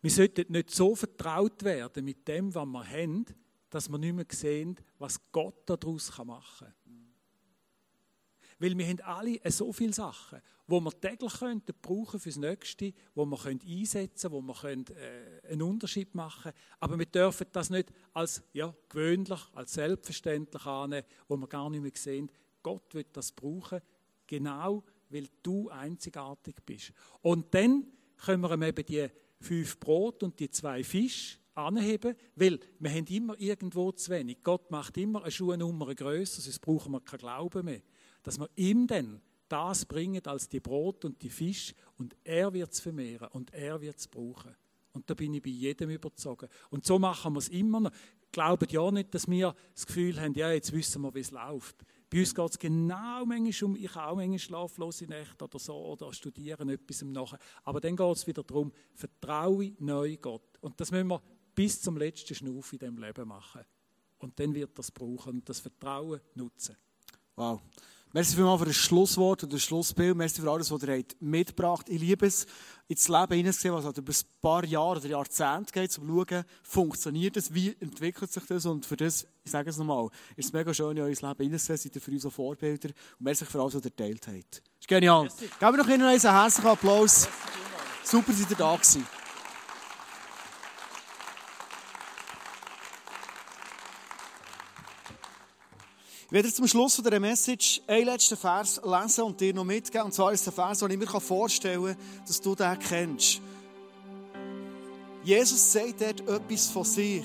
wir 0.00 0.10
sollten 0.10 0.52
nicht 0.52 0.70
so 0.70 0.94
vertraut 0.94 1.62
werden 1.64 2.04
mit 2.04 2.26
dem, 2.28 2.54
was 2.54 2.66
wir 2.66 2.86
haben, 2.86 3.24
dass 3.70 3.88
wir 3.88 3.98
nicht 3.98 4.14
mehr 4.14 4.26
sehen, 4.30 4.76
was 4.98 5.20
Gott 5.32 5.68
daraus 5.68 6.16
machen 6.24 6.68
kann. 6.84 7.12
Weil 8.60 8.76
wir 8.76 8.86
haben 8.86 9.00
alle 9.00 9.38
so 9.50 9.72
viele 9.72 9.92
Sachen 9.92 10.40
wo 10.68 10.80
wir 10.80 11.00
täglich 11.00 11.32
könnten 11.32 11.74
brauchen 11.80 12.20
fürs 12.20 12.36
Nächste, 12.36 12.92
wo 13.14 13.24
wir 13.24 13.38
können 13.38 13.60
einsetzen, 13.66 14.30
wo 14.30 14.42
wir 14.42 14.54
können, 14.54 14.84
äh, 14.88 15.52
einen 15.52 15.62
Unterschied 15.62 16.14
machen. 16.14 16.52
Aber 16.78 16.98
wir 16.98 17.06
dürfen 17.06 17.46
das 17.52 17.70
nicht 17.70 17.90
als 18.12 18.42
ja, 18.52 18.72
gewöhnlich, 18.90 19.40
als 19.54 19.72
selbstverständlich 19.72 20.66
annehmen, 20.66 21.06
wo 21.26 21.38
wir 21.38 21.48
gar 21.48 21.70
nicht 21.70 21.82
mehr 21.82 21.90
sehen. 21.94 22.30
Gott 22.62 22.94
wird 22.94 23.16
das 23.16 23.32
brauchen, 23.32 23.80
genau 24.26 24.84
weil 25.08 25.26
du 25.42 25.70
einzigartig 25.70 26.56
bist. 26.66 26.92
Und 27.22 27.54
dann 27.54 27.86
können 28.18 28.42
wir 28.42 28.68
eben 28.68 28.84
die 28.84 29.08
fünf 29.40 29.78
Brot 29.78 30.22
und 30.22 30.38
die 30.38 30.50
zwei 30.50 30.82
Fische 30.84 31.38
anheben, 31.54 32.14
weil 32.36 32.60
wir 32.78 32.90
haben 32.90 33.06
immer 33.06 33.38
irgendwo 33.40 33.92
zu 33.92 34.10
wenig. 34.10 34.38
Gott 34.42 34.70
macht 34.70 34.96
immer 34.96 35.22
eine 35.22 35.30
Schuhnummer 35.30 35.94
grösser, 35.94 36.40
sonst 36.40 36.60
brauchen 36.60 36.92
wir 36.92 37.00
keinen 37.00 37.18
Glauben 37.18 37.64
mehr. 37.64 37.82
Dass 38.22 38.38
wir 38.38 38.48
ihm 38.56 38.86
dann 38.86 39.20
das 39.48 39.84
bringen 39.84 40.24
als 40.26 40.48
die 40.48 40.60
Brot 40.60 41.04
und 41.04 41.22
die 41.22 41.30
Fisch 41.30 41.74
und 41.96 42.14
er 42.22 42.52
wird 42.52 42.72
es 42.72 42.80
vermehren 42.80 43.28
und 43.32 43.52
er 43.52 43.80
wird 43.80 43.98
es 43.98 44.06
brauchen. 44.06 44.54
Und 44.92 45.08
da 45.08 45.14
bin 45.14 45.34
ich 45.34 45.42
bei 45.42 45.50
jedem 45.50 45.90
überzogen. 45.90 46.48
Und 46.70 46.84
so 46.84 46.98
machen 46.98 47.32
wir 47.34 47.38
es 47.38 47.48
immer 47.48 47.80
noch. 47.80 47.92
Glaubt 48.32 48.70
ja 48.72 48.90
nicht, 48.90 49.14
dass 49.14 49.28
wir 49.28 49.54
das 49.74 49.86
Gefühl 49.86 50.20
haben, 50.20 50.34
ja, 50.34 50.52
jetzt 50.52 50.72
wissen 50.72 51.02
wir, 51.02 51.14
wie 51.14 51.20
es 51.20 51.30
läuft. 51.30 51.76
Bei 52.10 52.20
uns 52.20 52.34
geht 52.34 52.50
es 52.50 52.58
genau 52.58 53.26
manchmal 53.26 53.70
um, 53.70 53.76
ich 53.76 53.94
habe 53.94 54.12
auch 54.12 54.16
manchmal 54.16 54.38
schlaflose 54.38 55.04
Nächte 55.04 55.44
oder 55.44 55.58
so, 55.58 55.76
oder 55.76 56.12
studieren 56.12 56.70
etwas 56.70 57.02
im 57.02 57.12
Nachhinein. 57.12 57.44
Aber 57.64 57.80
dann 57.80 57.96
geht 57.96 58.16
es 58.16 58.26
wieder 58.26 58.42
darum, 58.42 58.72
vertraue 58.94 59.72
neu 59.78 60.16
Gott. 60.16 60.58
Und 60.60 60.80
das 60.80 60.90
müssen 60.90 61.08
wir 61.08 61.22
bis 61.54 61.82
zum 61.82 61.98
letzten 61.98 62.34
Schnuff 62.34 62.72
in 62.72 62.78
diesem 62.78 62.98
Leben 62.98 63.28
machen. 63.28 63.62
Und 64.18 64.38
dann 64.40 64.54
wird 64.54 64.78
das 64.78 64.90
brauchen 64.90 65.34
und 65.34 65.48
das 65.48 65.60
Vertrauen 65.60 66.20
nutzen. 66.34 66.76
Wow. 67.36 67.60
Merci 68.12 68.36
vielmals 68.36 68.60
für 68.60 68.66
das 68.66 68.76
Schlusswort 68.76 69.42
und 69.44 69.52
das 69.52 69.62
Schlussbild. 69.62 70.16
Merci 70.16 70.40
für 70.40 70.50
alles, 70.50 70.70
was 70.70 70.82
ihr 70.82 71.04
mitgebracht 71.20 71.80
habt. 71.80 71.90
Ich 71.90 72.00
liebe 72.00 72.26
es, 72.26 72.46
ins 72.86 73.06
Leben 73.08 73.34
hineinzusehen, 73.34 73.74
was 73.74 73.84
halt 73.84 73.98
über 73.98 74.12
ein 74.12 74.40
paar 74.40 74.64
Jahre 74.64 74.98
oder 74.98 75.08
Jahrzehnte 75.08 75.72
geht, 75.72 75.98
um 75.98 76.06
zu 76.06 76.26
schauen, 76.26 76.44
funktioniert 76.62 77.36
das, 77.36 77.52
wie 77.52 77.76
entwickelt 77.80 78.32
sich 78.32 78.44
das. 78.46 78.64
Und 78.64 78.86
für 78.86 78.96
das, 78.96 79.26
ich 79.44 79.50
sage 79.50 79.68
es 79.68 79.76
nochmal, 79.76 80.08
ist 80.36 80.46
es 80.46 80.52
mega 80.54 80.72
schön, 80.72 80.96
in 80.96 81.02
euer 81.02 81.08
Leben 81.08 81.18
hineinzusehen, 81.20 81.76
seid 81.76 81.94
ihr 81.94 82.00
für 82.00 82.10
uns 82.10 82.22
so 82.22 82.30
Vorbilder. 82.30 82.88
Und 82.88 83.20
merci 83.20 83.44
für 83.44 83.60
alles, 83.60 83.74
was 83.74 83.84
ihr 83.84 83.90
geteilt 83.90 84.26
habt. 84.26 84.56
Das 84.56 84.62
ist 84.80 84.88
genial. 84.88 85.22
Merci. 85.22 85.50
Geben 85.60 85.76
wir 85.76 85.94
Ihnen 85.94 86.06
einen 86.06 86.20
herzlichen 86.20 86.68
Applaus. 86.68 87.28
Super, 88.02 88.32
seid 88.32 88.50
ihr 88.50 88.56
da 88.56 88.74
gewesen. 88.74 89.17
Ich 96.30 96.32
werde 96.34 96.52
zum 96.52 96.66
Schluss 96.66 96.94
von 96.94 97.04
dieser 97.04 97.20
Message 97.20 97.80
einen 97.86 98.04
letzten 98.04 98.36
Vers 98.36 98.78
lesen 98.84 99.24
und 99.24 99.40
dir 99.40 99.54
noch 99.54 99.64
mitgeben. 99.64 100.04
Und 100.04 100.12
zwar 100.12 100.30
ist 100.30 100.44
der 100.44 100.52
Vers, 100.52 100.80
den 100.80 100.90
ich 100.90 100.98
mir 100.98 101.06
vorstellen 101.06 101.82
kann, 101.86 101.96
dass 102.26 102.38
du 102.38 102.54
den 102.54 102.78
kennst. 102.78 103.40
Jesus 105.24 105.72
sagt 105.72 106.02
dort 106.02 106.20
etwas 106.28 106.66
von 106.66 106.84
sich. 106.84 107.24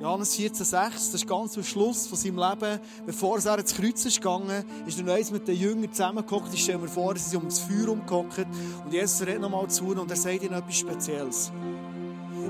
Johannes 0.00 0.36
14,6, 0.36 0.90
das 0.90 1.14
ist 1.14 1.28
ganz 1.28 1.56
am 1.56 1.62
Schluss 1.62 2.08
von 2.08 2.18
seinem 2.18 2.38
Leben, 2.38 2.80
bevor 3.06 3.38
er 3.38 3.58
ins 3.60 3.76
Kreuz 3.76 4.04
ist 4.04 4.20
gegangen, 4.20 4.64
ist 4.88 4.98
er 4.98 5.04
noch 5.04 5.14
eins 5.14 5.30
mit 5.30 5.46
den 5.46 5.56
Jüngern 5.56 5.92
zusammengekommen. 5.92 6.52
Ich 6.52 6.64
stelle 6.64 6.78
mir 6.78 6.88
vor, 6.88 7.16
sie 7.16 7.30
sind 7.30 7.42
um 7.42 7.48
das 7.48 7.60
Feuer 7.60 7.90
umgehockt. 7.90 8.44
Und 8.84 8.92
Jesus 8.92 9.20
redet 9.20 9.40
nochmal 9.40 9.70
zu 9.70 9.84
ihnen 9.84 10.00
und 10.00 10.10
er 10.10 10.16
sagt 10.16 10.42
ihnen 10.42 10.54
etwas 10.54 10.76
Spezielles. 10.76 11.52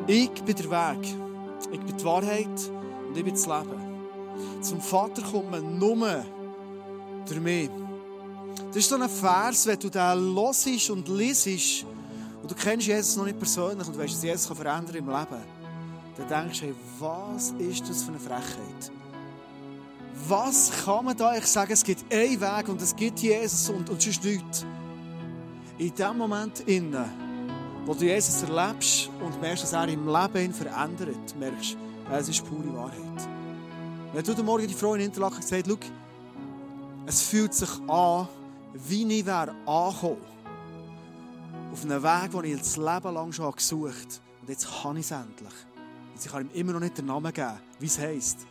Ich 0.06 0.30
bin 0.30 0.56
der 0.56 0.70
Weg, 0.70 1.16
ich 1.70 1.80
bin 1.80 1.96
die 1.98 2.04
Wahrheit 2.04 2.70
und 3.08 3.14
ich 3.14 3.24
bin 3.24 3.34
das 3.34 3.44
Leben. 3.44 3.85
Zum 4.60 4.80
Vater 4.80 5.22
kommt 5.22 5.50
man 5.50 5.78
nur 5.78 6.24
durch 7.26 7.40
mich. 7.40 7.70
Das 8.68 8.76
ist 8.76 8.88
so 8.88 8.96
ein 8.96 9.08
Vers, 9.08 9.66
wenn 9.66 9.78
du 9.78 9.90
den 9.90 10.34
hörst 10.34 10.90
und 10.90 11.08
liest 11.08 11.84
und 12.42 12.50
du 12.50 12.54
kennst 12.54 12.86
Jesus 12.86 13.16
noch 13.16 13.24
nicht 13.24 13.38
persönlich 13.38 13.86
und 13.86 13.98
weißt, 13.98 14.14
dass 14.14 14.22
Jesus 14.22 14.48
kann 14.48 14.56
verändern 14.56 14.96
im 14.96 15.08
Leben, 15.08 15.42
dann 16.16 16.28
denkst 16.28 16.60
du, 16.60 16.66
hey, 16.66 16.74
was 16.98 17.54
ist 17.58 17.88
das 17.88 18.02
für 18.02 18.10
eine 18.10 18.18
Frechheit? 18.18 18.92
Was 20.28 20.72
kann 20.84 21.04
man 21.04 21.16
da 21.16 21.30
eigentlich 21.30 21.46
sagen? 21.46 21.72
Es 21.72 21.84
gibt 21.84 22.12
einen 22.12 22.40
Weg 22.40 22.68
und 22.68 22.80
es 22.80 22.96
gibt 22.96 23.18
Jesus 23.18 23.68
und, 23.68 23.88
und 23.90 24.00
sonst 24.00 24.24
nichts. 24.24 24.64
In 25.78 25.94
dem 25.94 26.16
Moment 26.16 26.60
innen, 26.60 27.04
wo 27.84 27.94
du 27.94 28.04
Jesus 28.04 28.42
erlebst 28.42 29.10
und 29.20 29.40
merkst, 29.40 29.64
dass 29.64 29.72
er 29.74 29.88
im 29.88 30.06
Leben 30.06 30.54
verändert, 30.54 31.36
merkst 31.38 31.76
du, 32.08 32.14
es 32.14 32.28
ist 32.28 32.44
pure 32.44 32.74
Wahrheit. 32.74 33.35
Wenn 34.16 34.24
du 34.24 34.42
Morgen 34.42 34.66
die 34.66 34.72
Frau 34.72 34.94
in 34.94 35.02
Interlaken 35.02 35.42
gesagt 35.42 35.66
schau, 35.68 35.76
es 37.04 37.20
fühlt 37.20 37.52
sich 37.52 37.68
an, 37.86 38.26
wie 38.72 39.18
ich 39.18 39.26
wäre 39.26 39.54
angekommen. 39.66 40.22
Auf 41.70 41.84
einem 41.84 42.02
Weg, 42.02 42.30
den 42.30 42.44
ich 42.44 42.58
das 42.58 42.78
Leben 42.78 43.12
lang 43.12 43.30
schon 43.30 43.52
gesucht 43.52 43.92
habe. 43.92 44.40
Und 44.40 44.48
jetzt 44.48 44.66
kann 44.80 44.96
ich 44.96 45.04
es 45.04 45.10
endlich. 45.10 45.52
Und 46.14 46.24
ich 46.24 46.32
kann 46.32 46.48
ihm 46.48 46.50
immer 46.54 46.72
noch 46.72 46.80
nicht 46.80 46.96
den 46.96 47.04
Namen 47.04 47.30
geben, 47.30 47.58
wie 47.78 47.84
es 47.84 47.98
heisst. 47.98 48.46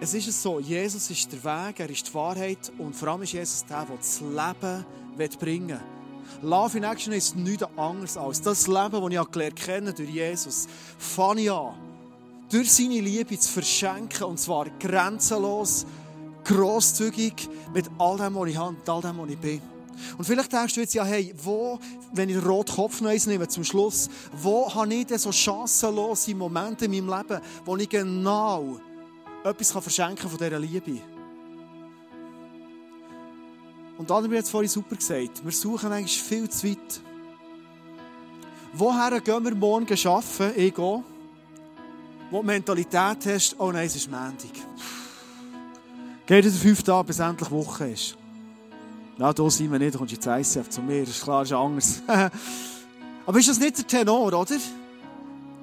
Es 0.00 0.14
ist 0.14 0.42
so, 0.42 0.58
Jesus 0.60 1.10
ist 1.10 1.30
der 1.30 1.44
Weg, 1.44 1.80
er 1.80 1.90
ist 1.90 2.08
die 2.08 2.14
Wahrheit 2.14 2.72
und 2.78 2.96
vor 2.96 3.08
allem 3.08 3.20
ist 3.20 3.34
Jesus 3.34 3.66
der, 3.66 3.84
der 3.84 3.96
das 3.98 4.22
Leben 4.22 4.86
bringen 5.38 5.68
will. 5.68 6.50
Love 6.50 6.78
in 6.78 6.84
Action 6.84 7.12
ist 7.12 7.36
nichts 7.36 7.66
anderes 7.76 8.16
als 8.16 8.40
das 8.40 8.66
Leben, 8.66 9.12
das 9.12 9.26
ich 9.26 9.30
gelernt 9.30 9.98
durch 9.98 10.08
Jesus. 10.08 10.68
Fange 10.96 11.42
ich 11.42 11.50
an 11.50 11.89
durch 12.50 12.72
seine 12.72 13.00
Liebe 13.00 13.38
zu 13.38 13.50
verschenken. 13.50 14.24
Und 14.24 14.38
zwar 14.38 14.66
grenzenlos, 14.78 15.86
grosszügig, 16.44 17.48
mit 17.72 17.90
all 17.98 18.16
dem, 18.18 18.34
was 18.34 18.48
ich 18.48 18.56
habe, 18.56 18.72
mit 18.72 18.88
all 18.88 19.00
dem, 19.00 19.18
was 19.18 19.30
ich 19.30 19.38
bin. 19.38 19.62
Und 20.16 20.24
vielleicht 20.24 20.52
denkst 20.52 20.74
du 20.74 20.80
jetzt, 20.80 20.94
ja, 20.94 21.04
hey, 21.04 21.34
wo, 21.42 21.78
wenn 22.12 22.28
ich 22.28 22.36
den 22.36 22.46
roten 22.46 22.74
Kopf 22.74 23.00
noch 23.00 23.26
nehme, 23.26 23.48
zum 23.48 23.64
Schluss, 23.64 24.08
wo 24.32 24.72
habe 24.74 24.92
ich 24.94 25.06
denn 25.06 25.18
so 25.18 25.30
chancenlose 25.30 26.34
Momente 26.34 26.86
in 26.86 26.92
meinem 26.92 27.18
Leben, 27.18 27.40
wo 27.64 27.76
ich 27.76 27.88
genau 27.88 28.78
etwas 29.44 29.70
verschenken 29.72 30.16
kann 30.16 30.30
von 30.30 30.38
dieser 30.38 30.58
Liebe? 30.58 31.00
Und 33.98 34.10
Adam 34.10 34.30
hat 34.30 34.38
jetzt 34.38 34.50
vorhin 34.50 34.70
super 34.70 34.96
gesagt, 34.96 35.44
wir 35.44 35.52
suchen 35.52 35.92
eigentlich 35.92 36.22
viel 36.22 36.48
zu 36.48 36.68
weit. 36.68 37.00
Woher 38.72 39.20
gehen 39.20 39.44
wir 39.44 39.54
morgen 39.54 39.86
arbeiten? 40.06 40.58
Ich 40.58 40.74
gehe 40.74 41.04
wo 42.30 42.40
die 42.40 42.46
Mentalität 42.46 43.26
hast, 43.26 43.56
oh 43.58 43.72
nein, 43.72 43.86
es 43.86 43.96
ist 43.96 44.10
Montag. 44.10 44.50
Geht 46.26 46.44
der 46.44 46.52
fünf 46.52 46.82
Tage, 46.82 47.04
bis 47.04 47.18
endlich 47.18 47.50
Woche 47.50 47.88
ist. 47.88 48.16
Ja, 49.18 49.32
da 49.32 49.50
sind 49.50 49.70
wir 49.70 49.78
nicht, 49.78 49.94
da 49.94 49.98
kommst 49.98 50.12
du 50.12 50.30
jetzt 50.30 50.56
ICF 50.56 50.68
zu 50.70 50.80
mir, 50.80 51.00
das 51.00 51.16
ist 51.16 51.22
klar, 51.22 51.40
das 51.40 51.50
ist 51.50 51.56
anders. 51.56 52.02
Aber 53.26 53.38
ist 53.38 53.48
das 53.48 53.58
nicht 53.58 53.78
der 53.78 53.86
Tenor, 53.86 54.32
oder? 54.32 54.46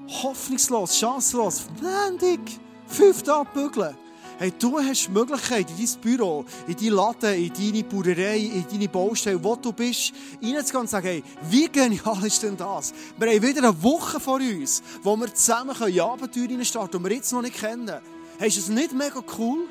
Hoffnungslos, 0.07 0.97
chancenlos, 0.97 1.67
Montag, 1.81 2.39
fünf 2.87 3.23
Tage 3.23 3.49
bügeln. 3.53 3.95
Hey, 4.39 4.53
du 4.59 4.77
hast 4.77 5.07
die 5.07 5.11
Möglichkeit, 5.11 5.67
in 5.71 5.77
dein 5.77 5.99
Büro, 5.99 6.45
in 6.67 6.75
dein 6.75 6.89
Laden, 6.89 7.33
in 7.33 7.51
deine 7.51 7.83
Bauerei, 7.83 8.37
in 8.37 8.65
deine 8.69 8.87
Baustelle, 8.87 9.43
wo 9.43 9.55
du 9.55 9.73
bist, 9.73 10.13
reinzugehen 10.43 10.81
und 10.81 10.89
sagen, 10.89 11.07
hey, 11.07 11.23
wie 11.49 11.67
genial 11.67 12.23
ist 12.23 12.43
denn 12.43 12.55
das? 12.55 12.93
Wir 13.17 13.31
haben 13.31 13.41
wieder 13.41 13.69
eine 13.69 13.83
Woche 13.83 14.19
vor 14.19 14.35
uns, 14.35 14.83
wo 15.01 15.17
wir 15.17 15.33
zusammen 15.33 15.75
in 15.87 15.99
Abenteuer 15.99 16.63
starten, 16.63 16.99
die 16.99 17.09
wir 17.09 17.15
jetzt 17.15 17.33
noch 17.33 17.41
nicht 17.41 17.57
kennen. 17.57 17.99
Hey, 18.37 18.49
ist 18.49 18.59
das 18.59 18.69
nicht 18.69 18.93
mega 18.93 19.23
cool? 19.39 19.65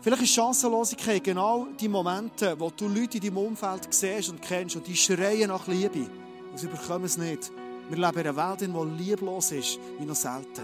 Vielleicht 0.00 0.22
ist 0.22 0.32
Chancenlosigkeit 0.32 1.22
genau 1.22 1.66
die 1.78 1.88
Momente, 1.88 2.58
wo 2.58 2.70
du 2.70 2.88
Leute 2.88 3.18
in 3.18 3.24
deinem 3.24 3.36
Umfeld 3.36 3.92
siehst 3.92 4.30
und 4.30 4.40
kennst 4.40 4.76
und 4.76 4.86
die 4.86 4.96
schreien 4.96 5.48
nach 5.48 5.66
Liebe. 5.66 6.08
Und 6.52 6.58
sie 6.58 6.68
bekommen 6.68 7.04
es 7.04 7.18
nicht. 7.18 7.52
Wir 7.90 7.98
leben 7.98 8.18
in 8.18 8.26
einer 8.28 8.36
Welt, 8.36 8.60
die 8.62 9.04
lieblos 9.04 9.52
ist, 9.52 9.78
wie 9.98 10.06
noch 10.06 10.14
selten. 10.14 10.62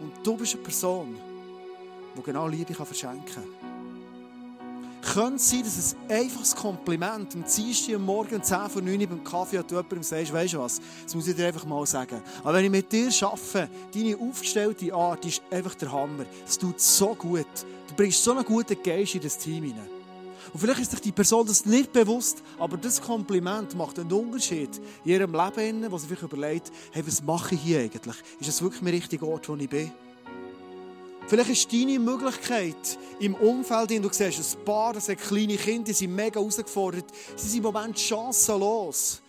Und 0.00 0.26
du 0.26 0.38
bist 0.38 0.54
eine 0.54 0.62
Person, 0.62 1.18
die 2.16 2.22
genau 2.22 2.48
Liebe 2.48 2.74
verschenken 2.74 3.24
kann. 3.34 3.74
Könnte 5.12 5.36
es 5.36 5.50
sein, 5.50 5.62
dass 5.62 5.96
ein 6.08 6.16
einfaches 6.16 6.56
Kompliment 6.56 7.34
am 7.34 7.44
Dienstag 7.44 7.94
am 7.96 8.04
Morgen 8.04 8.42
10 8.42 8.70
vor 8.70 8.80
9 8.80 9.00
Uhr 9.00 9.06
beim 9.06 9.22
Kaffee 9.22 9.58
an 9.58 9.64
jemandem 9.68 10.02
sagst, 10.02 10.32
weißt 10.32 10.54
du 10.54 10.58
was, 10.58 10.80
das 11.04 11.14
muss 11.14 11.28
ich 11.28 11.36
dir 11.36 11.46
einfach 11.46 11.66
mal 11.66 11.86
sagen. 11.86 12.22
Aber 12.42 12.54
wenn 12.54 12.64
ich 12.64 12.70
mit 12.70 12.90
dir 12.90 13.10
arbeite, 13.20 13.68
deine 13.92 14.16
aufgestellte 14.16 14.94
Art 14.94 15.24
ist 15.26 15.42
einfach 15.50 15.74
der 15.74 15.92
Hammer. 15.92 16.24
Es 16.46 16.58
tut 16.58 16.80
so 16.80 17.14
gut. 17.14 17.46
Du 17.88 17.94
bringst 17.94 18.24
so 18.24 18.32
einen 18.32 18.44
guten 18.44 18.82
Geist 18.82 19.14
in 19.14 19.20
das 19.20 19.36
Team 19.36 19.64
hinein. 19.64 19.88
Und 20.52 20.60
vielleicht 20.60 20.80
ist 20.80 20.90
sich 20.92 21.00
die 21.00 21.12
Person 21.12 21.46
das 21.46 21.66
nicht 21.66 21.92
bewusst, 21.92 22.42
aber 22.58 22.76
das 22.76 23.00
Kompliment 23.00 23.74
macht 23.74 23.98
einen 23.98 24.12
Unterschied 24.12 24.70
in 25.04 25.10
ihrem 25.10 25.32
Leben, 25.32 25.90
wo 25.90 25.98
sie 25.98 26.08
sich 26.08 26.22
überlegt, 26.22 26.72
hey, 26.92 27.06
was 27.06 27.22
mache 27.22 27.54
ich 27.56 27.60
hier 27.60 27.80
eigentlich? 27.80 28.16
Ist 28.40 28.48
das 28.48 28.62
wirklich 28.62 28.80
mein 28.80 28.94
richtiger 28.94 29.26
Ort, 29.26 29.48
wo 29.48 29.56
ich 29.56 29.68
bin? 29.68 29.92
Vielleicht 31.26 31.50
ist 31.50 31.72
deine 31.72 31.98
Möglichkeit 31.98 32.98
im 33.18 33.34
Umfeld, 33.34 33.90
in 33.92 34.02
du 34.02 34.10
siehst, 34.12 34.56
ein 34.56 34.64
Paar, 34.64 34.92
das 34.92 35.08
hat 35.08 35.18
kleine 35.18 35.56
Kinder, 35.56 35.84
die 35.84 35.92
sind 35.94 36.14
mega 36.14 36.38
herausgefordert, 36.38 37.06
sie 37.36 37.48
sind 37.48 37.58
im 37.58 37.72
Moment 37.72 37.98
chancenlos. 37.98 39.22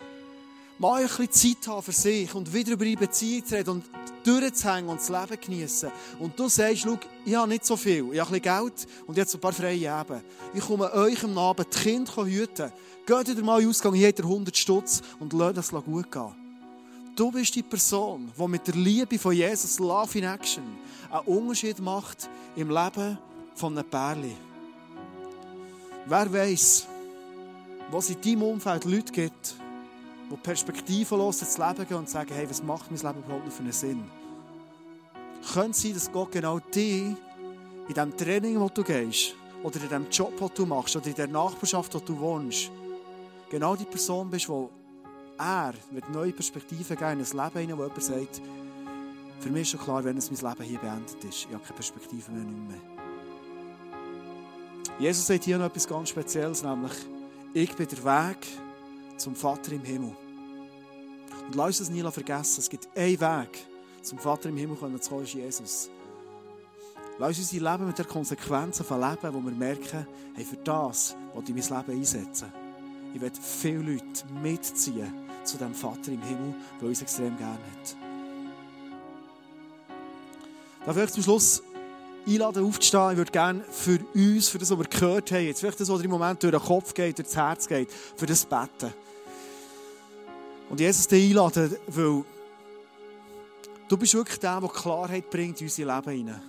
Mal 0.78 1.02
ein 1.02 1.08
bisschen 1.08 1.56
Zeit 1.56 1.68
haben 1.68 1.82
für 1.82 1.92
sich 1.92 2.34
und 2.34 2.52
wieder 2.52 2.72
über 2.72 2.84
ihre 2.84 3.00
Beziehung 3.00 3.46
zu 3.46 3.54
reden 3.54 3.70
und 3.70 3.84
durchzuhängen 4.24 4.90
und 4.90 5.00
das 5.00 5.08
Leben 5.08 5.40
genießen. 5.40 5.90
Und 6.18 6.38
du 6.38 6.50
sagst, 6.50 6.82
schau, 6.82 6.98
ich 7.24 7.34
habe 7.34 7.48
nicht 7.48 7.64
so 7.64 7.76
viel, 7.78 8.12
ich 8.12 8.20
habe 8.20 8.34
ein 8.34 8.40
bisschen 8.40 8.42
Geld 8.42 8.86
und 9.06 9.16
jetzt 9.16 9.34
ein 9.34 9.40
paar 9.40 9.54
freie 9.54 9.76
Eben. 9.76 10.22
Ich 10.52 10.60
komme 10.60 10.92
euch 10.92 11.24
am 11.24 11.38
Abend 11.38 11.68
die 11.74 11.78
Kinder 11.78 12.26
hüten. 12.26 12.72
Geht 13.06 13.28
wieder 13.28 13.42
mal 13.42 13.58
in 13.58 13.64
den 13.64 13.70
Ausgang, 13.70 13.94
hier 13.94 14.08
hat 14.08 14.20
100 14.20 14.54
Stutz 14.54 15.00
und 15.18 15.32
lasst 15.32 15.56
es 15.56 15.70
gut 15.70 16.12
gehen. 16.12 16.45
Du 17.16 17.30
bist 17.30 17.54
die 17.54 17.62
Person, 17.62 18.30
die 18.38 18.46
mit 18.46 18.66
der 18.66 18.74
Liebe 18.74 19.18
von 19.18 19.32
Jesus, 19.32 19.78
Love 19.78 20.18
in 20.18 20.24
Action, 20.24 20.62
einen 21.10 21.26
Unterschied 21.26 21.78
macht 21.80 22.28
im 22.54 22.68
Leben 22.68 23.18
von 23.54 23.72
einem 23.72 23.88
Pärchen. 23.88 24.36
Wer 26.04 26.30
weiß, 26.30 26.86
was 27.90 28.10
in 28.10 28.20
deinem 28.20 28.42
Umfeld 28.42 28.84
Leute 28.84 29.10
gibt, 29.10 29.54
die 30.30 30.36
perspektivenlos 30.36 31.40
ins 31.40 31.56
Leben 31.56 31.88
gehen 31.88 31.96
und 31.96 32.10
sagen, 32.10 32.34
hey, 32.34 32.46
was 32.50 32.62
macht 32.62 32.90
mein 32.90 33.00
Leben 33.00 33.24
überhaupt 33.24 33.46
noch 33.46 33.52
für 33.52 33.62
einen 33.62 33.72
Sinn? 33.72 34.04
Könnte 35.54 35.70
es 35.70 35.80
sein, 35.80 35.94
dass 35.94 36.12
Gott 36.12 36.32
genau 36.32 36.58
dich 36.58 37.16
in 37.88 37.94
dem 37.94 38.14
Training, 38.14 38.60
wo 38.60 38.68
du 38.68 38.84
gehst, 38.84 39.34
oder 39.62 39.82
in 39.82 39.88
dem 39.88 40.10
Job, 40.10 40.36
den 40.36 40.50
du 40.54 40.66
machst, 40.66 40.94
oder 40.94 41.06
in 41.06 41.14
der 41.14 41.28
Nachbarschaft, 41.28 41.94
wo 41.94 41.98
du 41.98 42.18
wohnst, 42.18 42.70
genau 43.48 43.74
die 43.74 43.86
Person 43.86 44.28
bist, 44.28 44.48
die 44.48 44.75
er 45.38 45.74
wird 45.90 46.08
neue 46.10 46.32
Perspektiven 46.32 46.96
geben 46.96 47.20
in 47.20 47.26
ein 47.26 47.44
Leben 47.44 47.58
hinein, 47.60 47.78
wo 47.78 47.82
jemand 47.82 48.02
sagt, 48.02 48.40
für 49.40 49.50
mich 49.50 49.62
ist 49.62 49.70
schon 49.70 49.80
klar, 49.80 50.04
wenn 50.04 50.16
es 50.16 50.30
mein 50.30 50.50
Leben 50.50 50.68
hier 50.68 50.78
beendet 50.78 51.24
ist, 51.24 51.46
ich 51.48 51.52
habe 51.52 51.62
keine 51.62 51.74
Perspektive 51.74 52.32
mehr, 52.32 52.44
mehr. 52.44 52.80
Jesus 54.98 55.26
sagt 55.26 55.44
hier 55.44 55.58
noch 55.58 55.66
etwas 55.66 55.86
ganz 55.86 56.08
Spezielles, 56.08 56.62
nämlich, 56.62 56.92
ich 57.52 57.74
bin 57.74 57.86
der 57.86 58.04
Weg 58.04 58.46
zum 59.16 59.34
Vater 59.34 59.72
im 59.72 59.84
Himmel. 59.84 60.16
Und 61.46 61.54
lass 61.54 61.66
uns 61.66 61.78
das 61.78 61.90
nie 61.90 62.02
vergessen, 62.10 62.60
es 62.60 62.70
gibt 62.70 62.88
einen 62.96 63.20
Weg 63.20 63.66
zum 64.02 64.18
Vater 64.18 64.48
im 64.48 64.56
Himmel 64.56 64.76
zu 65.00 65.10
kommen, 65.10 65.24
ist 65.24 65.34
Jesus. 65.34 65.90
Lass 67.18 67.38
uns 67.38 67.52
unser 67.52 67.72
Leben 67.72 67.86
mit 67.86 67.98
der 67.98 68.04
Konsequenzen 68.04 68.84
von 68.84 69.00
Leben, 69.00 69.34
wo 69.34 69.40
wir 69.40 69.52
merken, 69.52 70.06
hey, 70.34 70.44
für 70.44 70.56
das 70.56 71.16
will 71.34 71.44
ich 71.56 71.70
mein 71.70 71.78
Leben 71.80 71.98
einsetzen. 71.98 72.52
Ich 73.14 73.20
will 73.20 73.32
viele 73.40 73.92
Leute 73.92 74.26
mitziehen 74.42 75.25
zu 75.46 75.56
dem 75.56 75.74
Vater 75.74 76.12
im 76.12 76.22
Himmel, 76.22 76.54
der 76.80 76.88
uns 76.88 77.02
extrem 77.02 77.36
gerne 77.36 77.54
hat. 77.54 77.96
Darf 80.86 80.96
ich 80.96 81.10
zum 81.10 81.22
Schluss 81.22 81.62
einladen, 82.26 82.64
aufzustehen. 82.64 83.12
Ich 83.12 83.16
würde 83.16 83.32
gerne 83.32 83.64
für 83.70 83.98
uns, 84.14 84.48
für 84.48 84.58
das, 84.58 84.70
was 84.70 84.78
wir 84.78 84.86
gehört 84.86 85.30
haben, 85.32 85.44
jetzt 85.44 85.60
vielleicht 85.60 85.80
das, 85.80 85.88
was 85.88 86.02
im 86.02 86.10
Moment 86.10 86.42
durch 86.42 86.52
den 86.52 86.60
Kopf 86.60 86.94
geht, 86.94 87.18
durch 87.18 87.28
das 87.28 87.36
Herz 87.36 87.66
geht, 87.66 87.90
für 87.90 88.26
das 88.26 88.44
beten. 88.44 88.92
Und 90.68 90.80
Jesus 90.80 91.06
dich 91.06 91.30
einladen, 91.30 91.76
weil 91.86 92.24
du 93.88 93.96
bist 93.96 94.14
wirklich 94.14 94.38
der, 94.40 94.60
der 94.60 94.68
Klarheit 94.68 95.30
bringt 95.30 95.60
in 95.60 95.66
unser 95.68 95.84
Leben 95.84 96.10
hinein. 96.10 96.42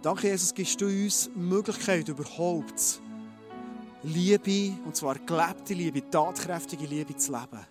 Danke, 0.00 0.28
Jesus, 0.28 0.52
gibst 0.52 0.80
du 0.80 0.86
uns 0.86 1.30
Möglichkeit, 1.34 2.08
überhaupt 2.08 3.00
Liebe, 4.04 4.76
und 4.84 4.96
zwar 4.96 5.18
gelebte 5.18 5.74
Liebe, 5.74 6.08
tatkräftige 6.10 6.86
Liebe 6.86 7.16
zu 7.16 7.32
leben. 7.32 7.66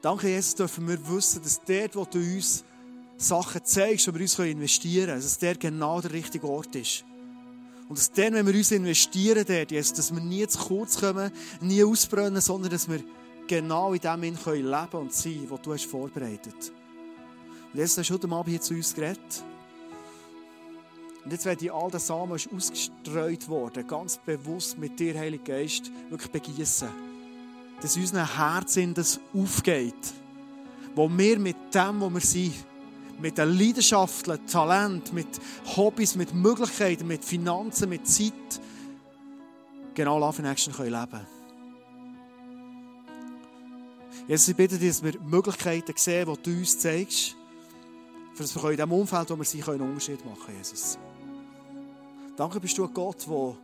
Danke, 0.00 0.28
Jesus, 0.28 0.54
dürfen 0.54 0.88
wir 0.88 0.98
wissen, 1.08 1.42
dass 1.42 1.60
dort, 1.62 1.94
wo 1.96 2.04
du 2.04 2.18
uns 2.18 2.64
Sachen 3.18 3.62
zeigst, 3.64 4.08
wo 4.08 4.14
wir 4.14 4.22
uns 4.22 4.38
investieren 4.38 5.06
können, 5.08 5.20
dass 5.20 5.38
der 5.38 5.56
genau 5.56 6.00
der 6.00 6.12
richtige 6.12 6.48
Ort 6.48 6.74
ist. 6.74 7.04
Und 7.88 7.98
dass 7.98 8.10
dann, 8.10 8.32
wenn 8.32 8.46
wir 8.46 8.54
uns 8.54 8.70
investieren 8.70 9.44
dort, 9.46 9.70
Jesus, 9.70 9.92
dass 9.92 10.14
wir 10.14 10.22
nie 10.22 10.46
zu 10.46 10.58
kurz 10.58 10.98
kommen, 10.98 11.30
nie 11.60 11.84
ausbrennen, 11.84 12.40
sondern 12.40 12.70
dass 12.70 12.88
wir 12.88 13.02
genau 13.46 13.92
in 13.92 14.00
dem 14.00 14.22
leben 14.22 14.38
können 14.42 14.88
und 14.92 15.12
sein, 15.12 15.44
was 15.48 15.60
du 15.60 15.74
hast 15.74 15.84
vorbereitet. 15.84 16.72
Und 17.72 17.78
jetzt 17.78 17.98
hast 17.98 18.08
du 18.08 18.14
heute 18.14 18.28
Abend 18.30 18.48
hier 18.48 18.60
zu 18.60 18.74
uns 18.74 18.94
geredet. 18.94 19.44
Und 21.24 21.32
jetzt 21.32 21.44
werden 21.44 21.70
all 21.70 21.90
das 21.90 22.06
Samen 22.06 22.34
ist 22.34 22.48
ausgestreut 22.52 23.48
worden, 23.48 23.86
ganz 23.86 24.18
bewusst 24.18 24.78
mit 24.78 24.98
dir, 24.98 25.18
Heiliger 25.18 25.44
Geist, 25.44 25.90
wirklich 26.08 26.30
begießen. 26.30 26.88
Dass 27.80 27.96
unseren 27.96 28.36
Herzen 28.36 28.94
das 28.94 29.20
aufgeht. 29.34 29.94
Wo 30.94 31.08
wir 31.08 31.38
mit 31.38 31.56
dem, 31.74 32.00
wo 32.00 32.10
wir 32.10 32.20
sind, 32.20 32.54
mit 33.20 33.38
den 33.38 33.56
Leidenschaften, 33.58 34.46
Talent, 34.46 35.12
mit 35.12 35.28
Hobbys, 35.76 36.16
mit 36.16 36.34
Möglichkeiten, 36.34 37.06
mit 37.06 37.24
Finanzen, 37.24 37.90
mit 37.90 38.06
Zeit, 38.06 38.32
genau 39.94 40.18
Love 40.18 40.40
in 40.40 40.46
Action 40.46 40.72
leben 40.72 41.10
können. 41.10 41.26
Jesus, 44.26 44.48
ich 44.48 44.56
bitte 44.56 44.78
dich, 44.78 44.88
dass 44.88 45.02
wir 45.02 45.20
Möglichkeiten 45.20 45.92
sehen, 45.96 46.32
die 46.32 46.42
du 46.42 46.58
uns 46.58 46.78
zeigst, 46.78 47.36
für 48.40 48.54
dass 48.54 48.62
wir 48.62 48.70
in 48.70 48.76
dem 48.76 48.92
Umfeld, 48.92 49.30
wo 49.30 49.36
wir 49.36 49.44
sind, 49.44 49.68
einen 49.68 49.82
Unterschied 49.82 50.24
machen 50.24 50.40
können, 50.46 50.58
Jesus. 50.58 50.98
Danke 52.36 52.60
bist 52.60 52.78
du 52.78 52.84
ein 52.84 52.94
Gott, 52.94 53.26
der 53.26 53.56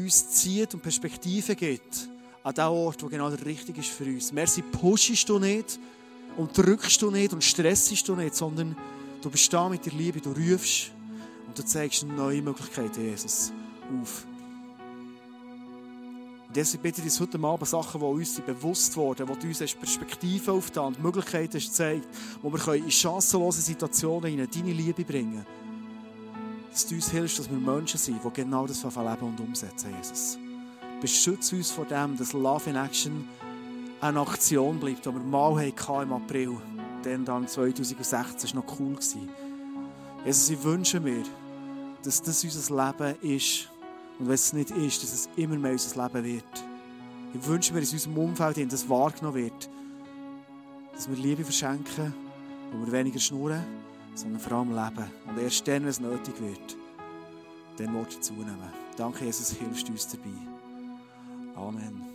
uns 0.00 0.30
zieht 0.30 0.72
und 0.74 0.82
Perspektiven 0.82 1.56
gibt 1.56 2.08
an 2.44 2.54
den 2.54 2.64
Ort, 2.64 3.02
wo 3.02 3.08
genau 3.08 3.28
der 3.30 3.44
richtige 3.44 3.80
ist 3.80 3.90
für 3.90 4.04
uns. 4.04 4.32
Merci, 4.32 4.62
pushst 4.62 5.28
du 5.28 5.38
nicht 5.38 5.78
und 6.36 6.56
drückst 6.56 7.02
du 7.02 7.10
nicht 7.10 7.32
und 7.32 7.42
stressst 7.42 8.08
du 8.08 8.14
nicht, 8.14 8.34
sondern 8.34 8.76
du 9.20 9.30
bist 9.30 9.52
da 9.52 9.68
mit 9.68 9.84
der 9.84 9.92
Liebe, 9.92 10.20
du 10.20 10.30
rufst 10.30 10.92
und 11.46 11.58
du 11.58 11.64
zeigst 11.64 12.04
neue 12.04 12.40
Möglichkeiten, 12.40 13.02
Jesus, 13.02 13.52
auf. 14.00 14.26
Und 16.52 16.56
deshalb 16.56 16.82
bitte 16.82 17.00
ich 17.00 17.18
heute 17.18 17.42
Abend 17.42 17.66
Sachen, 17.66 17.98
die 17.98 18.06
uns 18.06 18.38
bewusst 18.38 18.94
wurden, 18.94 19.26
du 19.26 19.46
uns 19.46 19.58
Perspektiven 19.58 20.52
aufgetan 20.52 20.94
Möglichkeiten 21.00 21.54
hast 21.54 21.80
wo 22.42 22.52
wir 22.52 22.74
in 22.74 22.90
chancenlose 22.90 23.62
Situationen 23.62 24.38
in 24.38 24.50
deine 24.50 24.72
Liebe 24.74 25.02
bringen 25.02 25.32
können 25.32 25.46
dass 26.70 26.86
du 26.86 26.96
uns 26.96 27.10
hilfst, 27.10 27.38
dass 27.38 27.50
wir 27.50 27.56
Menschen 27.56 27.96
sind, 27.96 28.20
die 28.22 28.30
genau 28.34 28.66
das 28.66 28.82
leben 28.82 29.22
und 29.22 29.40
umsetzen, 29.40 29.94
Jesus. 29.96 30.36
Beschütze 31.00 31.56
uns 31.56 31.70
vor 31.70 31.86
dem, 31.86 32.18
dass 32.18 32.34
Love 32.34 32.68
in 32.68 32.76
Action 32.76 33.26
eine 34.02 34.20
Aktion 34.20 34.78
bleibt, 34.78 35.06
die 35.06 35.10
wir 35.10 35.20
mal 35.20 35.56
hatten 35.56 36.02
im 36.02 36.12
April. 36.12 36.58
Dann, 37.02 37.24
dann 37.24 37.48
2016 37.48 38.54
war 38.54 38.62
noch 38.62 38.78
cool. 38.78 38.98
Jesus, 40.26 40.50
ich 40.50 40.62
wünsche 40.62 41.00
mir, 41.00 41.22
dass 42.04 42.20
das 42.20 42.44
unser 42.44 42.92
Leben 42.92 43.16
ist. 43.22 43.71
Und 44.22 44.28
wenn 44.28 44.34
es 44.34 44.52
nicht 44.52 44.70
ist, 44.70 45.02
dass 45.02 45.12
es 45.12 45.28
immer 45.34 45.56
mehr 45.56 45.72
unser 45.72 46.00
Leben 46.00 46.24
wird. 46.24 46.64
Ich 47.34 47.44
wünsche 47.44 47.74
mir, 47.74 47.80
dass 47.80 47.90
in 47.90 47.96
unserem 47.96 48.18
Umfeld 48.18 48.56
dass 48.56 48.82
das 48.82 48.88
wahrgenommen 48.88 49.34
wird. 49.34 49.68
Dass 50.94 51.10
wir 51.10 51.16
Liebe 51.16 51.42
verschenken, 51.42 52.14
wo 52.70 52.86
wir 52.86 52.92
weniger 52.92 53.18
schnurren 53.18 53.64
sondern 54.14 54.40
vor 54.40 54.58
allem 54.58 54.70
leben. 54.70 55.10
Und 55.26 55.38
erst 55.38 55.66
dann, 55.66 55.82
wenn 55.82 55.88
es 55.88 56.00
nötig 56.00 56.40
wird, 56.40 56.76
dann 57.78 57.94
wird 57.94 58.12
es 58.12 58.20
zunehmen. 58.20 58.72
Danke, 58.96 59.24
Jesus, 59.24 59.52
hilfst 59.52 59.88
du 59.88 59.92
uns 59.92 60.08
dabei. 60.08 60.30
Amen. 61.56 62.11